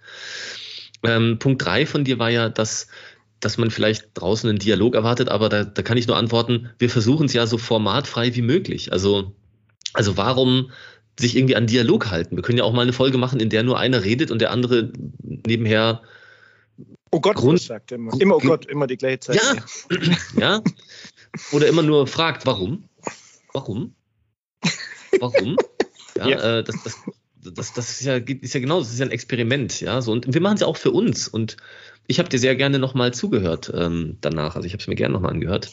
Ähm, 1.03 1.39
Punkt 1.39 1.65
drei 1.65 1.87
von 1.87 2.05
dir 2.05 2.19
war 2.19 2.29
ja, 2.29 2.51
dass 2.51 2.89
dass 3.41 3.59
man 3.59 3.71
vielleicht 3.71 4.11
draußen 4.15 4.49
einen 4.49 4.59
Dialog 4.59 4.95
erwartet, 4.95 5.29
aber 5.29 5.49
da, 5.49 5.65
da 5.65 5.83
kann 5.83 5.97
ich 5.97 6.07
nur 6.07 6.17
antworten, 6.17 6.71
wir 6.79 6.91
versuchen 6.91 7.27
es 7.27 7.33
ja 7.33 7.47
so 7.47 7.59
formatfrei 7.59 8.35
wie 8.37 8.43
möglich. 8.43 8.93
Also, 8.93 9.35
also 9.95 10.17
warum 10.17 10.71
sich 11.19 11.37
irgendwie 11.37 11.57
an 11.57 11.67
Dialog 11.67 12.11
halten? 12.11 12.37
Wir 12.37 12.43
können 12.43 12.59
ja 12.59 12.65
auch 12.65 12.73
mal 12.73 12.83
eine 12.83 12.93
Folge 12.93 13.19
machen, 13.19 13.41
in 13.41 13.51
der 13.51 13.63
nur 13.63 13.79
einer 13.79 14.05
redet 14.05 14.31
und 14.31 14.41
der 14.41 14.51
andere 14.51 14.93
nebenher. 15.23 16.03
Oh 17.11 17.21
Gott, 17.21 17.37
Grund, 17.37 17.61
sagt 17.61 17.93
immer. 17.93 18.13
Immer 18.21 18.37
oh 18.37 18.41
Gott, 18.41 18.67
immer 18.67 18.87
die 18.87 18.97
gleiche 18.97 19.21
Zeit. 19.21 19.37
Ja. 19.37 20.01
ja. 20.39 20.63
Oder 21.53 21.69
immer 21.69 21.83
nur 21.83 22.07
fragt, 22.07 22.47
warum? 22.47 22.89
Warum? 23.53 23.95
Warum? 25.19 25.57
Ja, 26.17 26.29
ja. 26.29 26.59
Äh, 26.59 26.65
das, 26.65 26.77
das, 26.85 26.97
das, 27.43 27.73
das 27.73 27.91
ist 27.91 28.03
ja, 28.03 28.17
ist 28.17 28.55
ja 28.55 28.61
genau, 28.61 28.81
das 28.81 28.93
ist 28.93 28.99
ja 28.99 29.07
ein 29.07 29.11
Experiment, 29.11 29.81
ja. 29.81 30.03
So, 30.03 30.13
und 30.13 30.33
wir 30.33 30.41
machen 30.41 30.55
es 30.55 30.61
ja 30.61 30.67
auch 30.67 30.77
für 30.77 30.91
uns. 30.91 31.29
Und 31.29 31.57
ich 32.11 32.19
habe 32.19 32.29
dir 32.29 32.41
sehr 32.41 32.57
gerne 32.57 32.81
nochmal 32.81 33.15
zugehört 33.15 33.73
ähm, 33.73 34.19
danach. 34.21 34.57
Also 34.57 34.67
ich 34.67 34.73
habe 34.73 34.81
es 34.81 34.89
mir 34.89 34.97
gerne 34.97 35.15
nochmal 35.15 35.31
angehört. 35.31 35.71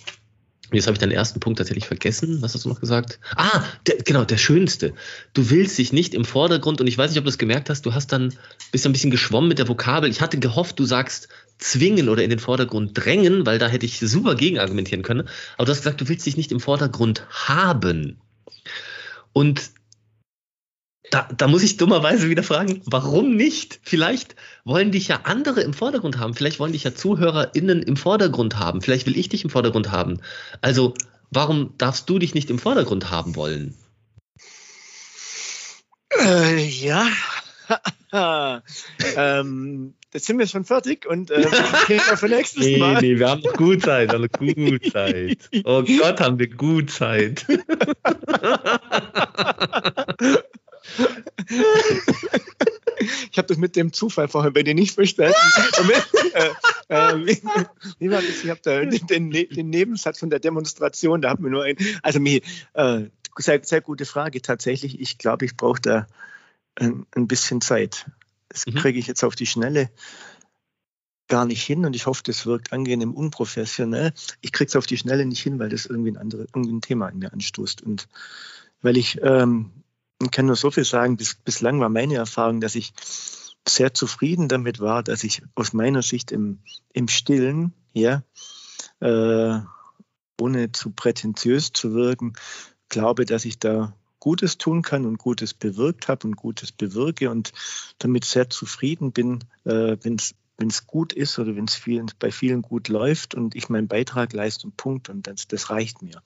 Jetzt 0.71 0.85
habe 0.85 0.93
ich 0.93 0.99
deinen 0.99 1.13
ersten 1.13 1.39
Punkt 1.39 1.57
tatsächlich 1.57 1.87
vergessen. 1.87 2.41
Was 2.41 2.53
hast 2.53 2.65
du 2.65 2.69
noch 2.69 2.79
gesagt? 2.79 3.19
Ah, 3.35 3.63
der, 3.87 3.95
genau, 4.03 4.23
der 4.23 4.37
schönste. 4.37 4.93
Du 5.33 5.49
willst 5.49 5.77
dich 5.77 5.93
nicht 5.93 6.13
im 6.13 6.25
Vordergrund, 6.25 6.79
und 6.79 6.87
ich 6.87 6.97
weiß 6.97 7.09
nicht, 7.09 7.17
ob 7.17 7.23
du 7.23 7.29
es 7.29 7.37
gemerkt 7.39 7.69
hast, 7.69 7.85
du 7.85 7.93
hast 7.93 8.11
dann 8.11 8.33
bist 8.71 8.85
ein 8.85 8.91
bisschen 8.91 9.09
geschwommen 9.09 9.47
mit 9.47 9.59
der 9.59 9.67
Vokabel. 9.67 10.09
Ich 10.11 10.21
hatte 10.21 10.37
gehofft, 10.37 10.77
du 10.77 10.85
sagst 10.85 11.29
zwingen 11.57 12.07
oder 12.07 12.23
in 12.23 12.29
den 12.29 12.39
Vordergrund 12.39 12.91
drängen, 12.93 13.45
weil 13.47 13.57
da 13.57 13.67
hätte 13.67 13.87
ich 13.87 13.99
super 13.99 14.35
gegen 14.35 14.59
argumentieren 14.59 15.01
können. 15.01 15.27
Aber 15.57 15.65
du 15.65 15.71
hast 15.71 15.79
gesagt, 15.79 16.01
du 16.01 16.07
willst 16.07 16.25
dich 16.25 16.37
nicht 16.37 16.51
im 16.51 16.59
Vordergrund 16.59 17.25
haben. 17.31 18.17
Und 19.33 19.71
Da, 21.11 21.27
da 21.35 21.47
muss 21.47 21.63
ich 21.63 21.77
dummerweise 21.77 22.29
wieder 22.29 22.43
fragen, 22.43 22.81
warum 22.85 23.35
nicht? 23.35 23.79
Vielleicht 23.83 24.35
wollen 24.65 24.91
dich 24.91 25.07
ja 25.07 25.21
andere 25.23 25.61
im 25.61 25.73
Vordergrund 25.73 26.17
haben. 26.17 26.33
Vielleicht 26.33 26.59
wollen 26.59 26.73
dich 26.73 26.83
ja 26.83 26.93
ZuhörerInnen 26.93 27.81
im 27.81 27.95
Vordergrund 27.95 28.59
haben. 28.59 28.81
Vielleicht 28.81 29.07
will 29.07 29.17
ich 29.17 29.29
dich 29.29 29.43
im 29.43 29.49
Vordergrund 29.49 29.91
haben. 29.91 30.19
Also, 30.61 30.93
warum 31.31 31.73
darfst 31.77 32.09
du 32.09 32.19
dich 32.19 32.33
nicht 32.33 32.49
im 32.49 32.59
Vordergrund 32.59 33.09
haben 33.09 33.35
wollen? 33.35 33.75
Äh, 36.19 36.65
ja. 36.65 37.07
ähm, 39.15 39.93
jetzt 40.13 40.25
sind 40.25 40.39
wir 40.39 40.47
schon 40.47 40.63
fertig 40.65 41.05
und 41.05 41.31
äh, 41.31 41.41
gehen 41.87 42.01
wir 42.07 42.17
für 42.17 42.29
nächstes 42.29 42.65
nee, 42.65 42.77
Mal. 42.77 43.01
Nee, 43.01 43.19
wir 43.19 43.29
haben 43.29 43.41
noch 43.41 43.53
gut 43.53 43.81
Zeit, 43.83 44.09
wir 44.09 44.15
haben 44.15 44.29
noch 44.31 44.39
gut 44.55 44.91
Zeit. 44.91 45.49
Oh 45.65 45.83
Gott, 45.83 46.19
haben 46.21 46.39
wir 46.39 46.49
gut 46.49 46.91
Zeit. 46.91 47.45
Ich 52.99 53.37
habe 53.37 53.47
das 53.47 53.57
mit 53.57 53.75
dem 53.75 53.93
Zufall 53.93 54.27
vorher 54.27 54.51
bei 54.51 54.63
dir 54.63 54.73
nicht 54.73 54.95
verstanden. 54.95 55.35
äh, 56.89 57.15
äh? 57.15 57.31
Ich 57.99 58.49
habe 58.49 58.59
da 58.63 58.83
den, 58.85 59.31
den, 59.31 59.69
Nebensatz 59.69 60.19
von 60.19 60.29
der 60.29 60.39
Demonstration, 60.39 61.21
da 61.21 61.29
haben 61.29 61.43
wir 61.43 61.51
nur 61.51 61.63
ein. 61.63 61.77
Also, 62.01 62.19
mir, 62.19 62.41
äh, 62.73 63.05
sehr, 63.37 63.63
sehr 63.63 63.81
gute 63.81 64.05
Frage. 64.05 64.41
Tatsächlich, 64.41 64.99
ich 64.99 65.17
glaube, 65.17 65.45
ich 65.45 65.55
brauche 65.55 65.81
da 65.81 66.07
ein, 66.75 67.05
ein, 67.15 67.27
bisschen 67.27 67.61
Zeit. 67.61 68.09
Das 68.49 68.65
mhm. 68.65 68.75
kriege 68.75 68.99
ich 68.99 69.07
jetzt 69.07 69.23
auf 69.23 69.35
die 69.35 69.45
Schnelle 69.45 69.89
gar 71.27 71.45
nicht 71.45 71.63
hin 71.63 71.85
und 71.85 71.95
ich 71.95 72.05
hoffe, 72.05 72.23
das 72.23 72.45
wirkt 72.45 72.71
angenehm 72.71 73.13
unprofessionell. 73.13 74.13
Ich 74.41 74.53
kriege 74.53 74.69
es 74.69 74.75
auf 74.75 74.85
die 74.85 74.97
Schnelle 74.97 75.25
nicht 75.25 75.41
hin, 75.41 75.59
weil 75.59 75.69
das 75.69 75.85
irgendwie 75.85 76.11
ein, 76.11 76.17
andere, 76.17 76.47
irgendwie 76.53 76.71
ein 76.71 76.81
Thema 76.81 77.09
in 77.09 77.19
mir 77.19 77.33
anstoßt. 77.33 77.81
Und 77.81 78.07
weil 78.81 78.97
ich 78.97 79.19
ähm, 79.21 79.71
kann 80.31 80.47
nur 80.47 80.55
so 80.55 80.71
viel 80.71 80.85
sagen, 80.85 81.17
bis, 81.17 81.35
bislang 81.35 81.79
war 81.79 81.89
meine 81.89 82.15
Erfahrung, 82.15 82.59
dass 82.59 82.75
ich 82.75 82.93
sehr 83.67 83.93
zufrieden 83.93 84.47
damit 84.47 84.79
war, 84.79 85.03
dass 85.03 85.23
ich 85.23 85.41
aus 85.55 85.73
meiner 85.73 86.01
Sicht 86.01 86.31
im, 86.31 86.59
im 86.93 87.07
Stillen, 87.07 87.73
ja, 87.93 88.23
äh, 88.99 89.59
ohne 90.39 90.71
zu 90.71 90.91
prätentiös 90.91 91.73
zu 91.73 91.93
wirken, 91.93 92.33
glaube, 92.89 93.25
dass 93.25 93.45
ich 93.45 93.59
da 93.59 93.95
Gutes 94.19 94.57
tun 94.57 94.81
kann 94.81 95.05
und 95.05 95.17
Gutes 95.17 95.53
bewirkt 95.53 96.07
habe 96.07 96.27
und 96.27 96.35
Gutes 96.35 96.71
bewirke 96.71 97.29
und 97.29 97.51
damit 97.99 98.25
sehr 98.25 98.49
zufrieden 98.49 99.11
bin, 99.11 99.43
äh, 99.65 99.97
wenn 100.57 100.69
es 100.69 100.87
gut 100.87 101.13
ist 101.13 101.37
oder 101.39 101.55
wenn 101.55 101.65
es 101.65 101.75
vielen, 101.75 102.11
bei 102.19 102.31
vielen 102.31 102.61
gut 102.61 102.87
läuft 102.87 103.35
und 103.35 103.55
ich 103.55 103.69
meinen 103.69 103.87
Beitrag 103.87 104.33
leiste 104.33 104.67
und 104.67 104.77
Punkt 104.77 105.09
und 105.09 105.27
das, 105.27 105.47
das 105.47 105.69
reicht 105.69 106.01
mir. 106.01 106.21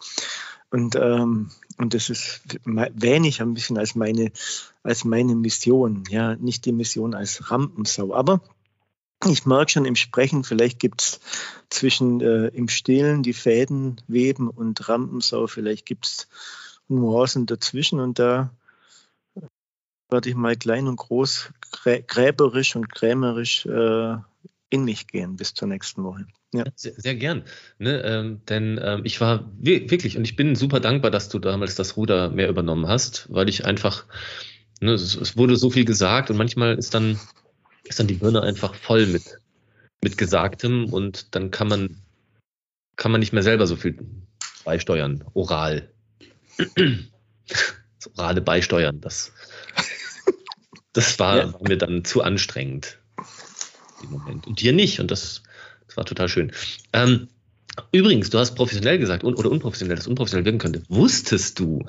Und, 0.69 0.95
ähm, 0.95 1.51
und 1.77 1.93
das 1.93 2.09
ist, 2.09 2.41
ich 3.25 3.41
ein 3.41 3.53
bisschen 3.53 3.77
als 3.77 3.95
meine, 3.95 4.31
als 4.83 5.03
meine 5.03 5.35
Mission, 5.35 6.05
ja, 6.09 6.35
nicht 6.35 6.65
die 6.65 6.71
Mission 6.71 7.13
als 7.13 7.51
Rampensau. 7.51 8.13
Aber 8.13 8.41
ich 9.27 9.45
merke 9.45 9.71
schon 9.71 9.85
im 9.85 9.97
Sprechen, 9.97 10.45
vielleicht 10.45 10.79
gibt 10.79 11.01
es 11.01 11.19
zwischen 11.69 12.21
äh, 12.21 12.47
im 12.47 12.69
Stillen 12.69 13.21
die 13.21 13.33
Fäden 13.33 14.01
weben 14.07 14.49
und 14.49 14.87
Rampensau, 14.87 15.47
vielleicht 15.47 15.85
gibt 15.85 16.07
es 16.07 16.27
Nuancen 16.87 17.45
dazwischen 17.45 17.99
und 17.99 18.17
da 18.17 18.51
werde 20.11 20.29
ich 20.29 20.35
mal 20.35 20.55
klein 20.55 20.87
und 20.87 20.97
groß, 20.97 21.51
gräberisch 22.07 22.75
und 22.75 22.93
krämerisch 22.93 23.65
äh, 23.65 24.15
in 24.69 24.83
mich 24.83 25.07
gehen 25.07 25.35
bis 25.35 25.53
zur 25.53 25.67
nächsten 25.67 26.03
Woche. 26.03 26.25
Ja. 26.53 26.65
Sehr, 26.75 26.93
sehr 26.97 27.15
gern. 27.15 27.43
Ne, 27.79 28.01
ähm, 28.03 28.41
denn 28.47 28.79
ähm, 28.83 29.01
ich 29.05 29.21
war 29.21 29.49
wirklich 29.57 30.17
und 30.17 30.25
ich 30.25 30.35
bin 30.35 30.55
super 30.55 30.79
dankbar, 30.79 31.11
dass 31.11 31.29
du 31.29 31.39
damals 31.39 31.75
das 31.75 31.95
Ruder 31.95 32.29
mehr 32.29 32.49
übernommen 32.49 32.87
hast, 32.87 33.27
weil 33.31 33.47
ich 33.47 33.65
einfach, 33.65 34.05
ne, 34.81 34.91
es, 34.91 35.15
es, 35.15 35.37
wurde 35.37 35.55
so 35.55 35.69
viel 35.69 35.85
gesagt 35.85 36.29
und 36.29 36.37
manchmal 36.37 36.77
ist 36.77 36.93
dann, 36.93 37.19
ist 37.83 37.99
dann 37.99 38.07
die 38.07 38.15
Birne 38.15 38.41
einfach 38.41 38.75
voll 38.75 39.07
mit, 39.07 39.39
mit 40.03 40.17
Gesagtem 40.17 40.91
und 40.91 41.35
dann 41.35 41.51
kann 41.51 41.69
man, 41.69 41.97
kann 42.97 43.11
man 43.11 43.19
nicht 43.19 43.33
mehr 43.33 43.43
selber 43.43 43.65
so 43.65 43.77
viel 43.77 43.97
beisteuern, 44.65 45.23
oral. 45.33 45.89
das 46.77 48.17
orale 48.17 48.41
Beisteuern, 48.41 48.99
das, 48.99 49.31
das 50.93 51.19
war, 51.19 51.37
ja. 51.37 51.53
war 51.53 51.61
mir 51.67 51.77
dann 51.77 52.03
zu 52.03 52.21
anstrengend 52.21 52.97
im 54.03 54.11
Moment. 54.11 54.47
Und 54.47 54.61
dir 54.61 54.73
nicht. 54.73 54.99
Und 54.99 55.11
das, 55.11 55.43
das 55.87 55.97
war 55.97 56.05
total 56.05 56.29
schön. 56.29 56.51
Ähm, 56.93 57.27
übrigens, 57.91 58.29
du 58.29 58.39
hast 58.39 58.55
professionell 58.55 58.97
gesagt 58.97 59.23
oder 59.23 59.49
unprofessionell, 59.49 59.95
dass 59.95 60.07
unprofessionell 60.07 60.45
wirken 60.45 60.59
könnte. 60.59 60.83
Wusstest 60.89 61.59
du, 61.59 61.85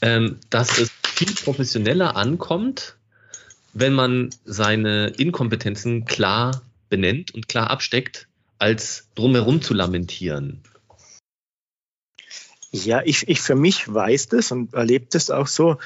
ähm, 0.00 0.38
dass 0.50 0.78
es 0.78 0.90
viel 1.04 1.34
professioneller 1.34 2.16
ankommt, 2.16 2.96
wenn 3.72 3.92
man 3.92 4.30
seine 4.44 5.08
Inkompetenzen 5.08 6.04
klar 6.04 6.62
benennt 6.88 7.34
und 7.34 7.48
klar 7.48 7.70
absteckt, 7.70 8.28
als 8.58 9.08
drumherum 9.14 9.62
zu 9.62 9.74
lamentieren? 9.74 10.62
Ja, 12.70 13.02
ich, 13.04 13.28
ich 13.28 13.40
für 13.40 13.54
mich 13.54 13.92
weiß 13.92 14.28
das 14.28 14.52
und 14.52 14.74
erlebe 14.74 15.06
das 15.10 15.30
auch 15.30 15.46
so, 15.46 15.78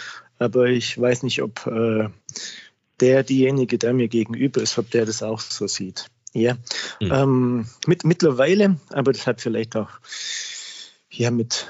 aber 0.42 0.66
ich 0.66 1.00
weiß 1.00 1.22
nicht, 1.22 1.42
ob 1.42 1.66
äh, 1.66 2.08
der, 3.00 3.22
diejenige, 3.22 3.78
der 3.78 3.94
mir 3.94 4.08
gegenüber 4.08 4.60
ist, 4.60 4.78
ob 4.78 4.90
der 4.90 5.06
das 5.06 5.22
auch 5.22 5.40
so 5.40 5.66
sieht. 5.66 6.06
Ja, 6.34 6.54
mhm. 7.00 7.12
ähm, 7.12 7.66
mit, 7.86 8.04
mittlerweile, 8.04 8.76
aber 8.90 9.12
das 9.12 9.26
hat 9.26 9.40
vielleicht 9.40 9.76
auch 9.76 9.90
ja 11.10 11.30
mit 11.30 11.68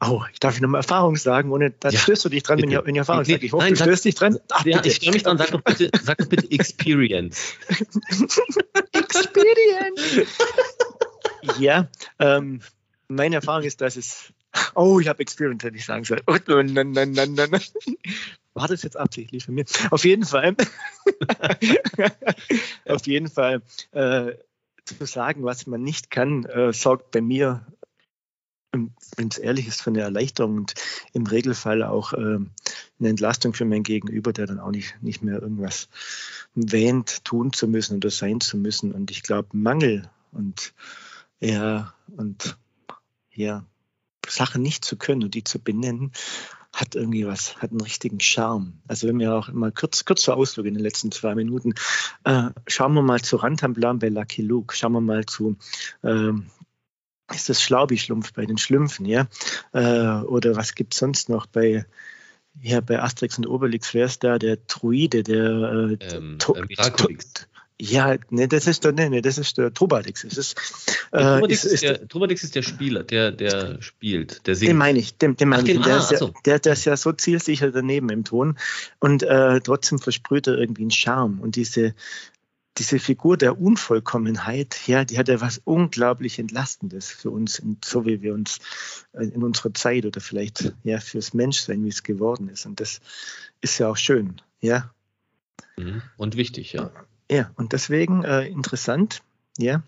Oh, 0.00 0.22
ich 0.32 0.40
darf 0.40 0.60
nochmal 0.60 0.80
Erfahrung 0.80 1.16
sagen, 1.16 1.52
ohne 1.52 1.70
da 1.70 1.90
ja, 1.90 1.98
stößt 1.98 2.24
du 2.24 2.28
dich 2.28 2.42
dran, 2.42 2.60
wenn 2.60 2.70
ich, 2.70 2.78
wenn 2.84 2.94
ich 2.94 2.98
Erfahrung 2.98 3.24
sage. 3.24 3.44
Ich 3.44 3.52
hoffe, 3.52 3.64
nein, 3.64 3.74
du 3.74 3.80
stößt 3.80 4.04
dich 4.04 4.14
dran. 4.16 4.38
Ach, 4.50 4.64
ja, 4.64 4.78
bitte. 4.78 4.88
ich 4.88 4.96
störe 4.96 5.12
mich 5.12 5.22
dran, 5.22 5.38
sag 5.38 5.50
doch 5.52 5.60
bitte, 5.60 5.90
sag 6.02 6.18
doch 6.18 6.26
bitte 6.26 6.50
Experience. 6.50 7.54
Experience. 8.92 10.28
ja, 11.58 11.88
ähm, 12.18 12.62
meine 13.08 13.36
Erfahrung 13.36 13.62
ist, 13.62 13.80
dass 13.80 13.96
es. 13.96 14.32
Oh, 14.74 15.00
ich 15.00 15.08
habe 15.08 15.20
Experience, 15.20 15.64
hätte 15.64 15.76
ich 15.76 15.84
sagen 15.84 16.04
sollen. 16.04 16.22
Oh, 16.26 16.36
nein, 16.46 16.92
nein, 16.92 16.92
nein, 16.92 17.12
nein, 17.12 17.50
nein. 17.50 17.60
War 18.54 18.68
das 18.68 18.82
jetzt 18.82 18.96
absichtlich 18.96 19.44
von 19.44 19.54
mir? 19.54 19.64
Auf 19.90 20.04
jeden 20.04 20.24
Fall. 20.24 20.56
auf 22.86 23.06
jeden 23.06 23.28
Fall. 23.28 23.62
Äh, 23.92 24.32
zu 24.86 25.04
sagen, 25.04 25.44
was 25.44 25.66
man 25.66 25.82
nicht 25.82 26.10
kann, 26.10 26.44
äh, 26.44 26.72
sorgt 26.72 27.10
bei 27.10 27.20
mir, 27.20 27.66
wenn 28.72 29.28
es 29.28 29.38
ehrlich 29.38 29.66
ist, 29.66 29.82
für 29.82 29.90
eine 29.90 30.02
Erleichterung 30.02 30.58
und 30.58 30.74
im 31.12 31.26
Regelfall 31.26 31.82
auch 31.82 32.12
äh, 32.12 32.38
eine 32.98 33.08
Entlastung 33.08 33.52
für 33.52 33.64
mein 33.64 33.82
Gegenüber, 33.82 34.32
der 34.32 34.46
dann 34.46 34.60
auch 34.60 34.70
nicht, 34.70 35.02
nicht 35.02 35.22
mehr 35.22 35.40
irgendwas 35.40 35.88
wähnt, 36.54 37.24
tun 37.24 37.52
zu 37.52 37.68
müssen 37.68 37.96
oder 37.96 38.10
sein 38.10 38.40
zu 38.40 38.56
müssen. 38.56 38.92
Und 38.92 39.10
ich 39.10 39.22
glaube, 39.22 39.48
Mangel 39.52 40.08
und 40.32 40.72
ja, 41.40 41.94
und 42.16 42.56
ja, 43.32 43.64
Sachen 44.28 44.62
nicht 44.62 44.84
zu 44.84 44.96
können 44.96 45.24
und 45.24 45.34
die 45.34 45.44
zu 45.44 45.58
benennen, 45.58 46.12
hat 46.72 46.94
irgendwie 46.94 47.26
was, 47.26 47.56
hat 47.56 47.70
einen 47.70 47.80
richtigen 47.80 48.20
Charme. 48.20 48.74
Also 48.86 49.08
wenn 49.08 49.18
wir 49.18 49.34
auch 49.34 49.48
immer 49.48 49.70
kurz, 49.70 50.04
kurzer 50.04 50.36
Ausflug 50.36 50.66
in 50.66 50.74
den 50.74 50.82
letzten 50.82 51.10
zwei 51.10 51.34
Minuten, 51.34 51.74
äh, 52.24 52.50
schauen 52.66 52.92
wir 52.92 53.02
mal 53.02 53.22
zu 53.22 53.36
Rantanplan 53.36 53.98
bei 53.98 54.08
Lucky 54.08 54.42
Luke, 54.42 54.76
schauen 54.76 54.92
wir 54.92 55.00
mal 55.00 55.24
zu, 55.24 55.56
äh, 56.02 56.32
ist 57.32 57.48
das 57.48 57.62
Schlaubi-Schlumpf 57.62 58.34
bei 58.34 58.46
den 58.46 58.58
Schlümpfen, 58.58 59.06
ja? 59.06 59.26
Äh, 59.72 60.22
oder 60.24 60.54
was 60.54 60.74
gibt 60.74 60.94
es 60.94 61.00
sonst 61.00 61.28
noch 61.28 61.46
bei, 61.46 61.86
ja, 62.60 62.80
bei 62.80 63.02
Asterix 63.02 63.38
und 63.38 63.46
Obelix, 63.46 63.94
wer 63.94 64.06
ist 64.06 64.22
da 64.22 64.38
der 64.38 64.58
Druide, 64.58 65.22
der 65.22 65.44
äh, 65.44 65.98
ähm, 66.14 66.38
ja, 67.80 68.16
nee, 68.30 68.46
das 68.46 68.66
ist 68.66 68.84
der, 68.84 68.92
nee, 68.92 69.08
nee, 69.10 69.20
das 69.20 69.36
ist 69.36 69.58
der 69.58 69.72
Trubadix. 69.72 70.24
Es 70.24 70.38
ist, 70.38 70.56
äh, 71.12 71.18
Trubadix, 71.18 71.64
ist, 71.64 71.72
ist, 71.72 71.82
der, 71.82 72.08
Trubadix 72.08 72.42
ist 72.42 72.54
der 72.54 72.62
Spieler, 72.62 73.02
der, 73.02 73.32
der 73.32 73.82
spielt, 73.82 74.46
der 74.46 74.54
singt. 74.54 74.70
Den 74.70 74.78
meine 74.78 74.98
ich, 74.98 75.16
den, 75.18 75.36
den 75.36 75.50
meine 75.50 75.70
ich. 75.70 75.82
Der, 75.82 75.96
ah, 75.96 75.98
ist 75.98 76.10
ja, 76.12 76.30
der, 76.46 76.58
der 76.58 76.72
ist 76.72 76.86
ja 76.86 76.96
so 76.96 77.12
zielsicher 77.12 77.70
daneben 77.70 78.08
im 78.08 78.24
Ton 78.24 78.58
und 78.98 79.22
äh, 79.22 79.60
trotzdem 79.60 79.98
versprüht 79.98 80.46
er 80.46 80.56
irgendwie 80.56 80.82
einen 80.82 80.90
Charme. 80.90 81.40
Und 81.40 81.56
diese, 81.56 81.94
diese 82.78 82.98
Figur 82.98 83.36
der 83.36 83.60
Unvollkommenheit, 83.60 84.86
ja, 84.86 85.04
die 85.04 85.18
hat 85.18 85.28
ja 85.28 85.42
was 85.42 85.60
unglaublich 85.64 86.38
Entlastendes 86.38 87.10
für 87.10 87.30
uns, 87.30 87.60
so 87.84 88.06
wie 88.06 88.22
wir 88.22 88.32
uns 88.32 88.58
äh, 89.12 89.24
in 89.24 89.42
unserer 89.42 89.74
Zeit 89.74 90.06
oder 90.06 90.22
vielleicht 90.22 90.72
ja 90.82 90.98
fürs 90.98 91.34
Menschsein, 91.34 91.84
wie 91.84 91.90
es 91.90 92.02
geworden 92.02 92.48
ist. 92.48 92.64
Und 92.64 92.80
das 92.80 93.00
ist 93.60 93.78
ja 93.78 93.90
auch 93.90 93.98
schön, 93.98 94.40
ja. 94.62 94.90
Mhm. 95.76 96.00
Und 96.16 96.36
wichtig, 96.36 96.72
ja. 96.72 96.90
Ja, 97.30 97.50
und 97.56 97.72
deswegen 97.72 98.24
äh, 98.24 98.46
interessant, 98.46 99.22
ja, 99.58 99.82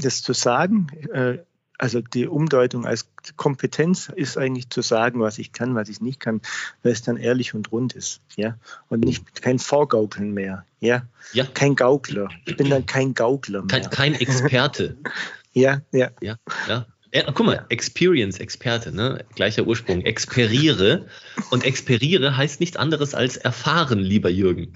das 0.00 0.22
zu 0.22 0.32
sagen. 0.32 0.88
Äh, 1.12 1.38
also 1.78 2.00
die 2.00 2.26
Umdeutung 2.26 2.84
als 2.84 3.08
Kompetenz 3.36 4.10
ist 4.14 4.36
eigentlich 4.36 4.68
zu 4.68 4.82
sagen, 4.82 5.20
was 5.20 5.38
ich 5.38 5.52
kann, 5.52 5.76
was 5.76 5.88
ich 5.88 6.00
nicht 6.00 6.18
kann, 6.18 6.40
weil 6.82 6.90
es 6.90 7.02
dann 7.02 7.16
ehrlich 7.16 7.54
und 7.54 7.70
rund 7.70 7.92
ist, 7.92 8.20
ja, 8.36 8.58
und 8.88 9.04
nicht 9.04 9.42
kein 9.42 9.60
Vorgaukeln 9.60 10.34
mehr, 10.34 10.64
ja, 10.80 11.02
ja. 11.32 11.46
kein 11.54 11.76
Gaukler. 11.76 12.28
Ich 12.46 12.56
bin 12.56 12.68
dann 12.68 12.84
kein 12.84 13.14
Gaukler 13.14 13.60
mehr. 13.60 13.68
Kein, 13.68 13.90
kein 13.90 14.14
Experte. 14.14 14.96
ja, 15.52 15.80
ja, 15.92 16.10
ja, 16.20 16.36
ja. 16.68 16.86
Ja, 17.14 17.32
guck 17.32 17.46
mal, 17.46 17.64
Experience, 17.70 18.38
Experte, 18.38 18.94
ne? 18.94 19.24
gleicher 19.34 19.66
Ursprung. 19.66 20.02
Experiere. 20.02 21.06
Und 21.50 21.64
experiere 21.64 22.36
heißt 22.36 22.60
nichts 22.60 22.76
anderes 22.76 23.14
als 23.14 23.38
erfahren, 23.38 24.00
lieber 24.00 24.28
Jürgen. 24.28 24.74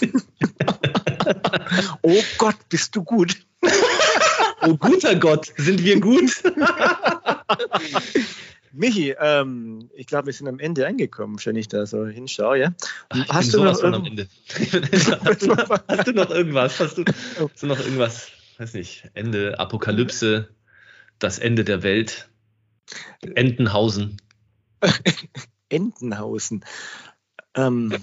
oh 2.02 2.22
Gott, 2.38 2.56
bist 2.68 2.94
du 2.96 3.02
gut. 3.02 3.36
oh 4.62 4.76
guter 4.76 5.14
Gott, 5.16 5.52
sind 5.56 5.82
wir 5.84 6.00
gut. 6.00 6.30
Michi, 8.72 9.14
ähm, 9.18 9.90
ich 9.94 10.06
glaube, 10.06 10.26
wir 10.26 10.32
sind 10.32 10.46
am 10.46 10.60
Ende 10.60 10.86
angekommen, 10.86 11.38
wenn 11.44 11.56
ich 11.56 11.68
da 11.68 11.86
so 11.86 12.06
hinschaue. 12.06 12.58
Ja? 12.58 12.72
Ach, 13.08 13.28
hast, 13.28 13.52
du 13.52 13.64
noch 13.64 13.82
am 13.82 14.04
Ende. 14.04 14.28
hast, 14.48 15.42
du, 16.06 16.12
noch 16.12 16.30
irgendwas? 16.30 16.78
Hast 16.78 16.96
du, 16.96 17.04
hast 17.04 17.62
du 17.62 17.66
noch 17.66 17.80
irgendwas? 17.80 18.28
Weiß 18.58 18.74
nicht. 18.74 19.10
Ende 19.14 19.58
Apokalypse, 19.58 20.48
das 21.18 21.40
Ende 21.40 21.64
der 21.64 21.82
Welt, 21.82 22.30
Entenhausen. 23.34 24.16
Entenhausen. 25.68 26.64
Ähm. 27.54 27.94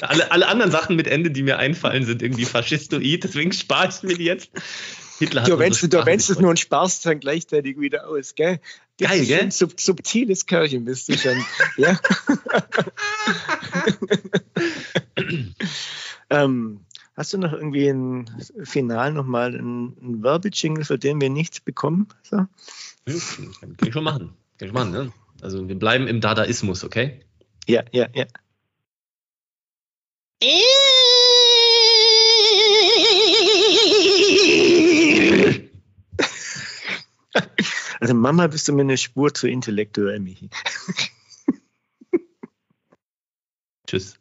Alle, 0.00 0.30
alle 0.32 0.48
anderen 0.48 0.70
Sachen 0.70 0.96
mit 0.96 1.06
Ende, 1.06 1.30
die 1.30 1.42
mir 1.42 1.58
einfallen, 1.58 2.04
sind 2.04 2.22
irgendwie 2.22 2.44
faschistoid, 2.44 3.24
deswegen 3.24 3.52
spare 3.52 3.88
ich 3.88 4.02
mir 4.02 4.16
die 4.16 4.24
jetzt. 4.24 4.50
Hitler 5.18 5.42
hat 5.42 5.48
du, 5.48 5.58
wenn 5.58 5.72
du 5.72 6.06
wennst 6.06 6.30
es 6.30 6.38
nur 6.38 6.50
und 6.50 6.58
sparst 6.58 7.06
dann 7.06 7.20
gleichzeitig 7.20 7.78
wieder 7.78 8.08
aus, 8.08 8.34
gell? 8.34 8.60
Das 8.98 9.10
Geil, 9.10 9.26
gell? 9.26 9.50
Sub, 9.50 9.80
subtiles 9.80 10.46
Körchen 10.46 10.84
bist 10.84 11.08
du 11.08 11.16
schon. 11.16 11.44
ja. 11.76 11.98
ähm, 16.30 16.80
hast 17.16 17.32
du 17.32 17.38
noch 17.38 17.52
irgendwie 17.52 17.88
ein 17.88 18.30
Final 18.64 19.12
nochmal 19.12 19.54
ein, 19.54 19.96
ein 20.00 20.22
Werbejingle, 20.22 20.84
für 20.84 20.98
den 20.98 21.20
wir 21.20 21.30
nichts 21.30 21.60
bekommen? 21.60 22.08
So? 22.22 22.36
Ja, 23.06 23.14
kann 23.60 23.76
ich 23.86 23.92
schon 23.92 24.04
machen. 24.04 24.34
Kann 24.58 24.68
ich 24.68 24.74
machen, 24.74 24.90
ne? 24.90 25.12
Also 25.40 25.68
wir 25.68 25.78
bleiben 25.78 26.06
im 26.06 26.20
Dadaismus, 26.20 26.84
okay? 26.84 27.20
Ja, 27.66 27.82
ja, 27.92 28.08
ja. 28.14 28.26
Also 38.00 38.14
Mama 38.14 38.48
bist 38.48 38.66
du 38.66 38.72
mir 38.72 38.82
eine 38.82 38.98
Spur 38.98 39.32
zu 39.32 39.46
intellektuell, 39.46 40.18
Michi. 40.18 40.50
Tschüss. 43.86 44.18